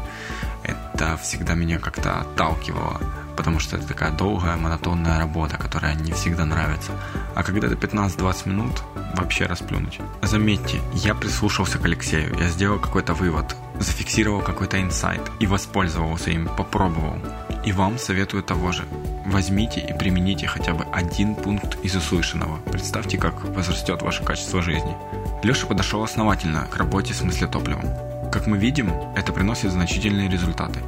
Это 0.64 1.18
всегда 1.18 1.56
меня 1.56 1.80
как-то 1.80 2.22
отталкивало, 2.22 3.02
потому 3.36 3.60
что 3.60 3.78
это 3.78 3.88
такая 3.88 4.12
долгая, 4.12 4.58
монотонная 4.58 5.20
работа, 5.20 5.58
которая 5.58 5.96
не 5.96 6.12
всегда 6.12 6.46
нравится. 6.46 6.92
А 7.36 7.44
когда 7.44 7.68
это 7.68 7.76
15-20 7.76 8.50
минут, 8.50 8.84
вообще 9.16 9.46
расплюнуть. 9.46 10.00
Заметьте, 10.22 10.82
я 10.94 11.16
прислушался 11.16 11.80
к 11.80 11.86
Алексею, 11.86 12.36
я 12.40 12.48
сделал 12.48 12.80
какой-то 12.80 13.14
вывод, 13.14 13.56
зафиксировал 13.80 14.42
какой-то 14.42 14.82
инсайт 14.82 15.22
и 15.40 15.48
воспользовался 15.48 16.30
им, 16.30 16.48
попробовал. 16.48 17.18
И 17.66 17.72
вам 17.72 17.98
советую 17.98 18.44
того 18.44 18.72
же. 18.72 18.84
Возьмите 19.26 19.80
и 19.80 19.98
примените 19.98 20.48
хотя 20.48 20.74
бы 20.74 20.86
один 20.92 21.36
пункт 21.36 21.78
из 21.82 21.96
услышанного. 21.96 22.60
Представьте, 22.72 23.18
как 23.18 23.46
возрастет 23.46 24.02
ваше 24.02 24.24
качество 24.24 24.62
жизни. 24.62 24.96
Леша 25.44 25.66
подошел 25.66 26.04
основательно 26.04 26.68
к 26.70 26.76
работе 26.76 27.14
с 27.14 27.22
мыслетопливом. 27.22 27.86
Как 28.32 28.48
мы 28.48 28.58
видим, 28.58 28.92
это 29.16 29.32
приносит 29.32 29.72
значительные 29.72 30.30
результаты. 30.30 30.80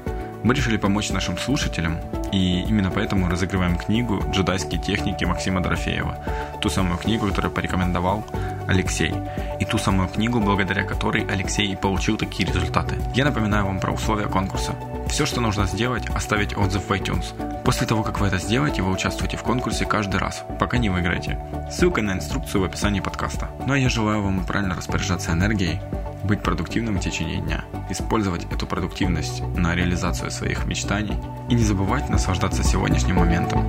Мы 0.45 0.53
решили 0.53 0.77
помочь 0.77 1.09
нашим 1.09 1.39
слушателям, 1.39 1.97
и 2.31 2.61
именно 2.61 2.91
поэтому 2.91 3.27
разыгрываем 3.27 3.77
книгу 3.77 4.23
«Джедайские 4.29 4.79
техники» 4.79 5.25
Максима 5.25 5.59
Дорофеева, 5.59 6.19
ту 6.61 6.69
самую 6.69 6.99
книгу, 6.99 7.27
которую 7.27 7.51
порекомендовал 7.51 8.23
Алексей, 8.67 9.11
и 9.59 9.65
ту 9.65 9.79
самую 9.79 10.07
книгу, 10.07 10.39
благодаря 10.39 10.83
которой 10.83 11.25
Алексей 11.25 11.65
и 11.65 11.75
получил 11.75 12.15
такие 12.15 12.47
результаты. 12.47 12.95
Я 13.15 13.25
напоминаю 13.25 13.65
вам 13.65 13.79
про 13.79 13.91
условия 13.91 14.27
конкурса. 14.27 14.75
Все, 15.09 15.25
что 15.25 15.41
нужно 15.41 15.65
сделать, 15.65 16.07
оставить 16.11 16.55
отзыв 16.55 16.83
в 16.87 16.91
iTunes. 16.91 17.25
После 17.63 17.87
того, 17.87 18.03
как 18.03 18.19
вы 18.19 18.27
это 18.27 18.37
сделаете, 18.37 18.83
вы 18.83 18.91
участвуете 18.91 19.37
в 19.37 19.41
конкурсе 19.41 19.85
каждый 19.85 20.17
раз, 20.17 20.43
пока 20.59 20.77
не 20.77 20.91
выиграете. 20.91 21.39
Ссылка 21.71 22.03
на 22.03 22.13
инструкцию 22.13 22.61
в 22.61 22.65
описании 22.65 22.99
подкаста. 22.99 23.49
Ну 23.65 23.73
а 23.73 23.79
я 23.79 23.89
желаю 23.89 24.21
вам 24.21 24.45
правильно 24.45 24.75
распоряжаться 24.75 25.31
энергией, 25.31 25.81
быть 26.25 26.41
продуктивным 26.41 26.97
в 26.97 27.01
течение 27.01 27.39
дня, 27.39 27.63
использовать 27.89 28.45
эту 28.51 28.65
продуктивность 28.65 29.41
на 29.55 29.75
реализацию 29.75 30.31
своих 30.31 30.65
мечтаний 30.65 31.17
и 31.49 31.55
не 31.55 31.63
забывать 31.63 32.09
наслаждаться 32.09 32.63
сегодняшним 32.63 33.17
моментом. 33.17 33.65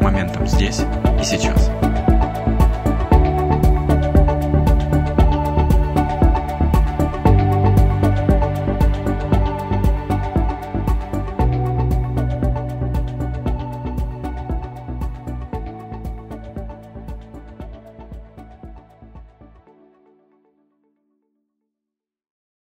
Моментом 0.00 0.46
здесь 0.46 0.80
и 1.20 1.24
сейчас. 1.24 1.70